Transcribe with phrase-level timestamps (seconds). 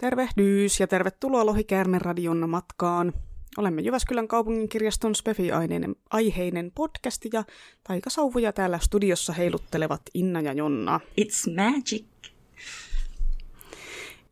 [0.00, 3.12] Tervehdys ja tervetuloa Lohikäärmen radion matkaan.
[3.58, 7.44] Olemme Jyväskylän kaupungin kirjaston Spefi-aiheinen aiheinen podcast ja
[7.84, 11.00] taikasauvoja täällä studiossa heiluttelevat Inna ja Jonna.
[11.20, 12.04] It's magic.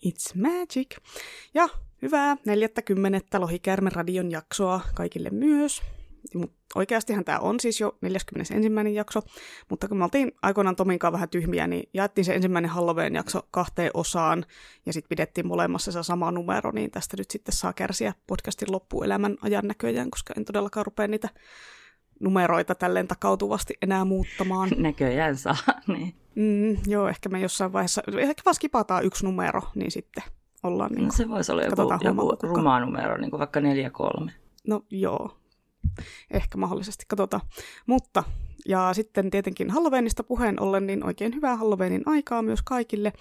[0.07, 0.97] It's magic.
[1.55, 1.69] Ja
[2.03, 3.41] hyvää 40.
[3.41, 5.83] Lohikäärmen radion jaksoa kaikille myös.
[6.75, 8.95] Oikeastihan tämä on siis jo 41.
[8.95, 9.21] jakso,
[9.71, 13.91] mutta kun me oltiin aikoinaan Tominkaan vähän tyhmiä, niin jaettiin se ensimmäinen Halloween jakso kahteen
[13.95, 14.45] osaan,
[14.87, 19.37] ja sitten pidettiin molemmassa se sama numero, niin tästä nyt sitten saa kärsiä podcastin loppuelämän
[19.43, 21.29] ajan näköjään, koska en todellakaan rupea niitä
[22.21, 24.71] numeroita tälleen takautuvasti enää muuttamaan.
[24.77, 26.15] Näköjään saa, niin.
[26.35, 30.25] Mm, joo, ehkä me jossain vaiheessa, ehkä vaan skipataan yksi numero, niin sitten
[30.63, 30.93] ollaan...
[30.93, 34.31] Niin no se voisi olla joku, joku ruma numero, niin kuin vaikka 4-3.
[34.67, 35.38] No joo,
[36.31, 37.43] ehkä mahdollisesti, katsotaan.
[37.87, 38.25] Mutta,
[38.67, 43.13] ja sitten tietenkin Halloweenista puheen ollen, niin oikein hyvää Halloweenin aikaa myös kaikille.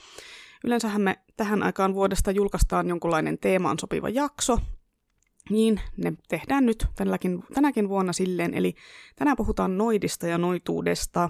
[0.64, 4.58] Yleensähän me tähän aikaan vuodesta julkaistaan jonkunlainen teemaan sopiva jakso,
[5.50, 8.76] niin ne tehdään nyt tänäkin, tänäkin vuonna silleen, eli
[9.16, 11.30] tänään puhutaan noidista ja noituudesta.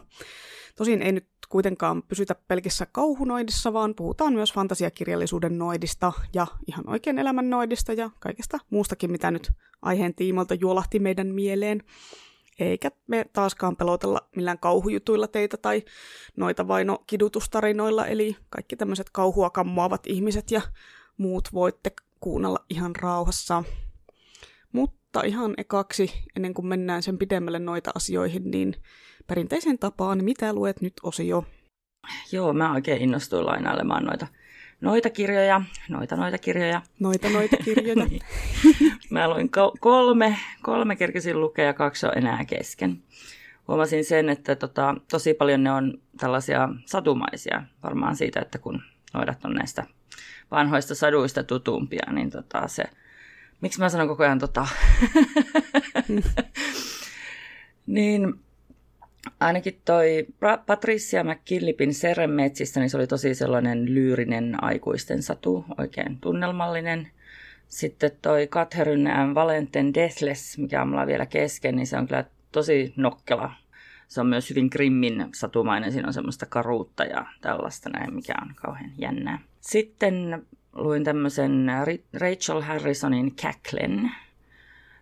[0.75, 7.19] Tosin ei nyt kuitenkaan pysytä pelkissä kauhunoidissa, vaan puhutaan myös fantasiakirjallisuuden noidista ja ihan oikein
[7.19, 9.51] elämän noidista ja kaikesta muustakin, mitä nyt
[9.81, 11.83] aiheen tiimoilta juolahti meidän mieleen.
[12.59, 15.83] Eikä me taaskaan pelotella millään kauhujutuilla teitä tai
[16.35, 20.61] noita vaino kidutustarinoilla, eli kaikki tämmöiset kauhua kammoavat ihmiset ja
[21.17, 23.63] muut voitte kuunnella ihan rauhassa.
[25.07, 28.75] Mutta ihan ekaksi, ennen kuin mennään sen pidemmälle noita asioihin, niin
[29.27, 31.45] perinteisen tapaan, mitä luet nyt osio?
[32.31, 34.27] Joo, mä oikein innostuin lainailemaan noita,
[34.81, 36.81] noita kirjoja, noita noita kirjoja.
[36.99, 38.05] Noita noita kirjoja.
[38.09, 38.21] niin.
[39.09, 43.03] Mä luin kolme, kolme kerkesin lukea ja kaksi on enää kesken.
[43.67, 48.81] Huomasin sen, että tota, tosi paljon ne on tällaisia satumaisia, varmaan siitä, että kun
[49.13, 49.83] noidat on näistä
[50.51, 52.83] vanhoista saduista tutumpia, niin tota, se,
[53.61, 54.67] miksi mä sanon koko ajan tota,
[57.87, 58.33] niin
[59.39, 60.27] ainakin toi
[60.65, 67.07] Patricia McKillipin Seremetsistä, niin se oli tosi sellainen lyyrinen aikuisten satu, oikein tunnelmallinen.
[67.67, 72.93] Sitten toi Catherine Valenten Deathless, mikä on mulla vielä kesken, niin se on kyllä tosi
[72.95, 73.53] nokkela.
[74.07, 78.53] Se on myös hyvin grimmin satumainen, siinä on semmoista karuutta ja tällaista näin, mikä on
[78.55, 79.39] kauhean jännää.
[79.61, 80.45] Sitten
[80.77, 81.67] luin tämmöisen
[82.13, 84.11] Rachel Harrisonin Cacklen,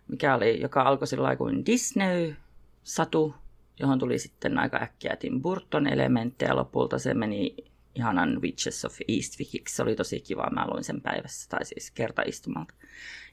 [0.08, 3.34] mikä oli, joka alkoi sillä kuin Disney-satu,
[3.80, 6.56] johon tuli sitten aika äkkiä Tim Burton elementtejä.
[6.56, 7.56] Lopulta se meni
[7.94, 9.74] ihanan Witches of Eastwickiksi.
[9.74, 10.50] Se oli tosi kiva.
[10.50, 12.74] Mä luin sen päivässä, tai siis kertaistumalta.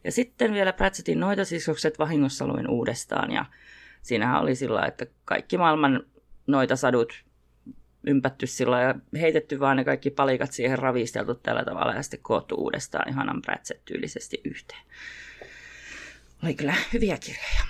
[0.04, 3.32] Ja sitten vielä Pratchettin noita siskokset vahingossa luin uudestaan.
[3.32, 3.46] Ja
[4.02, 6.04] siinähän oli sillä että kaikki maailman
[6.48, 7.24] noita sadut
[8.08, 12.56] ympätty sillä ja heitetty vaan ne kaikki palikat siihen ravisteltu tällä tavalla ja sitten koottu
[12.56, 14.82] uudestaan ihanan Pratchett-tyylisesti yhteen.
[16.44, 17.64] Oli kyllä hyviä kirjoja.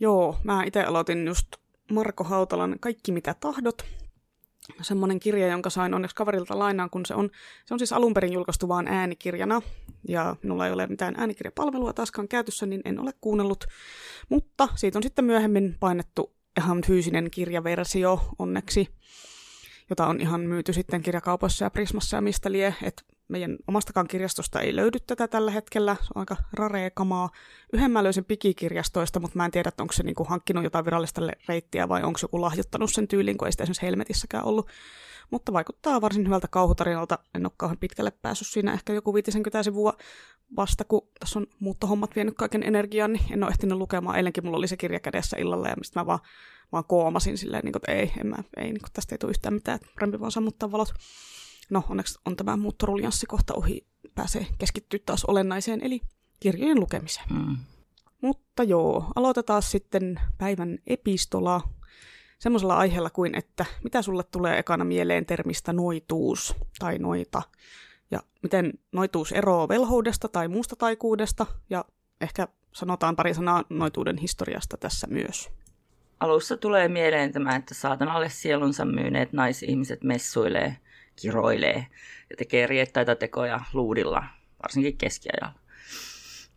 [0.00, 1.48] Joo, mä itse aloitin just
[1.90, 3.84] Marko Hautalan Kaikki mitä tahdot.
[4.82, 7.30] Semmoinen kirja, jonka sain onneksi kaverilta lainaan, kun se on,
[7.64, 9.62] se on siis alun perin julkaistu vaan äänikirjana.
[10.08, 13.64] Ja minulla ei ole mitään äänikirjapalvelua taaskaan käytössä, niin en ole kuunnellut.
[14.28, 18.88] Mutta siitä on sitten myöhemmin painettu ihan fyysinen kirjaversio onneksi,
[19.90, 22.74] jota on ihan myyty sitten kirjakaupoissa ja Prismassa ja mistä lie.
[22.82, 27.30] että meidän omastakaan kirjastosta ei löydy tätä tällä hetkellä, se on aika rarea kamaa.
[27.72, 31.20] Yhden mä löysin pikikirjastoista, mutta mä en tiedä, että onko se niinku hankkinut jotain virallista
[31.48, 34.68] reittiä vai onko joku lahjoittanut sen tyyliin, kun ei sitä esimerkiksi Helmetissäkään ollut.
[35.30, 37.18] Mutta vaikuttaa varsin hyvältä kauhutarinalta.
[37.34, 39.92] En ole kauhean pitkälle päässyt siinä, ehkä joku 50 sivua
[40.56, 44.16] vasta, kun tässä on muuttohommat vienyt kaiken energian, niin en ole ehtinyt lukemaan.
[44.16, 46.20] Eilenkin mulla oli se kirja kädessä illalla, ja mistä mä vaan,
[46.72, 49.30] vaan koomasin silleen, niin kuin, että ei, en mä, ei, niin kuin, tästä ei tule
[49.30, 50.94] yhtään mitään, että parempi vaan sammuttaa valot.
[51.74, 56.00] No, onneksi on tämä muuttoruljanssi kohta ohi, pääsee keskittyä taas olennaiseen, eli
[56.40, 57.26] kirjojen lukemiseen.
[57.30, 57.56] Mm.
[58.20, 61.60] Mutta joo, aloitetaan sitten päivän epistola
[62.38, 67.42] semmoisella aiheella kuin, että mitä sulle tulee ekana mieleen termistä noituus tai noita,
[68.10, 71.84] ja miten noituus eroaa velhoudesta tai muusta taikuudesta, ja
[72.20, 75.50] ehkä sanotaan pari sanaa noituuden historiasta tässä myös.
[76.20, 80.76] Alussa tulee mieleen tämä, että saatanalle sielunsa myyneet naisihmiset messuilee
[81.16, 81.86] kiroilee
[82.30, 84.24] ja tekee riettaita tekoja luudilla,
[84.62, 85.58] varsinkin keskiajalla.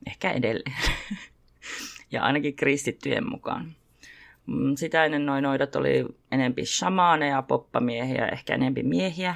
[0.07, 0.75] Ehkä edelleen.
[2.11, 3.75] ja ainakin kristittyjen mukaan.
[4.45, 9.35] Mm, sitä ennen noin noidat oli enempi shamaaneja, poppamiehiä, ehkä enempi miehiä.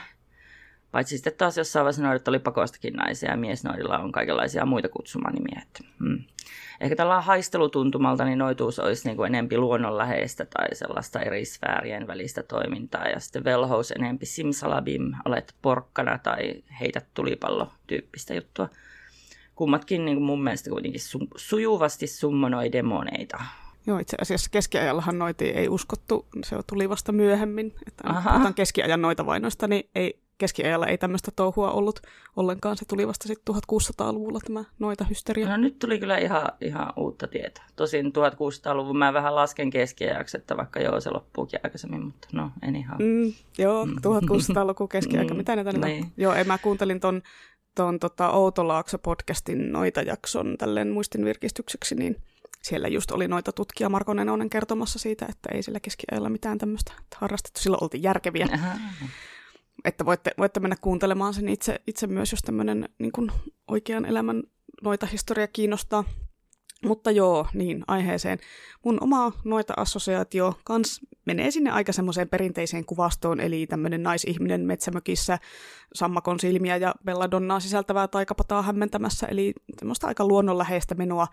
[0.91, 5.61] Paitsi sitten taas jossain vaiheessa noidat oli pakostakin naisia ja miesnoidilla on kaikenlaisia muita kutsumanimiä.
[5.67, 6.23] Että, mm.
[6.81, 12.43] Ehkä tällä haistelutuntumalta niin noituus olisi niin kuin enempi luonnonläheistä tai sellaista eri sfäärien välistä
[12.43, 13.07] toimintaa.
[13.07, 18.69] Ja sitten velhous enempi simsalabim, olet porkkana tai heitä tulipallo tyyppistä juttua.
[19.55, 23.43] Kummatkin niin kuin mun mielestä kuitenkin su- sujuvasti summonoi demoneita.
[23.87, 27.75] Joo, itse asiassa keskiajallahan noiti ei uskottu, se tuli vasta myöhemmin.
[27.87, 31.99] Että puhutaan keskiajan noita vainoista, niin ei, keskiajalla ei tämmöistä touhua ollut
[32.35, 32.77] ollenkaan.
[32.77, 35.49] Se tuli vasta sitten 1600-luvulla tämä noita hysteria.
[35.49, 37.63] No nyt tuli kyllä ihan, ihan uutta tietoa.
[37.75, 42.97] Tosin 1600-luvun mä vähän lasken keskiajaksi, että vaikka joo se loppuukin aikaisemmin, mutta no anyhow.
[42.99, 46.11] Mm, joo, 1600-luku keskiaika, mm, mitä näitä niin.
[46.17, 47.21] Joo, ei, mä kuuntelin ton,
[47.75, 52.15] ton tota Outolaakso-podcastin noita jakson tälleen muistin virkistykseksi, niin
[52.61, 56.93] siellä just oli noita tutkija Marko Nenonen kertomassa siitä, että ei sillä keskiajalla mitään tämmöistä
[57.15, 57.61] harrastettu.
[57.61, 58.47] Silloin oltiin järkeviä.
[58.53, 58.77] Aha.
[59.85, 63.31] Että voitte, voitte mennä kuuntelemaan sen itse, itse myös, jos tämmöinen niin
[63.67, 64.43] oikean elämän
[64.81, 66.03] noita historia kiinnostaa.
[66.85, 68.39] Mutta joo, niin aiheeseen.
[68.85, 75.39] Mun oma noita assosiaatio kans menee sinne aika semmoiseen perinteiseen kuvastoon, eli tämmöinen naisihminen metsämökissä
[75.93, 81.27] sammakon silmiä ja belladonnaa sisältävää taikapataa hämmentämässä, eli semmoista aika luonnonläheistä menoa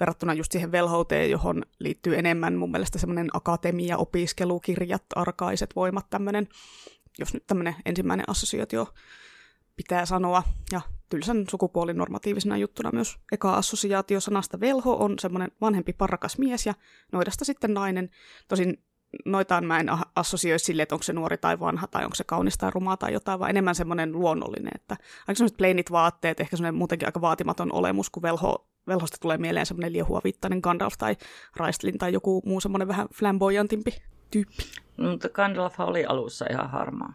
[0.00, 6.48] verrattuna just siihen velhouteen, johon liittyy enemmän mun mielestä semmoinen akatemia, opiskelukirjat, arkaiset voimat, tämmöinen,
[7.18, 8.94] jos nyt tämmöinen ensimmäinen assosiaatio
[9.76, 10.42] pitää sanoa,
[10.72, 16.74] ja tylsän sukupuolinormatiivisena juttuna myös eka assosiaatio sanasta velho on semmoinen vanhempi parrakas mies ja
[17.12, 18.10] noidasta sitten nainen.
[18.48, 18.84] Tosin
[19.24, 19.86] noitaan mä en
[20.16, 23.12] assosioi sille, että onko se nuori tai vanha tai onko se kaunis tai rumaa tai
[23.12, 24.96] jotain, vaan enemmän semmoinen luonnollinen, että
[25.28, 29.66] aika semmoiset plainit vaatteet, ehkä semmoinen muutenkin aika vaatimaton olemus, kun velho, velhosta tulee mieleen
[29.66, 31.16] semmoinen liehua viittainen Gandalf tai
[31.56, 34.62] Raistlin tai joku muu semmoinen vähän flamboyantimpi tyyppi.
[34.96, 37.14] Mutta Gandalf oli alussa ihan harmaa.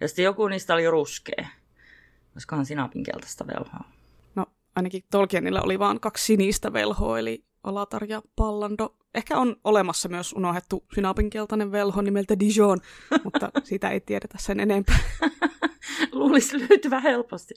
[0.00, 1.48] Ja sitten joku niistä oli ruskea.
[2.34, 3.84] Olisikohan sinapin keltaista velhoa?
[4.34, 8.96] No ainakin Tolkienilla oli vain kaksi sinistä velhoa, eli Alatar ja Pallando.
[9.14, 12.78] Ehkä on olemassa myös unohdettu sinapinkeltainen velho nimeltä Dijon,
[13.24, 14.98] mutta siitä ei tiedetä sen enempää.
[16.12, 17.54] Luulisi löytyvä helposti.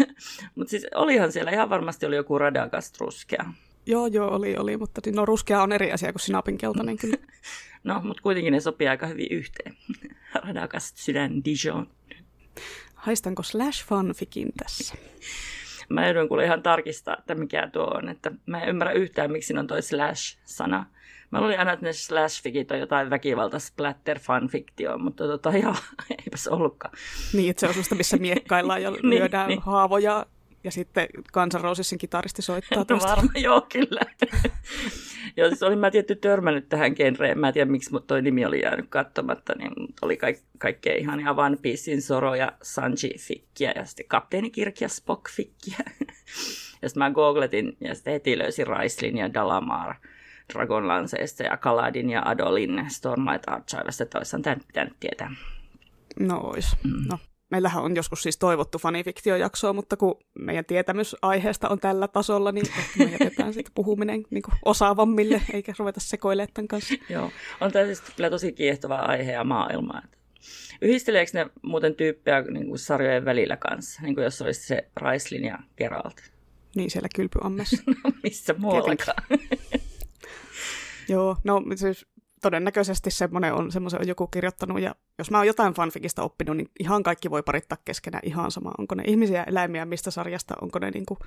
[0.54, 3.44] mutta siis olihan siellä ihan varmasti oli joku radagast ruskea.
[3.86, 7.16] Joo, joo, oli, oli, mutta no ruskea on eri asia kuin sinapinkeltainen kyllä.
[7.84, 9.76] no, mutta kuitenkin ne sopii aika hyvin yhteen.
[10.46, 11.88] radagast sydän Dijon.
[12.94, 14.94] Haistanko slash fanfikin tässä?
[15.88, 18.08] Mä joudun kuule ihan tarkistaa, että mikä tuo on.
[18.08, 20.86] Että mä en ymmärrä yhtään, miksi on toi slash-sana.
[21.30, 25.76] Mä olin aina, että ne slash-fikit on jotain väkivalta splatter fanfiktio, mutta tota, ihan,
[26.10, 26.94] eipä se ollutkaan.
[27.32, 30.26] Niin, että se on susta, missä miekkaillaan ja niin, lyödään niin, haavoja
[30.64, 31.62] ja sitten Kansan
[32.00, 34.00] kitaristi soittaa No varmaan, joo, kyllä.
[35.36, 37.38] joo, siis olin mä tietty törmännyt tähän genreen.
[37.38, 39.54] Mä en tiedä, miksi toi nimi oli jäänyt katsomatta.
[39.58, 39.72] Niin
[40.02, 45.76] oli kaik- kaikkea ihan One Piecein Soro ja Sanji-fikkiä ja sitten Kapteeni Kirk ja Spock-fikkiä.
[46.82, 49.94] ja sitten mä googletin ja sitten heti löysin Raislin ja Dalamar
[50.52, 54.06] Dragonlanceista ja Kaladin ja Adolin Stormlight Archivesta.
[54.06, 55.34] Toisaan tämä pitänyt tietää.
[56.20, 56.76] No ois.
[56.84, 57.04] Mm.
[57.10, 57.18] No,
[57.50, 62.66] meillähän on joskus siis toivottu fanifiktiojaksoa, mutta kun meidän tietämys aiheesta on tällä tasolla, niin
[62.98, 66.94] me jätetään sitten puhuminen niin kuin osaavammille, eikä ruveta sekoilemaan tämän kanssa.
[67.08, 67.30] Joo,
[67.60, 70.02] on tämä siis kyllä tosi kiehtova aihe ja maailma.
[70.82, 75.44] Yhdisteleekö ne muuten tyyppejä niin kuin sarjojen välillä kanssa, niin kuin jos olisi se Raislin
[75.44, 76.20] ja Geralt?
[76.74, 77.82] Niin, siellä kylpyammessa.
[78.04, 79.22] no, missä muuallakaan.
[81.08, 82.06] Joo, no siis
[82.40, 86.70] todennäköisesti semmoinen on, semmoisen on joku kirjoittanut, ja jos mä oon jotain fanfikista oppinut, niin
[86.80, 88.72] ihan kaikki voi parittaa keskenään ihan sama.
[88.78, 91.18] Onko ne ihmisiä, eläimiä, mistä sarjasta, onko ne niinku,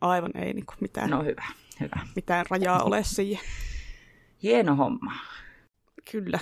[0.00, 1.44] aivan ei niinku mitään, no hyvä,
[1.80, 2.00] hyvä.
[2.16, 3.44] mitään rajaa ole siihen.
[4.42, 5.12] Hieno homma.
[6.12, 6.38] Kyllä,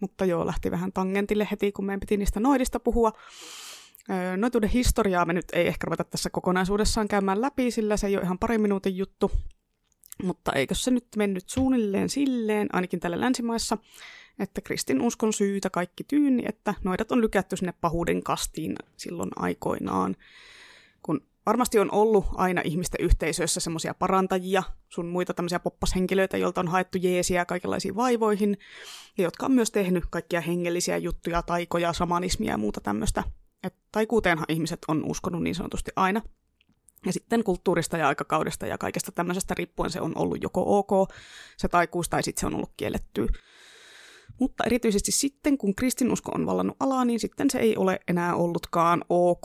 [0.00, 3.12] mutta joo, lähti vähän tangentille heti, kun meidän piti niistä noidista puhua.
[4.36, 8.24] Noituuden historiaa me nyt ei ehkä ruveta tässä kokonaisuudessaan käymään läpi, sillä se ei ole
[8.24, 9.30] ihan pari minuutin juttu.
[10.22, 13.78] Mutta eikö se nyt mennyt suunnilleen silleen, ainakin täällä länsimaissa,
[14.38, 20.16] että kristin uskon syytä kaikki tyyni, että noidat on lykätty sinne pahuuden kastiin silloin aikoinaan.
[21.02, 26.68] Kun varmasti on ollut aina ihmisten yhteisöissä semmoisia parantajia, sun muita tämmöisiä poppashenkilöitä, joilta on
[26.68, 28.58] haettu jeesiä kaikenlaisiin vaivoihin,
[29.18, 33.24] ja jotka on myös tehnyt kaikkia hengellisiä juttuja, taikoja, samanismia ja muuta tämmöistä.
[33.62, 36.22] Et taikuuteenhan ihmiset on uskonut niin sanotusti aina.
[37.06, 41.10] Ja sitten kulttuurista ja aikakaudesta ja kaikesta tämmöisestä riippuen se on ollut joko ok,
[41.56, 43.26] se taikuus, tai sitten se on ollut kielletty.
[44.40, 49.04] Mutta erityisesti sitten, kun kristinusko on vallannut alaa, niin sitten se ei ole enää ollutkaan
[49.08, 49.44] ok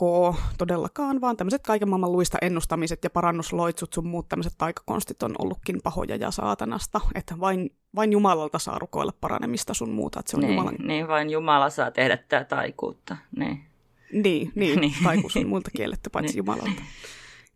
[0.58, 5.80] todellakaan, vaan tämmöiset kaiken maailman luista ennustamiset ja parannusloitsut sun muut tämmöiset taikakonstit on ollutkin
[5.84, 10.40] pahoja ja saatanasta, että vain, vain Jumalalta saa rukoilla paranemista sun muuta, että se on
[10.40, 10.74] niin, Jumalan...
[10.78, 13.64] Niin, vain Jumala saa tehdä tätä taikuutta, niin.
[14.12, 14.94] Niin, niin, niin.
[15.04, 16.38] taikuus on muilta kielletty paitsi niin.
[16.38, 16.82] Jumalalta.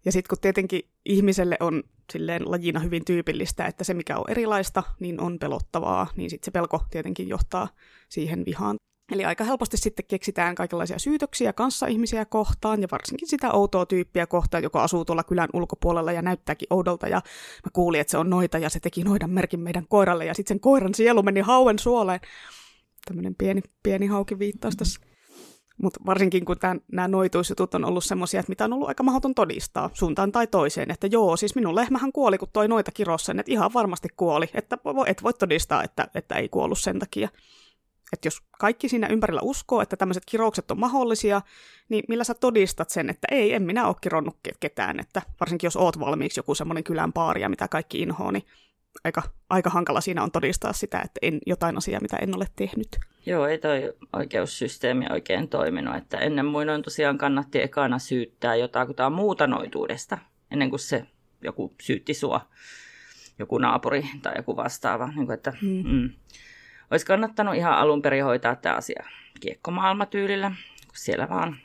[0.05, 4.83] Ja sitten kun tietenkin ihmiselle on silleen lajina hyvin tyypillistä, että se mikä on erilaista,
[5.01, 7.69] niin on pelottavaa, niin sitten se pelko tietenkin johtaa
[8.09, 8.77] siihen vihaan.
[9.13, 14.27] Eli aika helposti sitten keksitään kaikenlaisia syytöksiä kanssa ihmisiä kohtaan, ja varsinkin sitä outoa tyyppiä
[14.27, 17.17] kohtaan, joka asuu tuolla kylän ulkopuolella ja näyttääkin oudolta, ja
[17.65, 20.55] mä kuulin, että se on noita, ja se teki noidan merkin meidän koiralle, ja sitten
[20.55, 22.21] sen koiran sielu meni hauen suoleen.
[23.05, 25.01] Tämmöinen pieni, pieni hauki viittaus tässä.
[25.83, 26.57] Mutta varsinkin kun
[26.93, 30.91] nämä noituusjutut on ollut semmoisia, että mitä on ollut aika mahdoton todistaa suuntaan tai toiseen,
[30.91, 34.79] että joo, siis minun lehmähän kuoli, kun toi noita kirossa, että ihan varmasti kuoli, että
[35.07, 37.29] et voi todistaa, että, että ei kuollut sen takia.
[38.13, 41.43] Että jos kaikki siinä ympärillä uskoo, että tämmöiset kiroukset on mahdollisia,
[41.89, 45.77] niin millä sä todistat sen, että ei, en minä ole kironnut ketään, että varsinkin jos
[45.77, 48.45] oot valmiiksi joku semmoinen kylän paaria, mitä kaikki inhoa, niin
[49.05, 52.89] aika, aika hankala siinä on todistaa sitä, että en, jotain asiaa, mitä en ole tehnyt.
[53.27, 55.97] Joo, ei toi oikeussysteemi oikein toiminut.
[55.97, 60.19] Että ennen muinoin tosiaan kannatti ekana syyttää jotain muuta noituudesta,
[60.51, 61.07] ennen kuin se
[61.43, 62.49] joku syytti sua,
[63.39, 65.07] joku naapuri tai joku vastaava.
[65.07, 65.83] Niin kuin, että, hmm.
[65.91, 66.11] mm,
[66.91, 69.05] olisi kannattanut ihan alun perin hoitaa tämä asia
[69.41, 70.49] kiekkomaailmatyylillä,
[70.87, 71.57] kun siellä vaan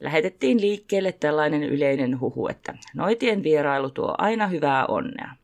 [0.00, 5.34] lähetettiin liikkeelle tällainen yleinen huhu, että noitien vierailu tuo aina hyvää onnea.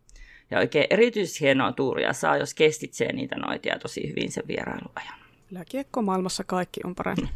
[0.51, 5.21] Ja oikein erityisesti hienoa tuuria saa, jos kestitsee niitä noitia tosi hyvin sen vierailuajan.
[5.49, 7.29] Kyllä kiekkomaailmassa kaikki on paremmin.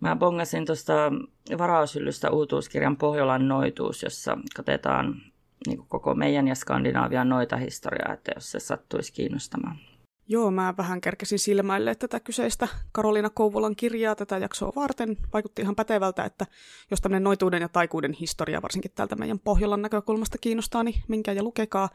[0.00, 1.12] Mä bongasin tuosta
[1.58, 5.22] varaushyllystä uutuuskirjan Pohjolan noituus, jossa katetaan
[5.66, 9.78] niin koko meidän ja Skandinaavian noita historiaa, että jos se sattuisi kiinnostamaan.
[10.28, 15.16] Joo, mä vähän kerkesin silmäille tätä kyseistä Karolina Kouvolan kirjaa tätä jaksoa varten.
[15.32, 16.46] Vaikutti ihan pätevältä, että
[16.90, 21.42] jos tämmöinen noituuden ja taikuuden historia varsinkin täältä meidän Pohjolan näkökulmasta kiinnostaa, niin minkä ja
[21.42, 21.88] lukekaa.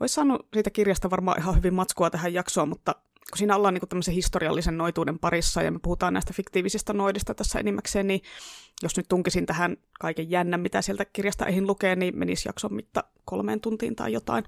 [0.00, 2.94] Voisi saanut siitä kirjasta varmaan ihan hyvin matskua tähän jaksoon, mutta
[3.30, 7.58] kun siinä ollaan niin tämmöisen historiallisen noituuden parissa ja me puhutaan näistä fiktiivisistä noidista tässä
[7.58, 8.20] enimmäkseen, niin
[8.82, 13.04] jos nyt tunkisin tähän kaiken jännän, mitä sieltä kirjasta eihin lukee, niin menisi jakson mitta
[13.24, 14.44] kolmeen tuntiin tai jotain.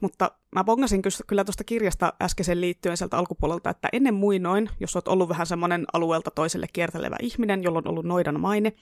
[0.00, 5.08] Mutta mä bongasin kyllä tuosta kirjasta äskeisen liittyen sieltä alkupuolelta, että ennen muinoin, jos olet
[5.08, 8.72] ollut vähän semmoinen alueelta toiselle kiertelevä ihminen, jolla on ollut noidan maine,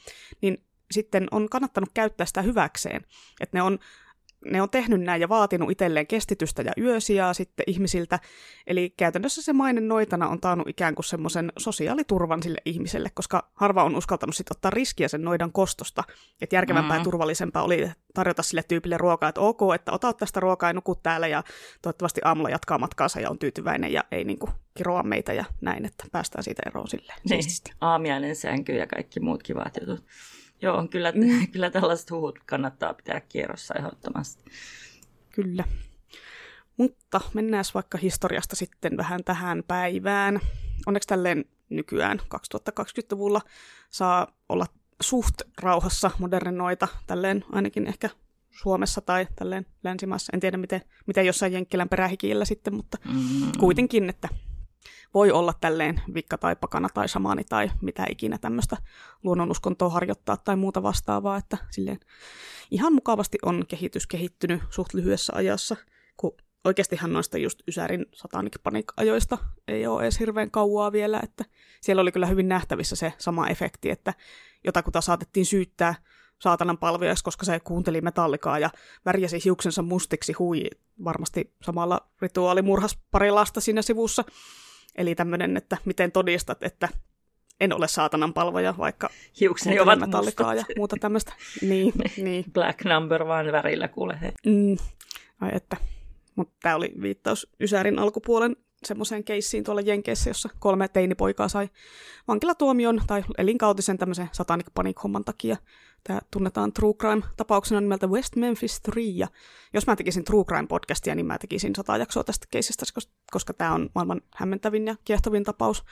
[0.41, 3.05] niin sitten on kannattanut käyttää sitä hyväkseen.
[3.41, 3.79] Että ne on
[4.45, 8.19] ne on tehnyt näin ja vaatinut itselleen kestitystä ja yösijaa sitten ihmisiltä.
[8.67, 13.85] Eli käytännössä se mainen noitana on taannut ikään kuin semmoisen sosiaaliturvan sille ihmiselle, koska harva
[13.85, 16.05] on uskaltanut sitten ottaa riskiä sen noidan kostosta.
[16.41, 17.01] Että järkevämpää mm.
[17.01, 20.95] ja turvallisempaa oli tarjota sille tyypille ruokaa, että ok, että ota tästä ruokaa ja nuku
[20.95, 21.43] täällä ja
[21.83, 26.05] toivottavasti aamulla jatkaa matkaansa ja on tyytyväinen ja ei niinku kiroa meitä ja näin, että
[26.13, 27.19] päästään siitä eroon silleen.
[27.29, 27.45] Niin,
[27.81, 30.05] aamiainen sänky ja kaikki muut kivat jutut.
[30.63, 31.47] Joo, kyllä, mm.
[31.53, 34.45] kyllä tällaiset huhut kannattaa pitää kierrossa ehdottomasti.
[35.31, 35.65] Kyllä.
[36.77, 40.41] Mutta mennään vaikka historiasta sitten vähän tähän päivään.
[40.87, 43.41] Onneksi tälleen nykyään 2020-luvulla
[43.91, 44.67] saa olla
[45.03, 48.11] suht rauhassa modernoita, tälleen ainakin ehkä
[48.51, 50.31] Suomessa tai tälleen länsimaassa.
[50.35, 53.53] En tiedä, miten, miten jossain Jenkkilän perähikiillä sitten, mutta mm.
[53.59, 54.29] kuitenkin, että
[55.15, 58.77] voi olla tälleen vikka tai pakana tai samaani tai mitä ikinä tämmöistä
[59.23, 62.01] luonnonuskontoa harjoittaa tai muuta vastaavaa, että silleen
[62.71, 65.77] ihan mukavasti on kehitys kehittynyt suht lyhyessä ajassa,
[66.17, 71.45] kun oikeastihan noista just Ysärin Satanic Panic-ajoista ei ole edes hirveän kauaa vielä, että
[71.81, 74.15] siellä oli kyllä hyvin nähtävissä se sama efekti, että
[74.65, 75.95] jotakuta saatettiin syyttää
[76.41, 78.71] saatanan palvelijas, koska se kuunteli metallikaa ja
[79.05, 80.65] värjäsi hiuksensa mustiksi hui
[81.05, 84.25] varmasti samalla rituaalimurhas pari lasta siinä sivussa.
[84.97, 86.89] Eli tämmöinen, että miten todistat, että
[87.61, 91.33] en ole saatanan palvoja, vaikka hiukseni ovat metallikaa ja muuta tämmöistä.
[91.69, 92.45] Niin, niin.
[92.53, 94.19] Black number vaan värillä kuule.
[94.47, 94.77] Mm.
[95.41, 95.77] Ai että.
[96.37, 101.69] Mutta tämä oli viittaus Ysärin alkupuolen semmoiseen keissiin tuolla Jenkeissä, jossa kolme teinipoikaa sai
[102.29, 105.57] vankilatuomion tai elinkautisen tämmöisen satanic panic-homman takia.
[106.05, 109.01] Tämä tunnetaan True Crime-tapauksena nimeltä West Memphis 3.
[109.01, 109.29] Ja
[109.73, 112.87] jos mä tekisin True Crime-podcastia, niin mä tekisin sata jaksoa tästä keisistä,
[113.33, 115.85] koska tämä on maailman hämmentävin ja kiehtovin tapaus.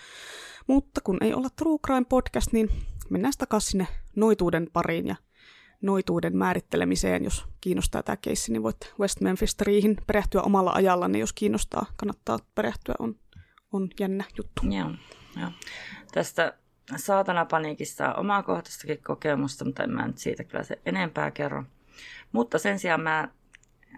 [0.67, 2.71] Mutta kun ei olla True Crime-podcast, niin
[3.11, 3.87] mennään takaisin sinne
[4.17, 5.17] noituuden pariin ja
[5.83, 7.25] noituuden määrittelemiseen.
[7.25, 11.87] Jos kiinnostaa tämä keissi, niin voitte West Memphis Treehin perehtyä omalla ajalla, niin jos kiinnostaa,
[11.97, 13.15] kannattaa perehtyä, on,
[13.73, 14.63] on jännä juttu.
[14.79, 14.91] Joo,
[15.41, 15.51] joo.
[16.13, 16.59] Tästä
[16.97, 21.65] saatanapaniikista on omaa kohtastakin kokemusta, mutta en mä nyt siitä kyllä se enempää kerro.
[22.33, 23.29] Mutta sen sijaan mä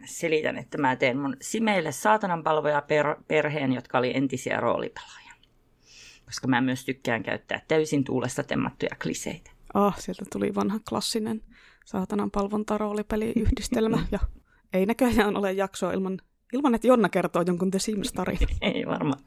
[0.05, 5.35] selitän, että mä teen mun simeille saatananpalvoja per, perheen, jotka oli entisiä roolipelaajia.
[6.25, 9.51] Koska mä myös tykkään käyttää täysin tuulesta temmattuja kliseitä.
[9.75, 11.43] Ah, sieltä tuli vanha klassinen
[11.85, 14.07] saatanan palvontaroolipeli-yhdistelmä.
[14.13, 14.19] ja
[14.73, 16.19] ei näköjään ole jaksoa ilman,
[16.53, 18.57] ilman että Jonna kertoo jonkun The Sims-tarinan.
[18.75, 19.23] ei varmaan.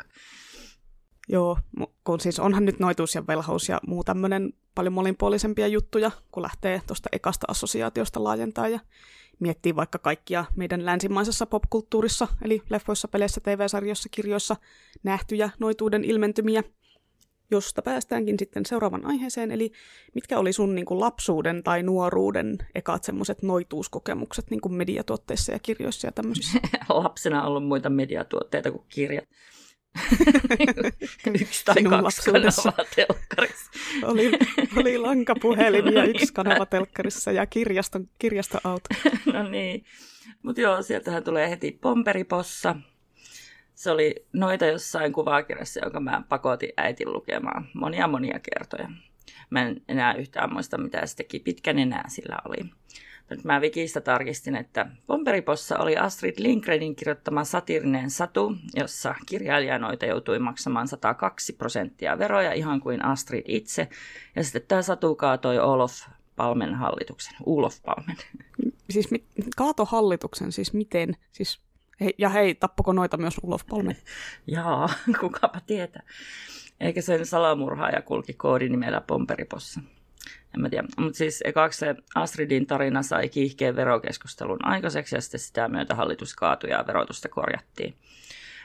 [1.29, 1.57] Joo,
[2.03, 6.81] kun siis onhan nyt noituus ja velhous ja muu tämmöinen paljon monipuolisempia juttuja, kun lähtee
[6.87, 8.79] tuosta ekasta assosiaatiosta laajentaa ja
[9.39, 14.55] miettii vaikka kaikkia meidän länsimaisessa popkulttuurissa, eli leffoissa, peleissä, TV-sarjoissa, kirjoissa
[15.03, 16.63] nähtyjä noituuden ilmentymiä,
[17.51, 19.71] josta päästäänkin sitten seuraavan aiheeseen, eli
[20.15, 25.59] mitkä oli sun niin kuin lapsuuden tai nuoruuden ekat semmoiset noituuskokemukset niin kuin mediatuotteissa ja
[25.59, 26.59] kirjoissa ja tämmöisissä?
[26.89, 29.25] Lapsena on ollut muita mediatuotteita kuin kirjat.
[31.41, 33.71] yksi tai Sinun kaksi kanavaa telkkarissa.
[34.03, 34.31] Oli,
[34.75, 38.89] oli lankapuhelin ja yksi kanava telkkarissa ja kirjaston, kirjastoauto.
[39.33, 39.85] no niin,
[40.43, 42.75] mutta joo, sieltähän tulee heti Pomperipossa.
[43.75, 48.89] Se oli noita jossain kuvakirjassa, jonka mä pakotin äitin lukemaan monia monia kertoja.
[49.49, 51.39] Mä en enää yhtään muista, mitä se teki.
[51.39, 52.69] Pitkän enää sillä oli.
[53.29, 60.39] Nyt mä Wikistä tarkistin, että Pomperipossa oli Astrid Lindgrenin kirjoittama satirinen satu, jossa kirjailijanoita joutui
[60.39, 63.87] maksamaan 102 prosenttia veroja, ihan kuin Astrid itse.
[64.35, 65.93] Ja sitten tämä satu kaatoi Olof
[66.35, 68.17] Palmen hallituksen, Ulof Palmen.
[68.89, 69.25] Siis mit,
[69.55, 71.17] kaato hallituksen, siis miten?
[71.31, 71.59] Siis,
[72.01, 73.97] hei, ja hei, tappako noita myös Ulof Palmen?
[74.47, 74.89] Jaa,
[75.19, 76.03] kukapa tietää.
[76.79, 79.81] Eikä sen salamurhaaja kulki koodinimellä Pomperipossa
[80.55, 80.87] en mä tiedä.
[80.97, 86.35] Mutta siis ekaksi se Astridin tarina sai kiihkeen verokeskustelun aikaiseksi ja sitten sitä myötä hallitus
[86.35, 87.95] kaatui ja verotusta korjattiin.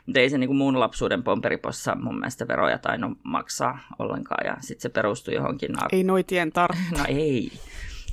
[0.07, 4.57] Mutta ei se niin kuin muun lapsuuden pomperipossa mun mielestä veroja tainnut maksaa ollenkaan ja
[4.61, 5.71] sitten se perustui johonkin...
[5.93, 6.71] Ei noitien tar.
[6.99, 7.53] No ei.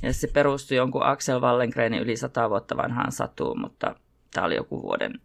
[0.02, 3.94] Ja se perustui jonkun Axel Wallengrenin yli sata vuotta vanhaan satuun, mutta
[4.34, 5.20] tämä oli joku vuoden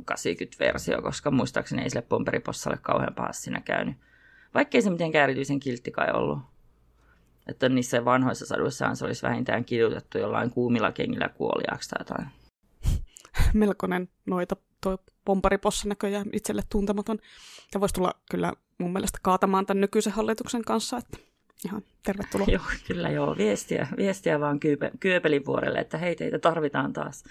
[0.00, 3.96] 80-versio, koska muistaakseni ei sille pomperipossalle kauhean pahasti siinä käynyt.
[4.54, 6.38] Vaikkei se mitenkään erityisen kiltti kai ollut.
[7.46, 12.28] Että niissä vanhoissa saduissaan se olisi vähintään kidutettu jollain kuumilla kengillä kuoliaksi tai jotain.
[13.54, 17.18] Melkoinen noita tuo pomparipossa näköjään itselle tuntematon.
[17.74, 21.18] Ja voisi tulla kyllä mun mielestä kaatamaan tämän nykyisen hallituksen kanssa, että
[21.64, 22.46] ihan tervetuloa.
[22.52, 23.36] joo, kyllä joo.
[23.36, 27.24] Viestiä, viestiä vaan kyype, Kyöpelin vuorelle, että hei teitä tarvitaan taas.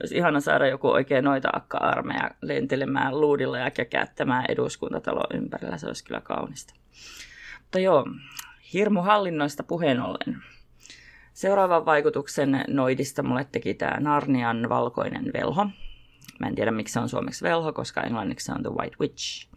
[0.00, 5.78] Olisi ihana saada joku oikein noita akka-armeja lentelemään luudilla ja käkättämään eduskuntatalon ympärillä.
[5.78, 6.74] Se olisi kyllä kaunista.
[7.60, 8.06] Mutta joo,
[8.74, 10.42] Hirmuhallinnoista puheen ollen.
[11.32, 15.66] Seuraavan vaikutuksen noidista mulle teki tämä Narnian valkoinen velho.
[16.40, 19.48] Mä en tiedä, miksi se on suomeksi velho, koska englanniksi se on The White Witch.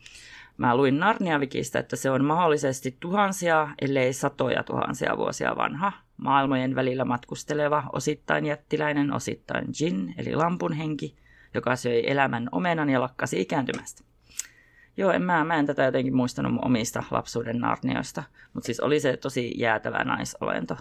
[0.57, 7.05] Mä luin Narnia-wikistä, että se on mahdollisesti tuhansia, ellei satoja tuhansia vuosia vanha, maailmojen välillä
[7.05, 11.15] matkusteleva, osittain jättiläinen, osittain jin, eli lampun henki,
[11.53, 14.06] joka söi elämän omenan ja lakkasi ikääntymästä.
[14.97, 19.17] Joo, en mä, mä en tätä jotenkin muistanut omista lapsuuden narnioista, mutta siis oli se
[19.17, 20.77] tosi jäätävä naisolento.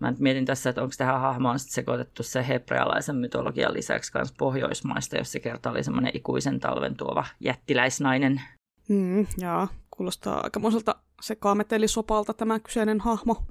[0.00, 4.32] Mä nyt mietin tässä, että onko tähän hahmoon sitten sekoitettu se hebrealaisen mytologian lisäksi myös
[4.38, 8.42] pohjoismaista, jos se kerta oli semmoinen ikuisen talven tuova jättiläisnainen.
[8.88, 13.46] Mm, jaa, kuulostaa aikamoiselta se kaametelisopalta tämä kyseinen hahmo.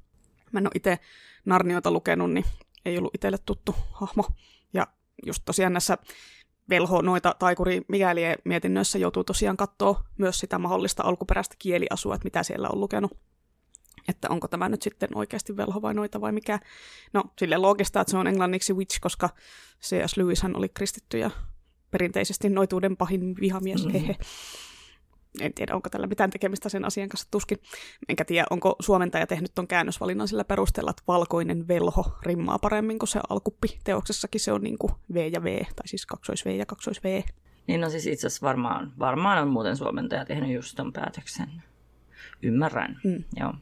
[0.51, 0.99] Mä en ole itse
[1.45, 2.45] Narniota lukenut, niin
[2.85, 4.27] ei ollut itselle tuttu hahmo.
[4.73, 4.87] Ja
[5.25, 5.97] just tosiaan näissä
[6.69, 12.43] velho noita taikuri mikäli mietinnöissä joutuu tosiaan katsoa myös sitä mahdollista alkuperäistä kieliasua, että mitä
[12.43, 13.17] siellä on lukenut.
[14.07, 16.59] Että onko tämä nyt sitten oikeasti velho vai noita vai mikä.
[17.13, 19.29] No, sille loogista, että se on englanniksi witch, koska
[19.81, 20.17] C.S.
[20.17, 21.31] Lewis hän oli kristitty ja
[21.91, 23.85] perinteisesti noituuden pahin vihamies.
[23.85, 24.15] Mm-hmm.
[25.41, 27.57] En tiedä, onko tällä mitään tekemistä sen asian kanssa tuskin.
[28.09, 33.09] Enkä tiedä, onko suomentaja tehnyt tuon käännösvalinnan sillä perusteella, että valkoinen velho rimmaa paremmin kuin
[33.09, 33.79] se alkuppi.
[33.83, 37.21] Teoksessakin se on niin kuin V ja V, tai siis kaksois V ja kaksois V.
[37.67, 41.63] Niin no siis itse asiassa varmaan, varmaan on muuten suomentaja tehnyt just ton päätöksen.
[42.41, 43.23] Ymmärrän, mm.
[43.39, 43.53] joo.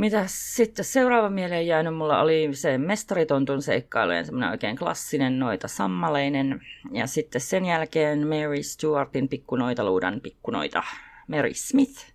[0.00, 6.60] Mitä sitten seuraava mieleen jäänyt mulla oli se mestaritontun seikkailujen semmoinen oikein klassinen noita sammaleinen.
[6.92, 10.82] Ja sitten sen jälkeen Mary Stuartin pikkunoitaluudan pikkunoita
[11.28, 12.12] Mary Smith,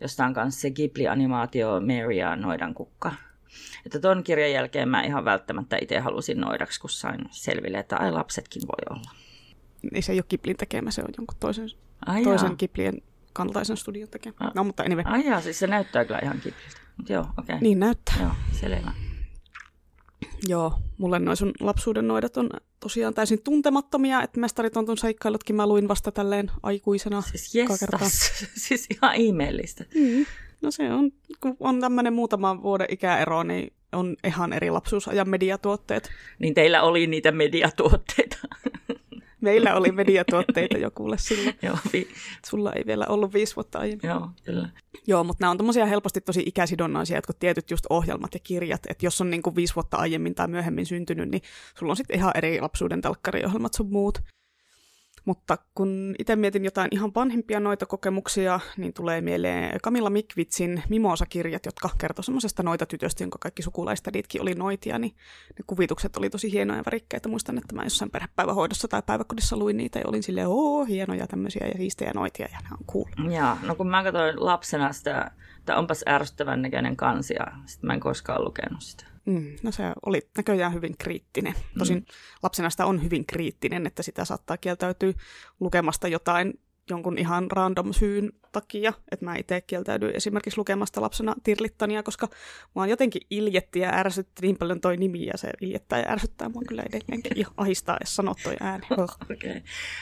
[0.00, 3.12] josta on kanssa se Ghibli-animaatio Mary ja noidan kukka.
[3.86, 8.12] Että ton kirjan jälkeen mä ihan välttämättä itse halusin noidaksi, kun sain selville, että ai
[8.12, 9.10] lapsetkin voi olla.
[9.94, 11.68] Ei se ei ole Ghiblin tekemä, se on jonkun toisen,
[12.06, 14.34] ai toisen Ghiblien kaltaisen studion tekemä.
[14.40, 15.04] A- no, mutta anyway.
[15.06, 16.80] Ai jaa, siis se näyttää kyllä ihan Ghibliltä.
[17.08, 17.34] Joo, okei.
[17.38, 17.58] Okay.
[17.60, 18.16] Niin näyttää.
[18.20, 18.92] Joo, selvä.
[20.46, 25.88] Joo, mulle noin sun lapsuuden noidat on tosiaan täysin tuntemattomia, että mestaritontun seikkailutkin mä luin
[25.88, 27.22] vasta tälleen aikuisena.
[27.22, 28.32] Siis jestas,
[28.66, 29.84] siis ihan ihmeellistä.
[29.94, 30.26] Mm.
[30.62, 36.10] No se on, kun on tämmöinen muutaman vuoden ikäero, niin on ihan eri lapsuusajan mediatuotteet.
[36.38, 38.36] Niin teillä oli niitä mediatuotteita.
[39.40, 41.54] Meillä oli mediatuotteita jo kuule silloin.
[41.62, 42.08] Joo, vi-
[42.46, 44.08] Sulla ei vielä ollut viisi vuotta aiemmin.
[44.10, 44.68] Joo, kyllä.
[45.06, 49.06] Joo, mutta nämä on tommosia helposti tosi ikäsidonnaisia, että tietyt just ohjelmat ja kirjat, että
[49.06, 51.42] jos on niin kuin viisi vuotta aiemmin tai myöhemmin syntynyt, niin
[51.78, 54.18] sulla on sitten ihan eri lapsuuden telkkariohjelmat sun muut.
[55.24, 61.66] Mutta kun itse mietin jotain ihan vanhempia noita kokemuksia, niin tulee mieleen Camilla Mikvitsin Mimosa-kirjat,
[61.66, 65.14] jotka kertoo semmoisesta noita tytöstä, jonka kaikki sukulaistaditkin oli noitia, niin
[65.58, 67.28] ne kuvitukset oli tosi hienoja ja värikkäitä.
[67.28, 71.66] Muistan, että mä jossain perhepäivähoidossa tai päiväkodissa luin niitä ja olin silleen, oo, hienoja tämmöisiä
[71.66, 73.30] ja siistejä noitia ja ne on cool.
[73.32, 77.94] Joo, no kun mä katsoin lapsena sitä, että onpas ärsyttävän näköinen kansi ja sitten mä
[77.94, 79.04] en koskaan lukenut sitä.
[79.30, 81.54] Mm, no se oli näköjään hyvin kriittinen.
[81.78, 82.04] Tosin mm.
[82.42, 85.12] lapsena sitä on hyvin kriittinen, että sitä saattaa kieltäytyä
[85.60, 86.54] lukemasta jotain
[86.90, 92.28] jonkun ihan random syyn takia, että mä itse kieltäydyin esimerkiksi lukemasta lapsena Tirlittania, koska
[92.74, 96.62] mua jotenkin iljetti ja ärsytti niin paljon toi nimi, ja se iljettää ja ärsyttää mua
[96.68, 98.86] kyllä edelleenkin ja ahistaa, jos sanot toi ääni.
[99.32, 99.60] okay.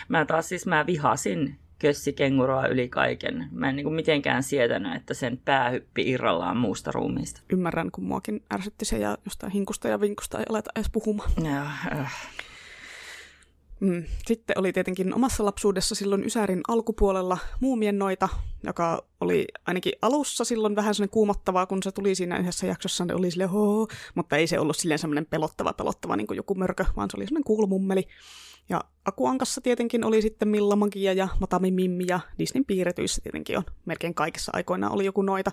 [0.09, 3.49] Mä taas siis mä vihasin kössikenguroa yli kaiken.
[3.51, 7.41] Mä en niin kuin mitenkään sietänyt, että sen pää hyppi irrallaan muusta ruumiista.
[7.53, 11.31] Ymmärrän, kun muakin ärsytti se ja jostain hinkusta ja vinkusta ei aleta edes puhumaan.
[11.45, 11.63] Ja,
[11.99, 12.29] äh.
[13.81, 14.05] Mm.
[14.27, 18.29] Sitten oli tietenkin omassa lapsuudessa silloin Ysärin alkupuolella muumien noita,
[18.63, 23.15] joka oli ainakin alussa silloin vähän sellainen kuumottavaa, kun se tuli siinä yhdessä jaksossa, ne
[23.15, 26.85] oli silleen hoo, mutta ei se ollut silleen semmoinen pelottava, pelottava niin kuin joku mörkö,
[26.97, 28.09] vaan se oli semmoinen kuulumummeli.
[28.69, 33.65] Ja Akuankassa tietenkin oli sitten Milla Magia ja Matami Mimmi ja Disneyn piirretyissä tietenkin on.
[33.85, 35.51] Melkein kaikissa aikoina oli joku noita,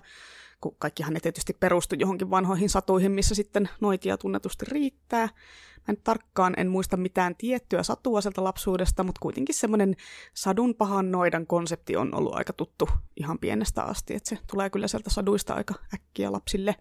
[0.60, 5.28] kun kaikkihan ne tietysti perustui johonkin vanhoihin satuihin, missä sitten noitia tunnetusti riittää.
[5.76, 9.96] Mä en tarkkaan en muista mitään tiettyä satua sieltä lapsuudesta, mutta kuitenkin semmoinen
[10.34, 14.88] sadun pahan noidan konsepti on ollut aika tuttu ihan pienestä asti, että se tulee kyllä
[14.88, 16.76] sieltä saduista aika äkkiä lapsille.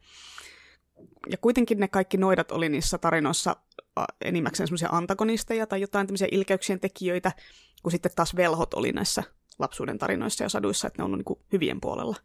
[1.30, 3.56] Ja kuitenkin ne kaikki noidat oli niissä tarinoissa
[4.22, 7.32] enimmäkseen semmoisia antagonisteja tai jotain tämmöisiä ilkeyksien tekijöitä,
[7.84, 9.24] kun sitten taas velhot oli näissä
[9.60, 12.16] lapsuuden tarinoissa ja saduissa, että ne on ollut niin hyvien puolella.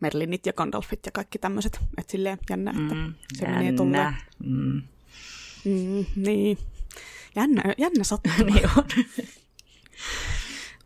[0.00, 1.80] Merlinit ja Gandalfit ja kaikki tämmöiset.
[1.98, 3.58] Että silleen jännä, että mm, se jännä.
[3.58, 4.16] menee tolleen.
[4.44, 4.82] Mm.
[5.64, 6.58] Mm, niin.
[7.36, 8.36] Jännä, jännä sattuma.
[8.54, 8.84] niin on.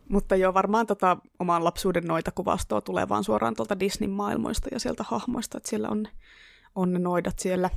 [0.09, 4.81] Mutta joo, varmaan tota oman lapsuuden noita kuvastoa tulee vaan suoraan tuolta Disneyn maailmoista ja
[4.81, 6.09] sieltä hahmoista, että siellä on,
[6.75, 7.71] on ne noidat siellä.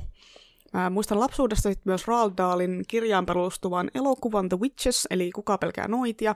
[0.72, 6.34] Mä muistan lapsuudesta myös Roald Dahlin kirjaan perustuvan elokuvan The Witches, eli Kuka pelkää noitia,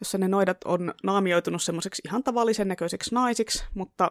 [0.00, 4.10] jossa ne noidat on naamioitunut semmoiseksi ihan tavallisen näköiseksi naisiksi, mutta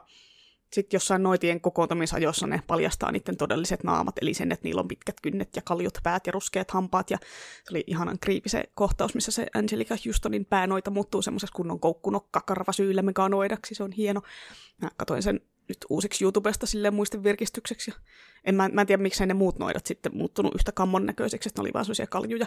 [0.73, 5.15] sitten jossain noitien kokoontumisajossa ne paljastaa niiden todelliset naamat, eli sen, että niillä on pitkät
[5.21, 7.11] kynnet ja kaljut päät ja ruskeat hampaat.
[7.11, 7.17] Ja
[7.63, 12.41] se oli ihanan kriipi se kohtaus, missä se Angelica Houstonin päänoita muuttuu semmoisessa kunnon koukkunokka
[12.41, 13.75] karvasyillä meganoidaksi.
[13.75, 14.21] Se on hieno.
[14.81, 17.91] Mä katsoin sen nyt uusiksi YouTubesta silleen muistin virkistykseksi.
[18.43, 21.61] En, mä, mä en tiedä, miksei ne muut noidat sitten muuttunut yhtä kammon näköiseksi, että
[21.61, 22.45] ne oli vaan semmoisia kaljuja.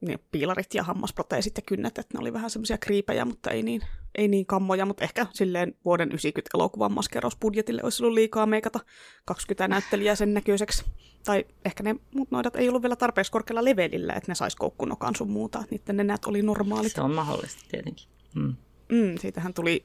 [0.00, 3.82] Ne piilarit ja hammasproteesit ja kynnet, että ne oli vähän semmoisia kriipejä, mutta ei niin,
[4.14, 8.80] ei niin kammoja, mutta ehkä silleen vuoden 90 elokuvan maskerausbudjetille olisi ollut liikaa meikata
[9.24, 10.84] 20 näyttelijää sen näköiseksi.
[11.24, 15.16] Tai ehkä ne muut noidat ei ollut vielä tarpeeksi korkealla levelillä, että ne sais koukkunokan
[15.16, 16.92] sun muuta, että niiden nenät oli normaalit.
[16.92, 18.08] Se on mahdollista tietenkin.
[18.34, 18.56] Mm.
[18.92, 19.84] Mm, siitähän tuli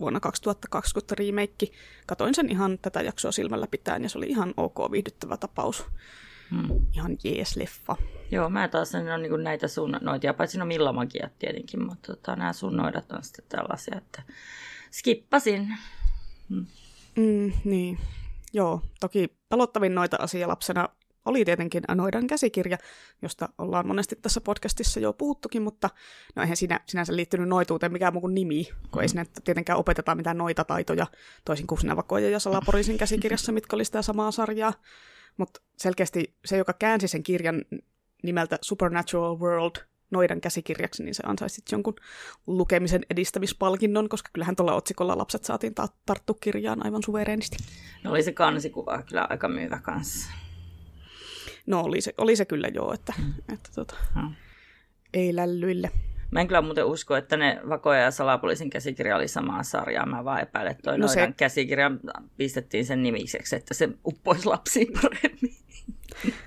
[0.00, 1.66] vuonna 2020 remake.
[2.06, 5.86] Katoin sen ihan tätä jaksoa silmällä pitäen ja se oli ihan ok viihdyttävä tapaus.
[6.50, 6.86] Hmm.
[6.94, 7.96] Ihan jees leffa.
[8.30, 12.14] Joo, mä taas en ole niin näitä sun noitia, paitsi no milla magia tietenkin, mutta
[12.16, 14.22] tota, nämä sun noidat on sitten tällaisia, että
[14.92, 15.76] skippasin.
[16.48, 16.66] Hmm.
[17.16, 17.98] Mm, niin,
[18.52, 20.88] joo, toki pelottavin noita asia lapsena
[21.30, 22.78] oli tietenkin Anoidan käsikirja,
[23.22, 25.90] josta ollaan monesti tässä podcastissa jo puhuttukin, mutta
[26.36, 30.14] no eihän siinä sinänsä liittynyt noituuteen mikään muu kuin nimi, kun ei siinä tietenkään opeteta
[30.14, 31.06] mitään noita taitoja,
[31.44, 34.72] toisin kuin Sinavakoja ja Salaporisin käsikirjassa, mitkä oli sitä samaa sarjaa.
[35.36, 37.64] Mutta selkeästi se, joka käänsi sen kirjan
[38.22, 39.76] nimeltä Supernatural World
[40.10, 41.94] noidan käsikirjaksi, niin se ansaisi jonkun
[42.46, 47.56] lukemisen edistämispalkinnon, koska kyllähän tuolla otsikolla lapset saatiin ta- tarttua kirjaan aivan suvereenisti.
[48.04, 50.30] No oli se kansikuva kyllä aika myyvä kanssa.
[51.70, 53.32] No oli se, oli se kyllä joo, että, mm.
[53.54, 54.34] että tota, mm.
[55.14, 55.90] ei lällyille.
[56.30, 60.06] Mä en kyllä muuten usko, että ne Vakoja ja Salapoliisin käsikirja oli samaa sarjaa.
[60.06, 61.32] Mä vaan epäilen, että toi no se...
[61.36, 61.90] käsikirja
[62.36, 65.56] pistettiin sen nimiseksi, että se uppoisi lapsiin paremmin.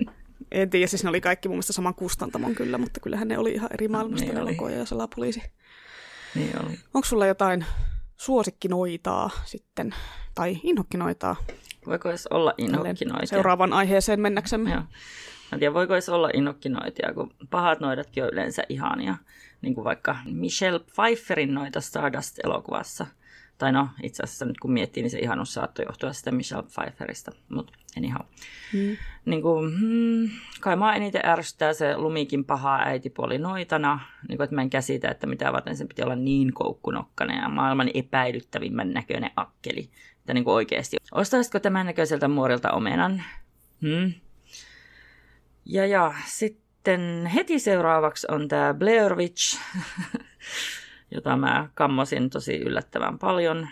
[0.51, 3.51] En tiedä, siis ne oli kaikki mun mielestä saman kustantamon kyllä, mutta kyllähän ne oli
[3.51, 5.43] ihan eri maailmasta niin ne Vakoja ja Salapoliisi.
[6.35, 6.79] Niin oli.
[6.93, 7.65] Onko sulla jotain
[8.17, 9.95] suosikkinoitaa sitten,
[10.35, 11.35] tai inhokkinoitaa?
[11.87, 13.27] Voiko edes olla innokkinoitia?
[13.27, 14.71] Seuraavan aiheeseen mennäksemme.
[14.71, 14.83] Joo.
[15.51, 19.15] Mä tiedän, voiko edes olla innokkinoitia, kun pahat noidatkin on yleensä ihania.
[19.61, 23.05] Niin kuin vaikka Michelle Pfeifferin noita Stardust-elokuvassa.
[23.57, 27.31] Tai no, itse asiassa nyt kun miettii, niin se ihanus saattoi johtua sitä Michelle Pfeifferista.
[27.49, 28.21] Mutta anyhow.
[28.73, 28.97] Mm.
[29.25, 30.29] Niin kuin, hmm,
[30.61, 33.99] kai mä eniten ärsyttää se lumikin paha äitipuoli noitana.
[34.27, 37.49] Niin kuin, että mä en käsitä, että mitä varten se piti olla niin koukkunokkainen ja
[37.49, 39.89] maailman epäilyttävimmän näköinen akkeli.
[40.23, 43.23] Että niin kuin oikeasti, ostaisitko tämän näköiseltä muorilta omenan?
[43.81, 44.13] Hmm.
[45.65, 49.59] Ja ja, sitten heti seuraavaksi on tämä Blair Witch,
[51.15, 53.67] jota mä kammosin tosi yllättävän paljon.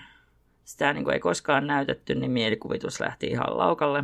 [0.64, 4.04] Sitä niin kuin ei koskaan näytetty, niin mielikuvitus lähti ihan laukalle.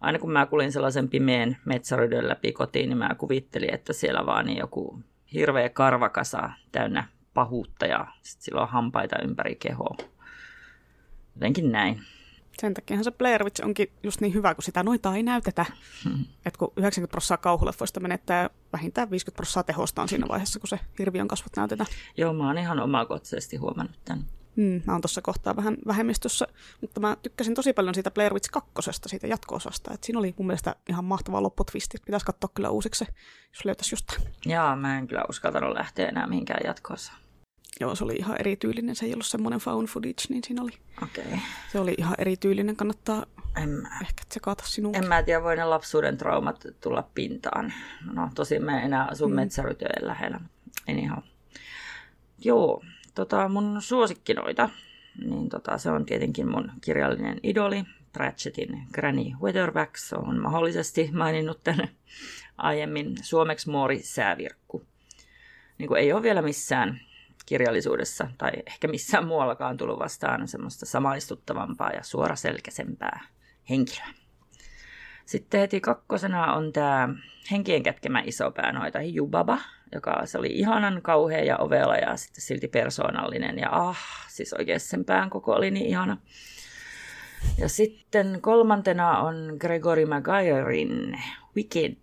[0.00, 4.46] Aina kun mä kulin sellaisen pimeän metsärydön läpi kotiin, niin mä kuvittelin, että siellä vaan
[4.46, 10.15] niin joku hirveä karvakasa täynnä pahuutta ja sitten sillä on hampaita ympäri kehoa.
[11.36, 12.02] Jotenkin näin.
[12.60, 15.66] Sen takiahan se Blair Witch onkin just niin hyvä, kun sitä noita ei näytetä.
[16.04, 16.24] Hmm.
[16.46, 21.28] Että kun 90 prosenttia kauhuleffoista menettää vähintään 50 prosenttia tehostaan siinä vaiheessa, kun se hirviön
[21.28, 21.90] kasvot näytetään.
[22.16, 24.24] Joo, mä oon ihan omakohtaisesti huomannut tämän.
[24.56, 26.46] Mm, mä oon tuossa kohtaa vähän vähemmistössä,
[26.80, 29.94] mutta mä tykkäsin tosi paljon siitä Blair Witch 2, siitä jatko-osasta.
[29.94, 31.98] Et siinä oli mun mielestä ihan mahtava lopputwisti.
[32.06, 33.04] Pitäisi katsoa kyllä uusiksi
[33.50, 34.32] jos löytäisi just tämän.
[34.46, 37.12] Joo, mä en kyllä uskaltanut lähteä enää mihinkään jatkoossa.
[37.80, 38.96] Joo, se oli ihan erityylinen.
[38.96, 40.72] Se ei ollut semmoinen found footage, niin siinä oli.
[41.02, 41.24] Okei.
[41.24, 41.38] Okay.
[41.72, 42.76] Se oli ihan erityylinen.
[42.76, 43.88] Kannattaa en mä.
[44.02, 44.96] ehkä tsekata sinun.
[44.96, 47.72] En mä tiedä, voi ne lapsuuden traumat tulla pintaan.
[48.12, 49.34] No tosi mä enää asun mm.
[49.34, 50.40] metsärytöjen lähellä.
[50.86, 51.22] En ihan.
[52.38, 52.82] Joo,
[53.14, 54.70] tota, mun suosikkinoita,
[55.24, 59.96] niin tota, se on tietenkin mun kirjallinen idoli, Pratchettin Granny Weatherback.
[59.96, 61.88] Se on mahdollisesti maininnut tänne
[62.56, 64.82] aiemmin suomeksi Moori Säävirkku.
[65.78, 67.00] Niin ei ole vielä missään
[67.46, 73.20] kirjallisuudessa tai ehkä missään muuallakaan tullut vastaan semmoista samaistuttavampaa ja suoraselkäisempää
[73.70, 74.06] henkilöä.
[75.24, 77.08] Sitten heti kakkosena on tämä
[77.50, 79.58] henkien kätkemä isopää noita Jubaba,
[79.92, 83.58] joka se oli ihanan kauhea ja ovela ja sitten silti persoonallinen.
[83.58, 86.16] Ja ah, siis oikeasti sen pään koko oli niin ihana.
[87.58, 91.22] Ja sitten kolmantena on Gregory Maguirein
[91.56, 91.96] Wicked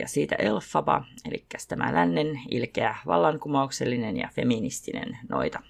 [0.00, 5.62] ja siitä Elfaba, eli tämä lännen ilkeä vallankumouksellinen ja feministinen noita.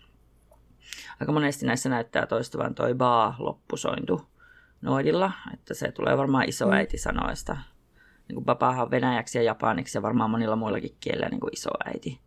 [1.21, 4.29] Aika monesti näissä näyttää toistuvan toi baa-loppusointu
[4.81, 7.57] noidilla, että se tulee varmaan isoäiti sanoista
[8.29, 12.21] niin kuin babahan venäjäksi ja japaniksi ja varmaan monilla muillakin kielillä niin kuin isoäiti.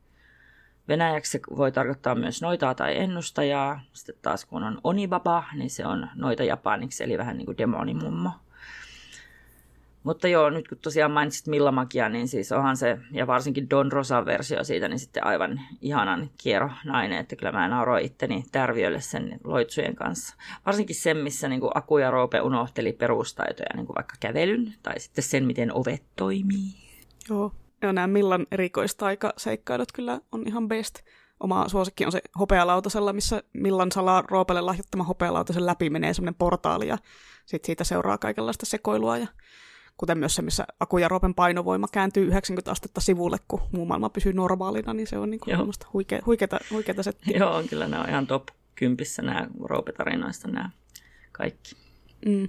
[0.88, 3.82] Venäjäksi se voi tarkoittaa myös noitaa tai ennustajaa.
[3.94, 8.32] Sitten taas kun on onibaba, niin se on noita japaniksi, eli vähän niin kuin demonimummo.
[10.04, 14.26] Mutta joo, nyt kun tosiaan mainitsit Millamakia, niin siis onhan se, ja varsinkin Don Rosan
[14.26, 19.40] versio siitä, niin sitten aivan ihanan kiero nainen, että kyllä mä nauroin itteni tärviölle sen
[19.44, 20.36] loitsujen kanssa.
[20.66, 25.00] Varsinkin sen, missä niin kuin Aku ja Roope unohteli perustaitoja, niin kuin vaikka kävelyn, tai
[25.00, 26.74] sitten sen, miten ovet toimii.
[27.30, 31.00] Joo, ja nämä Millan erikoistaikaseikkailut kyllä on ihan best.
[31.40, 36.88] Oma suosikki on se hopealautasella, missä Millan salaa Roopelle lahjoittama hopealautasen läpi menee semmoinen portaali,
[36.88, 36.98] ja
[37.46, 39.28] sitten siitä seuraa kaikenlaista sekoilua, ja
[39.98, 44.10] kuten myös se, missä Aku ja Roopen painovoima kääntyy 90 astetta sivulle, kun muu maailma
[44.10, 45.58] pysyy normaalina, niin se on niin kuin
[45.94, 47.38] huikea, huikeata, huikeata settiä.
[47.40, 48.44] Joo, on kyllä nämä on ihan top
[48.76, 50.70] kympissä nämä Roope-tarinoista nämä
[51.32, 51.76] kaikki.
[52.26, 52.48] Mm,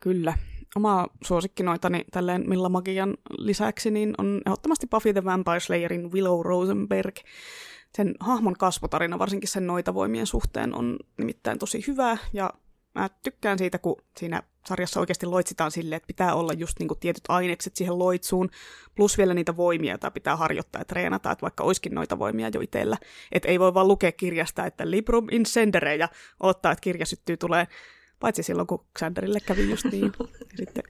[0.00, 0.34] kyllä.
[0.76, 7.14] Oma suosikkinoitani tälleen Milla Magian lisäksi niin on ehdottomasti Buffy the Vampire Slayerin Willow Rosenberg.
[7.96, 12.50] Sen hahmon kasvotarina, varsinkin sen noitavoimien suhteen, on nimittäin tosi hyvä ja
[12.94, 17.00] mä tykkään siitä, kun siinä sarjassa oikeasti loitsitaan silleen, että pitää olla just niin kuin
[17.00, 18.50] tietyt ainekset siihen loitsuun,
[18.94, 22.60] plus vielä niitä voimia, joita pitää harjoittaa ja treenata, että vaikka olisikin noita voimia jo
[22.60, 22.96] itsellä.
[23.32, 26.08] Että ei voi vaan lukea kirjasta, että Librum incendere ja
[26.40, 27.66] odottaa, että kirja syttyy tulee,
[28.20, 30.12] paitsi silloin, kun Xanderille kävi just niin.
[30.38, 30.84] Ja sitten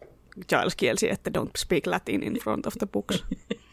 [0.48, 3.24] Giles kielsi, että don't speak Latin in front of the books.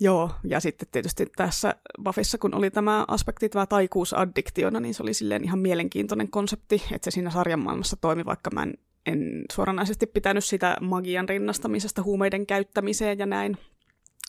[0.00, 5.02] Joo, ja sitten tietysti tässä Buffissa, kun oli tämä aspekti, tämä taikuus addiktiona, niin se
[5.02, 8.74] oli silleen ihan mielenkiintoinen konsepti, että se siinä sarjan maailmassa toimi, vaikka mä en,
[9.06, 13.56] en suoranaisesti pitänyt sitä magian rinnastamisesta huumeiden käyttämiseen ja näin.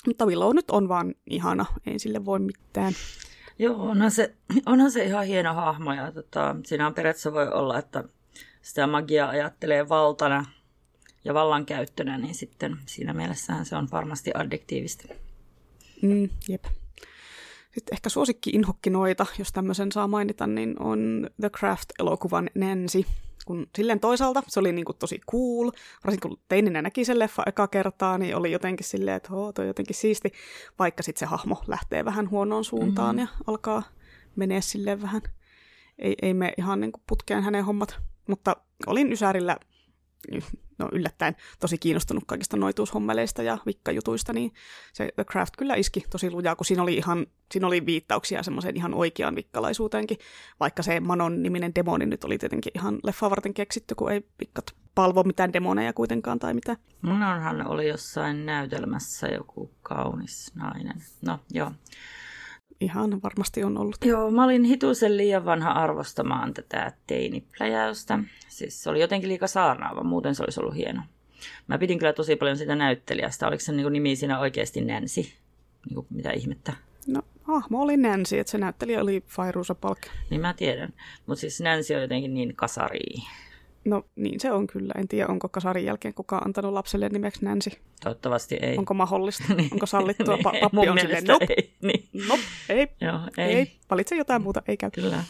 [0.07, 2.93] Mutta Willow nyt on vaan ihana, ei sille voi mitään.
[3.59, 7.79] Joo, onhan se, onhan se ihan hieno hahmo ja tota, siinä on periaatteessa voi olla,
[7.79, 8.03] että
[8.61, 10.45] sitä magiaa ajattelee valtana
[11.23, 15.13] ja vallankäyttönä, niin sitten siinä mielessähän se on varmasti addiktiivista.
[16.01, 16.65] Mm, jep.
[17.73, 23.05] Sitten ehkä suosikki inhokkinoita, jos tämmöisen saa mainita, niin on The Craft-elokuvan Nancy.
[23.45, 25.71] Kun silleen toisaalta se oli niinku tosi cool,
[26.03, 29.67] varsinkin kun teininä näki sen leffa eka kertaa, niin oli jotenkin silleen, että hoo, toi
[29.67, 30.31] jotenkin siisti,
[30.79, 33.29] vaikka sitten se hahmo lähtee vähän huonoon suuntaan mm-hmm.
[33.39, 33.83] ja alkaa
[34.35, 35.21] menee silleen vähän,
[35.99, 38.55] ei, ei me ihan niinku putkeen hänen hommat, mutta
[38.87, 39.57] olin Ysärillä
[40.77, 44.53] no yllättäen tosi kiinnostunut kaikista noituushommeleista ja vikkajutuista, niin
[44.93, 48.77] se The Craft kyllä iski tosi lujaa, kun siinä oli, ihan, siinä oli viittauksia semmoiseen
[48.77, 50.17] ihan oikeaan vikkalaisuuteenkin,
[50.59, 54.75] vaikka se Manon niminen demoni nyt oli tietenkin ihan leffa varten keksitty, kun ei vikkat
[54.95, 56.77] palvo mitään demoneja kuitenkaan tai mitä.
[57.01, 61.01] Mononhan oli jossain näytelmässä joku kaunis nainen.
[61.21, 61.71] No joo
[62.81, 63.97] ihan varmasti on ollut.
[64.05, 68.19] Joo, mä olin hituisen liian vanha arvostamaan tätä teinipläjäystä.
[68.47, 71.01] Siis se oli jotenkin liika saarnaava, muuten se olisi ollut hieno.
[71.67, 73.47] Mä pidin kyllä tosi paljon sitä näyttelijästä.
[73.47, 75.21] Oliko se niin nimi siinä oikeasti Nancy?
[75.21, 76.73] Niin kuin, mitä ihmettä?
[77.07, 79.99] No, hahmo oli Nancy, että se näyttelijä oli Fairuza Palk.
[80.29, 80.93] Niin mä tiedän.
[81.25, 82.99] Mutta siis Nancy on jotenkin niin kasari.
[83.85, 84.93] No niin se on kyllä.
[84.97, 87.69] En tiedä, onko kasarin jälkeen kukaan antanut lapselle nimeksi Nancy.
[88.03, 88.77] Toivottavasti ei.
[88.77, 89.43] Onko mahdollista?
[89.53, 90.35] niin, onko sallittua?
[90.35, 91.73] niin, Pa- pappi on silleen, nope, ei.
[91.81, 92.09] Niin.
[92.27, 93.53] nope, ei, Joo, ei.
[93.55, 93.71] ei.
[93.89, 94.91] Valitse jotain muuta, ei käy.
[94.91, 95.23] Kyllä.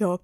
[0.00, 0.18] Joo.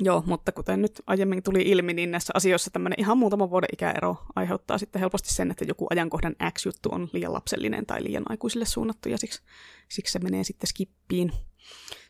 [0.00, 4.16] Joo, mutta kuten nyt aiemmin tuli ilmi, niin näissä asioissa tämmöinen ihan muutama vuoden ikäero
[4.36, 9.08] aiheuttaa sitten helposti sen, että joku ajankohdan X-juttu on liian lapsellinen tai liian aikuisille suunnattu,
[9.08, 9.42] ja siksi,
[9.88, 11.32] siksi se menee sitten skippiin.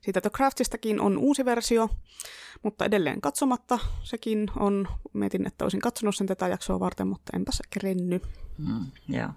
[0.01, 1.91] Siitä The Craftistakin on uusi versio,
[2.63, 3.79] mutta edelleen katsomatta.
[4.03, 8.21] Sekin on, mietin, että olisin katsonut sen tätä jaksoa varten, mutta enpäs kerenny.
[8.59, 9.29] Mm, joo.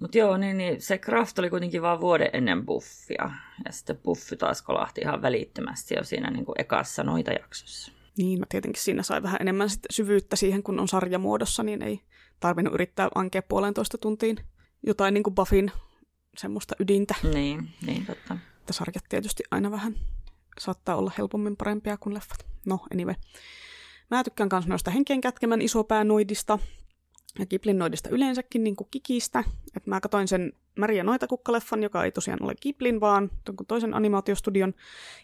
[0.00, 3.30] Mutta joo, niin, niin se Kraft oli kuitenkin vain vuoden ennen buffia.
[3.64, 7.92] Ja sitten buffi taas kolahti ihan välittömästi jo siinä niin kuin ekassa noita jaksossa.
[8.18, 12.00] Niin, mä tietenkin siinä sai vähän enemmän sit syvyyttä siihen, kun on sarjamuodossa, niin ei
[12.40, 14.36] tarvinnut yrittää ankea puolentoista tuntiin
[14.86, 15.72] jotain niin kuin Buffin
[16.36, 17.14] semmoista ydintä.
[17.34, 18.38] Niin, niin totta.
[18.60, 19.94] Että sarjat tietysti aina vähän
[20.60, 22.46] saattaa olla helpommin parempia kuin leffat.
[22.66, 23.14] No, anyway.
[24.10, 26.58] Mä tykkään myös noista henkien kätkemän isopäänoidista
[27.38, 29.44] ja Kiplin noidista yleensäkin, niin kuin Kikistä.
[29.76, 33.30] Et mä katsoin sen Maria Noita-kukkaleffan, joka ei tosiaan ole Kiplin, vaan
[33.68, 34.74] toisen animaatiostudion.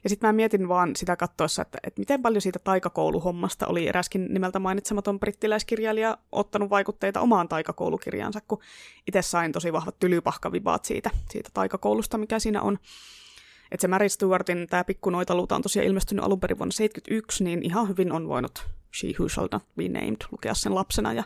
[0.04, 4.26] Ja sitten mä mietin vaan sitä katsoessa, että, että miten paljon siitä taikakouluhommasta oli eräskin
[4.30, 8.60] nimeltä mainitsematon brittiläiskirjailija ottanut vaikutteita omaan taikakoulukirjaansa, kun
[9.06, 12.78] itse sain tosi vahvat tylypahkavibaat siitä, siitä taikakoulusta, mikä siinä on.
[13.70, 17.62] Että se Mary Stewartin tämä pikku noitaluuta on tosiaan ilmestynyt alun perin vuonna 1971, niin
[17.62, 18.66] ihan hyvin on voinut
[19.00, 21.24] She Who Shall Not Be Named lukea sen lapsena ja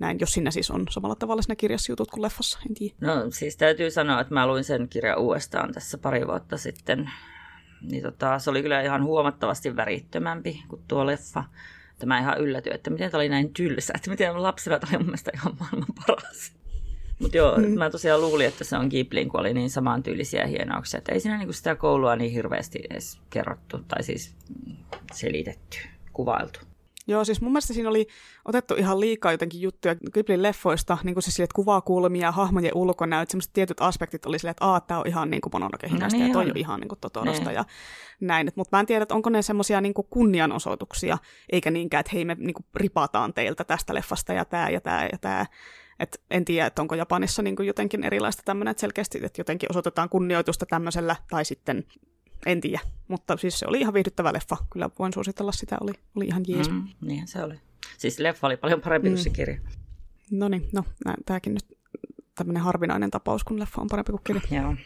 [0.00, 2.94] näin, jos siinä siis on samalla tavalla siinä kirjassa jutut kuin leffassa, en tiedä.
[3.00, 7.10] No siis täytyy sanoa, että mä luin sen kirjan uudestaan tässä pari vuotta sitten.
[7.82, 11.44] Niin tota, se oli kyllä ihan huomattavasti värittömämpi kuin tuo leffa.
[11.98, 15.06] Tämä ihan yllätyi, että miten tämä oli näin tylsä, että miten lapsena tämä oli mun
[15.06, 16.52] mielestä ihan maailman paras.
[17.18, 17.78] Mutta joo, mm.
[17.78, 20.98] mä tosiaan luulin, että se on Ghiblin, kun oli niin samantyylisiä hienouksia.
[20.98, 24.34] Että ei siinä niinku sitä koulua niin hirveästi edes kerrottu tai siis
[25.12, 25.78] selitetty,
[26.12, 26.69] kuvailtu.
[27.06, 28.06] Joo, siis mun mielestä siinä oli
[28.44, 32.72] otettu ihan liikaa jotenkin juttuja Ghiblin leffoista, niin kuin se sille, että kuvakulmia ja hahmojen
[32.74, 35.68] ulkonäöt, semmoiset tietyt aspektit oli silleen, että aah, tämä on ihan niin kuin no
[36.12, 37.54] niin, ja toi on ihan niin kuin Totorosta niin.
[37.54, 37.64] ja
[38.20, 38.52] näin.
[38.54, 41.18] Mutta mä en tiedä, että onko ne semmoisia niin kunnianosoituksia,
[41.52, 45.04] eikä niinkään, että hei me niin kuin ripataan teiltä tästä leffasta ja tämä ja tämä
[45.12, 45.46] ja tämä.
[46.00, 50.08] Et en tiedä, että onko Japanissa niin jotenkin erilaista tämmöinen, että selkeästi että jotenkin osoitetaan
[50.08, 51.84] kunnioitusta tämmöisellä, tai sitten
[52.46, 52.80] en tiedä.
[53.08, 54.56] Mutta siis se oli ihan viihdyttävä leffa.
[54.72, 56.70] Kyllä voin suositella sitä, oli, oli ihan jees.
[56.70, 57.54] Mm, niin se oli.
[57.98, 59.14] Siis leffa oli paljon parempi mm.
[59.14, 59.60] kuin se kirja.
[60.30, 60.84] No niin, no
[61.26, 61.78] tämäkin nyt
[62.34, 64.62] tämmöinen harvinainen tapaus, kun leffa on parempi kuin kirja.
[64.62, 64.76] Joo.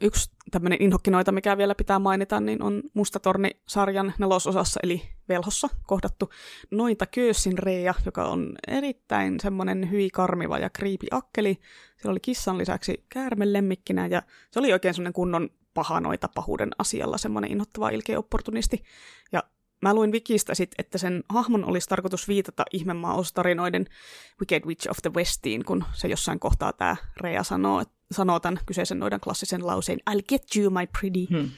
[0.00, 6.30] Yksi tämmöinen inhokkinoita, mikä vielä pitää mainita, niin on Mustatorni-sarjan nelososassa, eli Velhossa kohdattu
[6.70, 11.58] Noita Köössin Reija, joka on erittäin semmoinen hyi karmiva ja kriipi akkeli.
[12.02, 17.18] Se oli kissan lisäksi käärmen lemmikkinä, ja se oli oikein semmoinen kunnon pahanoita pahuuden asialla,
[17.18, 18.82] semmoinen inhottava ilkeä opportunisti.
[19.32, 19.42] Ja
[19.82, 23.86] mä luin Wikistä sit, että sen hahmon olisi tarkoitus viitata ihmemaustarinoiden
[24.40, 28.98] Wicked Witch of the Westiin, kun se jossain kohtaa tämä Rea sanoo, sanoo tämän kyseisen
[28.98, 31.26] noidan klassisen lauseen I'll get you, my pretty.
[31.30, 31.50] Hmm.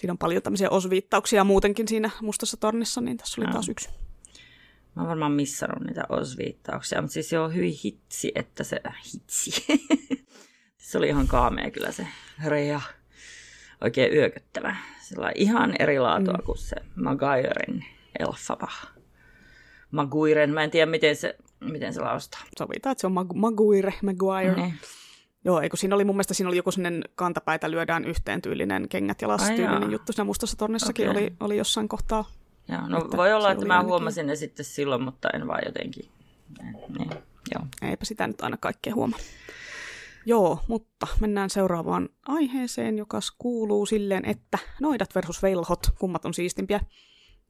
[0.00, 3.52] Siinä on paljon tämmöisiä osviittauksia muutenkin siinä mustassa tornissa, niin tässä oli no.
[3.52, 3.88] taas yksi.
[4.96, 8.80] Mä oon varmaan missannut niitä osviittauksia, mutta siis joo, hyvin hitsi, että se...
[9.14, 9.66] Hitsi.
[10.88, 12.06] se oli ihan kaamea kyllä se
[12.46, 12.80] Reja.
[13.80, 14.76] Oikein yököttävä.
[15.00, 16.44] Sillä ihan eri laatua mm.
[16.44, 17.84] kuin se Maguiren
[18.18, 18.68] elfaba.
[19.90, 22.40] Maguiren, mä en tiedä miten se, miten se laustaa.
[22.58, 24.62] Sovitaan, että se on Mag- Maguire, Maguire.
[24.62, 24.72] Mm.
[25.44, 29.22] Joo, eikö siinä oli mun mielestä siinä oli joku sellainen kantapäitä lyödään yhteen tyylinen kengät
[29.22, 30.12] ja tyylinen juttu.
[30.12, 31.22] Siinä mustassa tornissakin okay.
[31.22, 32.24] oli, oli jossain kohtaa.
[32.68, 33.90] Joo, no voi olla, että mä ainakin...
[33.90, 36.08] huomasin ne sitten silloin, mutta en vaan jotenkin.
[36.98, 37.10] Niin,
[37.54, 37.66] joo.
[37.82, 39.18] Eipä sitä nyt aina kaikkea huomaa.
[40.28, 46.80] Joo, mutta mennään seuraavaan aiheeseen, joka kuuluu silleen, että noidat versus velhot, kummat on siistimpiä.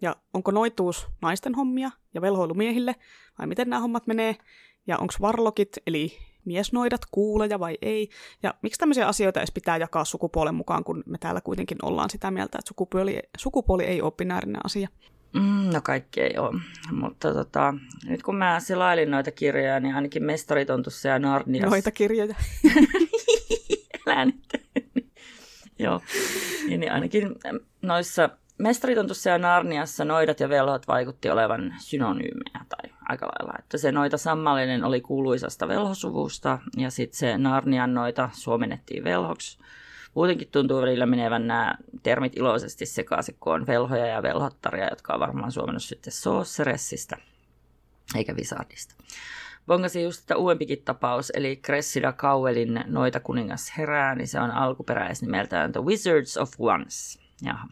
[0.00, 2.94] Ja onko noituus naisten hommia ja velhoilu miehille,
[3.38, 4.36] vai miten nämä hommat menee?
[4.86, 6.12] Ja onko varlokit, eli
[6.44, 8.08] miesnoidat, kuuleja vai ei?
[8.42, 12.30] Ja miksi tämmöisiä asioita edes pitää jakaa sukupuolen mukaan, kun me täällä kuitenkin ollaan sitä
[12.30, 14.88] mieltä, että sukupuoli, sukupuoli ei ole binäärinen asia?
[15.32, 16.60] Mm, no kaikki ei ole,
[16.92, 21.70] mutta tota, nyt kun mä selailin noita kirjoja, niin ainakin Mestaritontussa ja Narniassa...
[21.70, 22.34] Noita kirjoja.
[24.06, 24.68] Älä nyt.
[25.78, 26.00] Joo,
[26.66, 27.34] niin, niin ainakin
[27.82, 33.58] noissa Mestaritontussa ja Narniassa noidat ja velhot vaikutti olevan synonyymejä tai aika lailla.
[33.58, 39.58] Että se noita sammallinen oli kuuluisasta velhosuvusta ja sitten se Narnian noita suomennettiin velhoksi.
[40.18, 45.20] Muutenkin tuntuu välillä menevän nämä termit iloisesti sekaisin, kun on velhoja ja velhottaria, jotka on
[45.20, 47.16] varmaan suomennut sitten Sorceressista.
[48.16, 48.94] eikä Wizardista.
[49.66, 55.72] Bongasin just että uudempikin tapaus, eli Cressida Cowellin Noita kuningas herää, niin se on alkuperäisnimeltään
[55.72, 57.20] The Wizards of Once.
[57.42, 57.68] Jaha.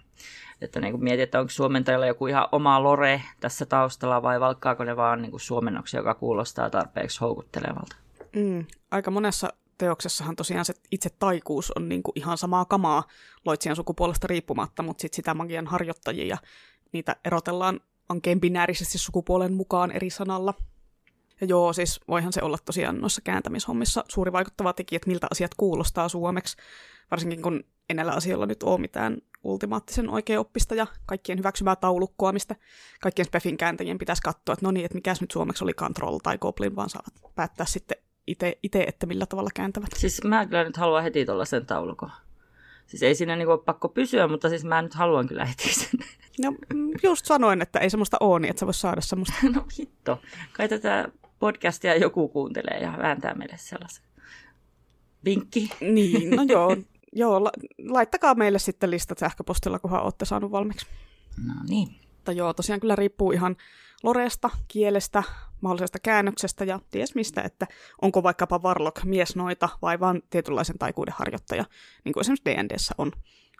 [0.61, 4.97] Että niin mietit, että onko suomentajalla joku ihan oma lore tässä taustalla vai valkkaako ne
[4.97, 7.97] vaan niin suomennoksia, joka kuulostaa tarpeeksi houkuttelevalta?
[8.37, 13.05] Mm, aika monessa teoksessahan tosiaan se itse taikuus on niin kuin ihan samaa kamaa
[13.45, 16.39] loitsijan sukupuolesta riippumatta, mutta sitten sitä magian harjoittajia,
[16.93, 20.55] niitä erotellaan ankeen binäärisesti sukupuolen mukaan eri sanalla.
[21.41, 25.55] Ja joo, siis voihan se olla tosiaan noissa kääntämishommissa suuri vaikuttava tekijä, että miltä asiat
[25.57, 26.57] kuulostaa suomeksi,
[27.11, 32.57] varsinkin kun en näillä asioilla nyt ole mitään ultimaattisen oikeoppista ja kaikkien hyväksymää taulukkoa, mistä
[33.01, 36.39] kaikkien Spefin kääntäjien pitäisi katsoa, että no niin, että mikäs nyt suomeksi oli Control tai
[36.39, 37.97] Goblin, vaan saavat päättää sitten
[38.27, 39.89] itse, että millä tavalla kääntävät.
[39.97, 42.11] Siis mä kyllä nyt haluan heti sen taulukon.
[42.87, 46.01] Siis ei siinä niinku ole pakko pysyä, mutta siis mä nyt haluan kyllä heti sen.
[46.43, 46.55] No
[47.03, 49.35] just sanoin, että ei semmoista ole niin, että sä vois saada semmoista.
[49.55, 50.20] No hitto.
[50.53, 51.09] Kai tätä
[51.39, 54.05] podcastia joku kuuntelee ja vääntää meille sellaisen.
[55.24, 55.70] Vinkki.
[55.81, 56.77] Niin, no joo.
[57.12, 57.53] joo la-
[57.89, 60.87] laittakaa meille sitten listat sähköpostilla, kunhan olette saanut valmiiksi.
[61.47, 61.89] No niin.
[62.16, 63.57] Mutta joo, tosiaan kyllä riippuu ihan
[64.07, 65.23] loresta, kielestä,
[65.61, 67.67] mahdollisesta käännöksestä ja ties mistä, että
[68.03, 71.65] onko vaikkapa Varlock miesnoita vai vain tietynlaisen taikuuden harjoittaja,
[72.05, 73.13] niin kuin esimerkiksi D&Dssä on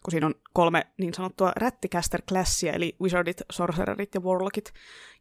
[0.07, 4.72] kun siinä on kolme niin sanottua rätticaster-klassia, eli wizardit, sorcererit ja warlockit,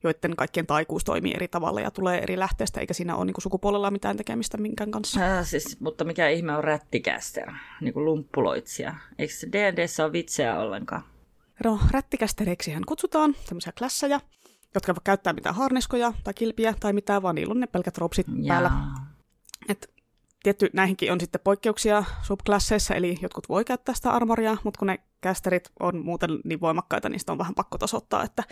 [0.03, 3.43] joiden kaikkien taikuus toimii eri tavalla ja tulee eri lähteestä, eikä siinä ole niin kuin
[3.43, 5.38] sukupuolella mitään tekemistä minkään kanssa.
[5.38, 7.51] Äh, siis, mutta mikä ihme on rätticaster,
[7.82, 8.95] niin kuin lumppuloitsija?
[9.19, 11.03] Eikö D&Dssä ole vitseä ollenkaan?
[11.63, 14.19] No, rättikästereiksi kutsutaan tämmöisiä klasseja,
[14.76, 18.28] jotka voi käyttää mitään harniskoja tai kilpiä tai mitään, vaan niillä on ne pelkät ropsit
[18.41, 18.61] Jaa.
[18.61, 18.71] päällä.
[19.69, 19.95] Et
[20.43, 24.99] tietty näihinkin on sitten poikkeuksia subklasseissa, eli jotkut voi käyttää sitä armoria, mutta kun ne
[25.21, 28.43] kästerit on muuten niin voimakkaita, niin sitä on vähän pakko tasoittaa, että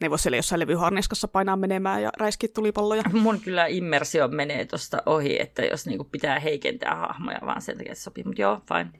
[0.00, 3.02] ne voi siellä jossain levyharniskassa painaa menemään ja räiskiä tulipalloja.
[3.22, 7.92] Mun kyllä immersio menee tuosta ohi, että jos niinku pitää heikentää hahmoja vaan sen takia,
[7.92, 8.90] että sopii, mutta joo, fine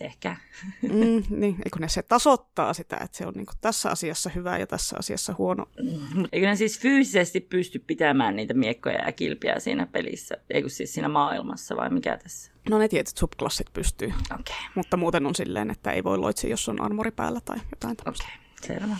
[0.00, 0.36] ehkä.
[0.82, 4.66] Mm, niin, eikö ne se tasoittaa sitä, että se on niin tässä asiassa hyvä ja
[4.66, 5.66] tässä asiassa huono.
[5.82, 10.94] Mm, eikö ne siis fyysisesti pysty pitämään niitä miekkoja ja kilpiä siinä pelissä, eikö siis
[10.94, 12.52] siinä maailmassa vai mikä tässä?
[12.70, 14.56] No ne tietyt subklassit pystyy, okay.
[14.74, 18.24] mutta muuten on silleen, että ei voi loitsi, jos on armori päällä tai jotain tämmöistä.
[18.24, 18.80] Okei, okay.
[18.80, 18.96] selvä.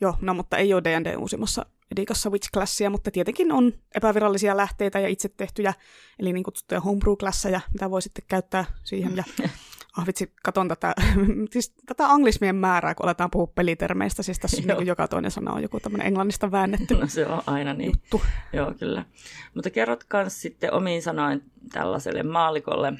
[0.00, 5.08] Joo, no mutta ei ole D&D uusimmassa Edikassa Witch-klassia, mutta tietenkin on epävirallisia lähteitä ja
[5.08, 5.74] itse tehtyjä,
[6.18, 9.16] eli niin kutsuttuja homebrew-klasseja, mitä voi sitten käyttää siihen.
[9.16, 9.24] Ja
[9.96, 10.94] ah vitsi, katon tätä,
[11.52, 15.62] siis tätä anglismien määrää, kun aletaan puhua pelitermeistä, siis tässä niin joka toinen sana on
[15.62, 17.86] joku tämmöinen englannista väännetty No se on aina niin.
[17.86, 18.22] Juttu.
[18.52, 19.04] Joo, kyllä.
[19.54, 22.92] Mutta kerrot myös sitten omiin sanoin tällaiselle maalikolle,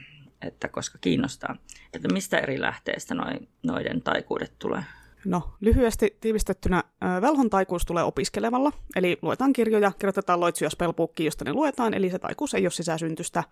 [0.43, 1.57] että koska kiinnostaa,
[1.93, 4.84] että mistä eri lähteistä noi, noiden taikuudet tulee?
[5.24, 6.84] No, lyhyesti tiivistettynä
[7.20, 12.18] velhon taikuus tulee opiskelemalla, eli luetaan kirjoja, kirjoitetaan loitsuja spellbookiin, josta ne luetaan, eli se
[12.18, 13.45] taikuus ei ole sisäsyntystä,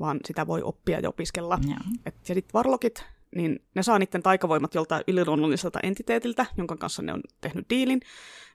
[0.00, 1.58] vaan sitä voi oppia ja opiskella.
[1.68, 1.76] Ja,
[2.06, 3.04] Et, ja sitten varlokit,
[3.36, 8.00] niin ne saa niiden taikavoimat joltain yliluonnolliselta entiteetiltä, jonka kanssa ne on tehnyt diilin.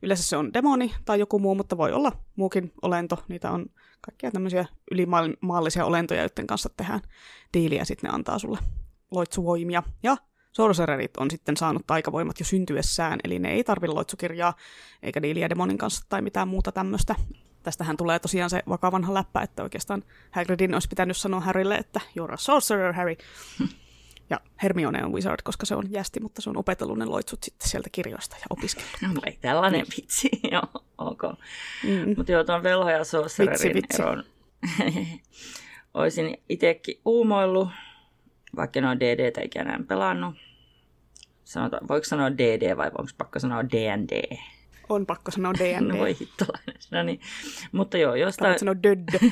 [0.02, 3.24] Yleensä se on demoni tai joku muu, mutta voi olla muukin olento.
[3.28, 3.66] Niitä on
[4.02, 7.02] kaikkia tämmöisiä ylimaallisia olentoja, joiden kanssa tehdään
[7.54, 8.60] diiliä, ja sitten ne antaa sulle
[9.12, 9.84] loitsuvoimia.
[10.04, 10.18] Ja
[10.52, 14.54] sorcererit on sitten saanut taikavoimat jo syntyessään, eli ne ei tarvitse loitsukirjaa
[15.04, 17.16] eikä diiliä demonin kanssa tai mitään muuta tämmöistä.
[17.64, 22.34] Tästähän tulee tosiaan se vakavanha läppä, että oikeastaan Hagridin olisi pitänyt sanoa Harrylle, että you're
[22.34, 23.16] a sorcerer, Harry.
[24.30, 27.70] Ja Hermione on wizard, koska se on jästi, mutta se on opetellut ne loitsut sitten
[27.70, 28.92] sieltä kirjoista ja opiskellut.
[29.02, 31.22] No ei tällainen vitsi, joo, ok.
[31.84, 32.14] Mm.
[32.18, 34.02] Mutta joo, tuon velho ja sorcererin vitsi, vitsi.
[34.02, 34.24] eron
[35.94, 37.70] olisin itsekin uumoillut,
[38.56, 40.36] vaikka en ole DDtä ikänä pelannut.
[41.44, 44.38] Sanotaan, voiko sanoa DD vai onko pakko sanoa D&D?
[44.90, 45.82] On pakko sanoa D&D.
[45.88, 46.76] No voi hittolainen.
[46.92, 47.20] No niin.
[47.72, 48.46] Mutta joo, jostain...
[48.46, 49.20] Kannat sanoa döddö.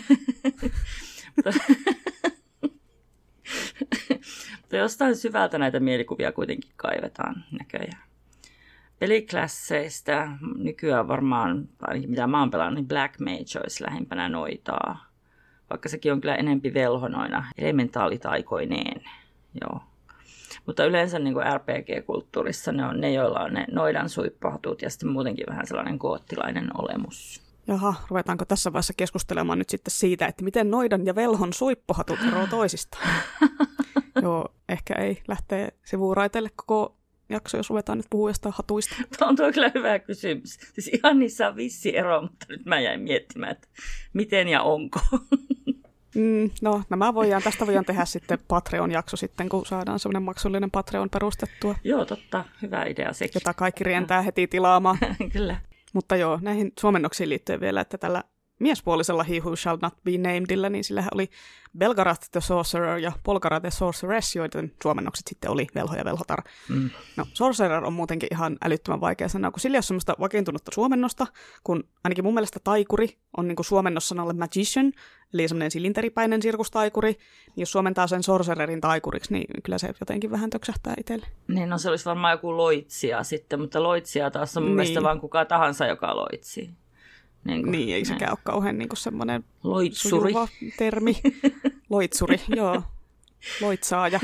[4.62, 8.04] Mutta jostain syvältä näitä mielikuvia kuitenkin kaivetaan näköjään.
[9.00, 10.28] Peliklasseista
[10.58, 15.06] nykyään varmaan, ainakin mitä mä oon pelannut, niin Black Mage olisi lähimpänä noitaa.
[15.70, 19.02] Vaikka sekin on kyllä enempi velhonoina elementaalitaikoineen.
[19.62, 19.82] Joo.
[20.66, 25.10] Mutta yleensä niin kuin RPG-kulttuurissa ne on ne, joilla on ne noidan suippahatut ja sitten
[25.10, 27.42] muutenkin vähän sellainen koottilainen olemus.
[27.68, 32.50] Jaha, ruvetaanko tässä vaiheessa keskustelemaan nyt sitten siitä, että miten noidan ja velhon suippohatut eroavat
[32.50, 33.08] toisistaan?
[34.24, 36.98] Joo, ehkä ei lähtee sivuuraiteille koko
[37.30, 38.96] jakso, jos ruvetaan nyt puhua jostain hatuista.
[39.18, 40.60] Tuo on tuo kyllä hyvä kysymys.
[40.74, 43.68] Siis ihan niissä on vissi ero, mutta nyt mä jäin miettimään, että
[44.14, 45.00] miten ja onko.
[46.16, 51.10] Mm, no, nämä voidaan, tästä voidaan tehdä sitten Patreon-jakso sitten, kun saadaan semmoinen maksullinen Patreon
[51.10, 51.76] perustettua.
[51.84, 52.46] Joo, totta.
[52.62, 53.32] Hyvä idea sekin.
[53.36, 54.98] Jota kaikki rientää heti tilaamaan.
[55.34, 55.58] Kyllä.
[55.94, 58.24] Mutta joo, näihin suomennoksiin liittyen vielä, että tällä
[58.62, 61.30] miespuolisella He Who Shall Not Be Namedillä, niin sillä oli
[61.78, 66.42] Belgarath the Sorcerer ja Polgara the Sorceress, joiden suomennokset sitten oli Velho ja Velhotar.
[66.70, 66.90] Mm.
[67.18, 71.28] No, Sorcerer on muutenkin ihan älyttömän vaikea sana, kun sillä ei ole semmoista vakiintunutta suomennosta,
[71.64, 74.94] kun ainakin mun mielestä taikuri on niin suomennossanalle magician,
[75.34, 80.50] eli semmoinen silinteripäinen sirkustaikuri, niin jos suomentaa sen sorcererin taikuriksi, niin kyllä se jotenkin vähän
[80.50, 81.26] töksähtää itselle.
[81.48, 84.76] Niin, no se olisi varmaan joku loitsija sitten, mutta loitsija taas on mun niin.
[84.76, 86.81] mielestä vaan kuka tahansa, joka loitsii.
[87.44, 90.34] Niin, kuin, niin ei sekään ole kauhean niin semmoinen Loitsuri.
[90.78, 91.18] termi.
[91.90, 92.84] Loitsuri, joo.
[93.62, 94.20] Loitsaaja.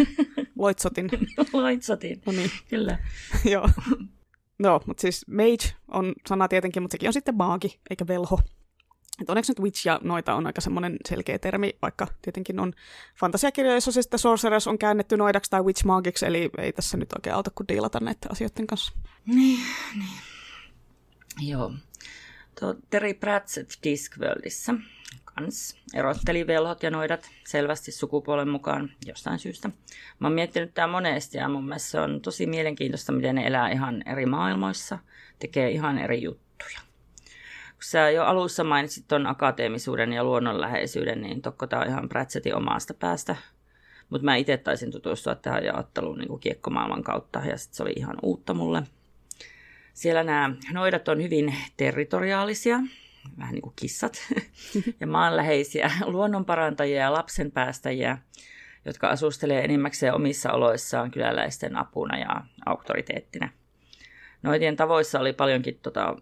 [0.55, 1.09] Loitsotin.
[1.53, 2.51] Loitsotin, no niin.
[2.69, 2.97] kyllä.
[3.51, 3.69] joo.
[4.59, 8.39] No, mutta siis mage on sana tietenkin, mutta sekin on sitten maagi, eikä velho.
[9.21, 12.73] Et onneksi nyt witch ja noita on aika semmoinen selkeä termi, vaikka tietenkin on
[13.19, 17.35] fantasiakirjoissa se sitten sorceress on käännetty noidaksi tai witch magiksi, eli ei tässä nyt oikein
[17.35, 18.91] auta kuin diilata näiden asioiden kanssa.
[19.25, 19.59] Niin,
[19.95, 20.09] niin.
[21.49, 21.73] Joo.
[22.59, 24.73] Tuo Terry Pratchett Discworldissa
[25.23, 29.69] kans erotteli velhot ja noidat selvästi sukupuolen mukaan jostain syystä.
[30.19, 33.69] Mä oon miettinyt tää monesti ja mun mielestä se on tosi mielenkiintoista, miten ne elää
[33.69, 34.99] ihan eri maailmoissa,
[35.39, 36.79] tekee ihan eri juttuja.
[37.73, 42.55] Kun sä jo alussa mainitsit ton akateemisuuden ja luonnonläheisyyden, niin tokko tää on ihan Pratchettin
[42.55, 43.35] omasta päästä.
[44.09, 48.15] Mutta mä itse taisin tutustua tähän jaotteluun niin kiekkomaailman kautta ja sit se oli ihan
[48.21, 48.83] uutta mulle–
[49.97, 52.79] siellä nämä noidat on hyvin territoriaalisia,
[53.37, 54.17] vähän niin kuin kissat,
[54.99, 58.17] ja maanläheisiä luonnonparantajia ja lapsenpäästäjiä,
[58.85, 63.49] jotka asustelee enimmäkseen omissa oloissaan kyläläisten apuna ja auktoriteettina.
[64.43, 66.15] Noitien tavoissa oli paljonkin tota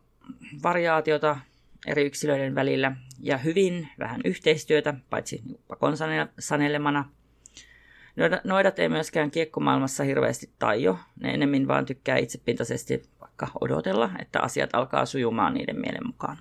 [0.64, 1.38] variaatiota
[1.88, 5.94] eri yksilöiden välillä ja hyvin vähän yhteistyötä, paitsi pakon
[6.40, 7.10] sanelemana–
[8.44, 11.00] Noidat ei myöskään kiekkomaailmassa hirveästi taio.
[11.22, 16.38] Ne enemmän vaan tykkää itsepintaisesti vaikka odotella, että asiat alkaa sujumaan niiden mielen mukaan.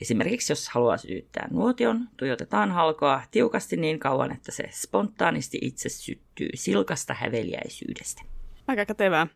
[0.00, 6.48] Esimerkiksi jos haluaa sytyttää nuotion, tuijotetaan halkoa tiukasti niin kauan, että se spontaanisti itse syttyy
[6.54, 8.22] silkasta häveliäisyydestä.
[8.66, 9.26] Aika kätevää.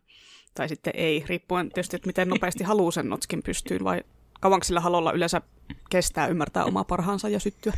[0.54, 4.02] Tai sitten ei, riippuen tietysti, että miten nopeasti haluaa sen notskin pystyyn, vai
[4.40, 5.40] kauanko sillä halolla yleensä
[5.90, 7.72] kestää ymmärtää omaa parhaansa ja syttyä.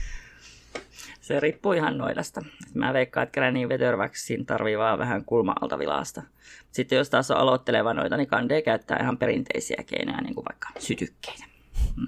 [1.31, 2.43] Se riippuu ihan noidasta.
[2.75, 6.23] Mä veikkaan, että Granny Weatherwaxin tarvii vaan vähän kulma-alta vilasta.
[6.73, 10.69] Sitten jos taas on aloitteleva noita, niin kandee käyttää ihan perinteisiä keinoja, niin kuin vaikka
[10.79, 11.45] sytykkeitä.
[11.97, 12.07] Hmm.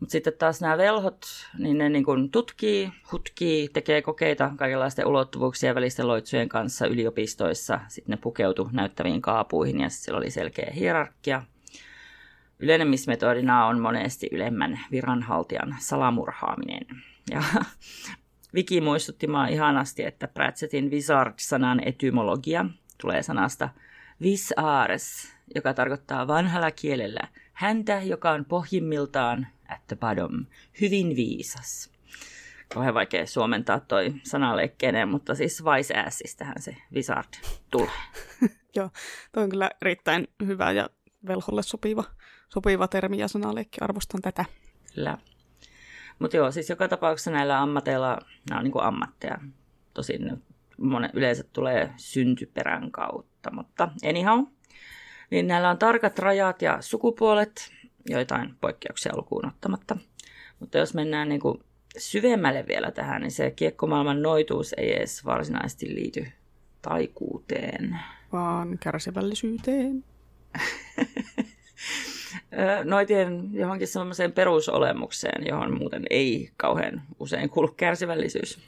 [0.00, 1.26] Mutta sitten taas nämä velhot,
[1.58, 7.80] niin ne niin kuin tutkii, hutkii, tekee kokeita kaikenlaisten ulottuvuuksien välisten loitsujen kanssa yliopistoissa.
[7.88, 11.42] Sitten ne pukeutu näyttäviin kaapuihin ja sillä oli selkeä hierarkia.
[12.58, 16.86] Ylenemismetodina on monesti ylemmän viranhaltijan salamurhaaminen.
[17.30, 17.42] Ja
[18.56, 22.66] Viki muistutti maa ihanasti, että Pratchettin wizard-sanan etymologia
[23.00, 23.68] tulee sanasta
[24.22, 27.20] visars, joka tarkoittaa vanhalla kielellä
[27.52, 30.46] häntä, joka on pohjimmiltaan at the bottom,
[30.80, 31.90] hyvin viisas.
[32.74, 37.28] Kauhean vaikea suomentaa toi sanaleikkeen, mutta siis wise assistähän se wizard
[37.70, 37.90] tulee.
[38.76, 38.90] Joo,
[39.32, 40.90] toi on kyllä erittäin hyvä ja
[41.26, 42.04] velholle sopiva,
[42.48, 43.78] sopiva termi ja sanaleikki.
[43.80, 44.44] Arvostan tätä.
[44.94, 45.18] Kyllä.
[46.18, 48.18] Mutta joo, siis joka tapauksessa näillä ammateilla,
[48.50, 49.38] nämä on niin ammatteja.
[49.94, 50.42] Tosin
[50.78, 54.44] monen, yleensä tulee syntyperän kautta, mutta anyhow.
[55.30, 57.72] Niin näillä on tarkat rajat ja sukupuolet,
[58.08, 59.96] joitain poikkeuksia lukuun ottamatta.
[60.60, 61.62] Mutta jos mennään niin kuin
[61.98, 66.26] syvemmälle vielä tähän, niin se kiekkomaailman noituus ei edes varsinaisesti liity
[66.82, 67.98] taikuuteen.
[68.32, 70.04] Vaan kärsivällisyyteen.
[72.84, 78.58] noitien johonkin sellaiseen perusolemukseen, johon muuten ei kauhean usein kuulu kärsivällisyys.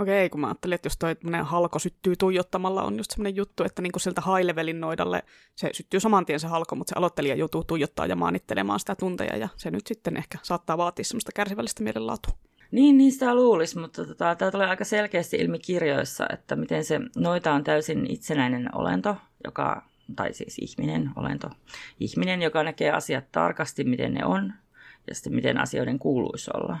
[0.00, 3.82] Okei, kun mä ajattelin, että jos toi halko syttyy tuijottamalla, on just semmoinen juttu, että
[3.82, 5.22] niinku sieltä high levelin noidalle
[5.56, 9.36] se syttyy saman tien se halko, mutta se aloittelija joutuu tuijottaa ja maanittelemaan sitä tunteja,
[9.36, 12.34] ja se nyt sitten ehkä saattaa vaatia semmoista kärsivällistä mielenlaatua.
[12.70, 17.00] Niin, niin sitä luulisi, mutta tota, tämä tulee aika selkeästi ilmi kirjoissa, että miten se
[17.16, 19.82] noita on täysin itsenäinen olento, joka
[20.16, 21.50] tai siis ihminen, olento,
[22.00, 24.52] ihminen, joka näkee asiat tarkasti, miten ne on,
[25.08, 26.78] ja sitten miten asioiden kuuluisi olla.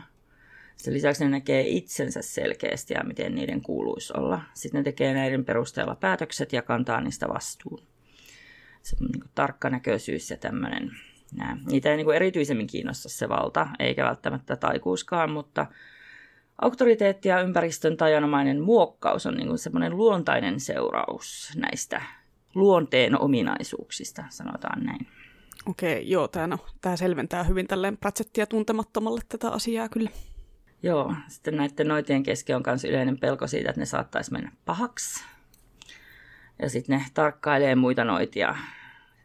[0.76, 4.40] Sen lisäksi ne näkee itsensä selkeästi ja miten niiden kuuluisi olla.
[4.54, 7.82] Sitten ne tekee näiden perusteella päätökset ja kantaa niistä vastuun.
[8.82, 10.90] Se on niin tarkkanäköisyys ja tämmöinen.
[11.36, 11.56] Nää.
[11.70, 15.66] Niitä ei niin erityisemmin kiinnosta se valta, eikä välttämättä taikuuskaan, mutta
[16.62, 22.02] auktoriteetti ja ympäristön tajanomainen muokkaus on niin semmoinen luontainen seuraus näistä
[22.56, 25.06] luonteen ominaisuuksista, sanotaan näin.
[25.66, 30.10] Okei, joo, tämä, no, tämä selventää hyvin tälleen Pratchettia tuntemattomalle tätä asiaa kyllä.
[30.82, 35.24] Joo, sitten näiden noitien kesken on myös yleinen pelko siitä, että ne saattaisi mennä pahaksi.
[36.62, 38.56] Ja sitten ne tarkkailee muita noitia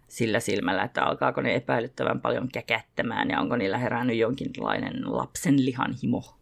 [0.08, 5.96] sillä silmällä, että alkaako ne epäilyttävän paljon käkättämään ja onko niillä herännyt jonkinlainen lapsen lihan
[6.04, 6.38] himo.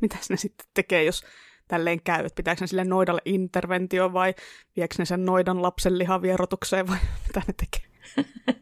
[0.00, 1.24] Mitäs ne sitten tekee, jos
[1.68, 2.24] tälleen käy?
[2.24, 4.34] Että pitääkö ne sille noidalle interventio vai
[4.76, 7.90] viekö ne sen noidan lapsen lihavierotukseen vai mitä ne tekee?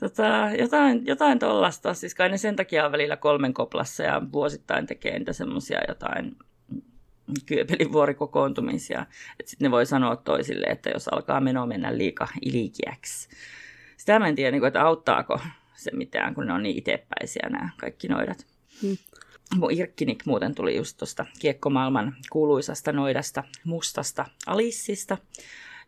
[0.00, 1.94] tota, jotain, jotain tollasta.
[1.94, 6.36] Siis kai ne sen takia on välillä kolmen koplassa ja vuosittain tekee niitä semmoisia jotain
[7.46, 9.06] kyöpelivuorikokoontumisia.
[9.40, 13.28] Että sitten ne voi sanoa toisille, että jos alkaa meno mennä liika ilikiäksi.
[13.96, 15.40] Sitä mä en tiedä, niin että auttaako
[15.74, 18.46] se mitään, kun ne on niin itsepäisiä nämä kaikki noidat.
[18.82, 18.96] Hmm.
[19.56, 25.18] Mun Irkkinik muuten tuli just tuosta kiekkomaailman kuuluisasta noidasta, mustasta Alissista,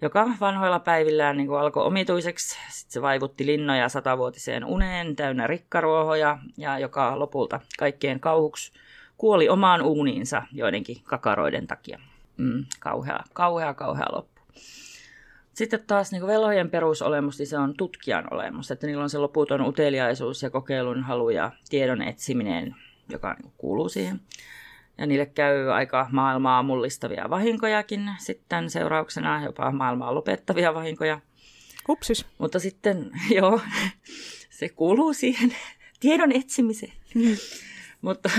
[0.03, 2.59] joka vanhoilla päivillään niin alkoi omituiseksi.
[2.71, 8.73] Sitten se vaivutti linnoja satavuotiseen uneen täynnä rikkaruohoja ja joka lopulta kaikkien kauhuksi
[9.17, 11.99] kuoli omaan uuniinsa joidenkin kakaroiden takia.
[12.37, 14.41] Mm, kauhea, kauhea, kauhea loppu.
[15.55, 19.61] Sitten taas niin velhojen perusolemus, niin se on tutkijan olemus, että niillä on se loputon
[19.61, 22.77] uteliaisuus ja kokeilun halu ja tiedon etsiminen,
[23.11, 24.21] joka niin kuuluu siihen.
[24.99, 31.21] Ja niille käy aika maailmaa mullistavia vahinkojakin sitten seurauksena, jopa maailmaa lopettavia vahinkoja.
[31.89, 32.27] Hupsis.
[32.39, 33.61] Mutta sitten, joo,
[34.51, 35.55] se kuuluu siihen
[36.01, 36.93] tiedon etsimiseen.
[37.15, 37.37] Mm.
[38.03, 38.31] Mutta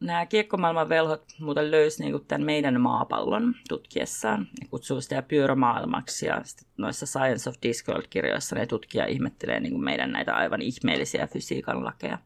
[0.00, 4.48] nämä kiekkomaailman velhot muuten löysi niin tämän meidän maapallon tutkiessaan.
[4.60, 6.42] Ne kutsuu sitä pyörämaailmaksi ja
[6.76, 12.18] noissa Science of Discworld-kirjoissa ne tutkija ihmettelee niin kuin meidän näitä aivan ihmeellisiä fysiikan lakeja.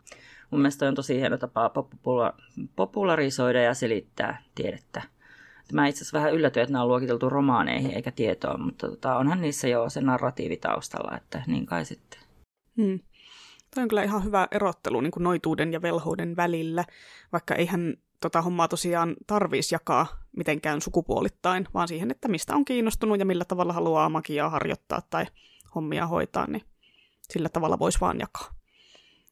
[0.50, 2.42] Mun mielestä on tosi hieno tapa popula-
[2.76, 5.02] popularisoida ja selittää tiedettä.
[5.72, 9.40] Mä itse asiassa vähän yllätyin, että nämä on luokiteltu romaaneihin eikä tietoon, mutta tota, onhan
[9.40, 12.20] niissä jo se narratiivi taustalla, että niin kai sitten.
[12.76, 13.00] Hmm.
[13.74, 16.84] Toi on kyllä ihan hyvä erottelu niin kuin noituuden ja velhouden välillä,
[17.32, 23.18] vaikka eihän tota hommaa tosiaan tarvitsisi jakaa mitenkään sukupuolittain, vaan siihen, että mistä on kiinnostunut
[23.18, 25.26] ja millä tavalla haluaa magiaa harjoittaa tai
[25.74, 26.62] hommia hoitaa, niin
[27.30, 28.55] sillä tavalla voisi vaan jakaa.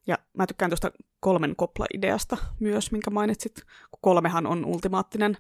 [0.07, 0.91] Ja mä tykkään tuosta
[1.21, 3.63] kolmen kopla-ideasta myös, minkä mainitsit,
[4.01, 5.37] kolmehan on ultimaattinen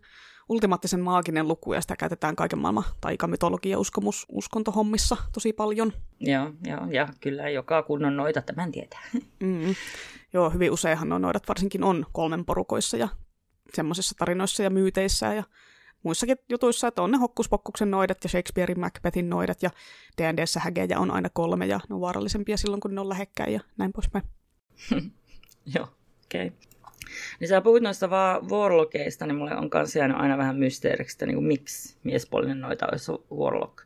[0.48, 5.92] ultimaattisen maaginen luku, ja sitä käytetään kaiken maailman taikamytologia uskomus uskontohommissa tosi paljon.
[6.20, 9.00] Joo, joo, ja kyllä joka kunnon noita tämän tietää.
[9.40, 9.74] Mm.
[10.32, 13.08] Joo, hyvin useinhan on noidat varsinkin on kolmen porukoissa ja
[13.74, 15.44] semmoisissa tarinoissa ja myyteissä ja
[16.02, 19.70] muissakin jutuissa, että on ne hokkuspokkuksen noidat ja Shakespearein Macbethin noidat ja
[20.18, 23.60] D&Dssä hägejä on aina kolme ja ne on vaarallisempia silloin, kun ne on lähekkäin ja
[23.76, 24.24] näin poispäin.
[25.74, 25.88] Joo,
[26.24, 26.46] okei.
[26.46, 26.58] Okay.
[27.40, 31.26] Niin sä puhuit noista vaan warlockeista, niin mulle on kans jäänyt aina vähän mysteeriksi, että
[31.26, 33.78] niin kuin, miksi miespuolinen noita olisi warlock.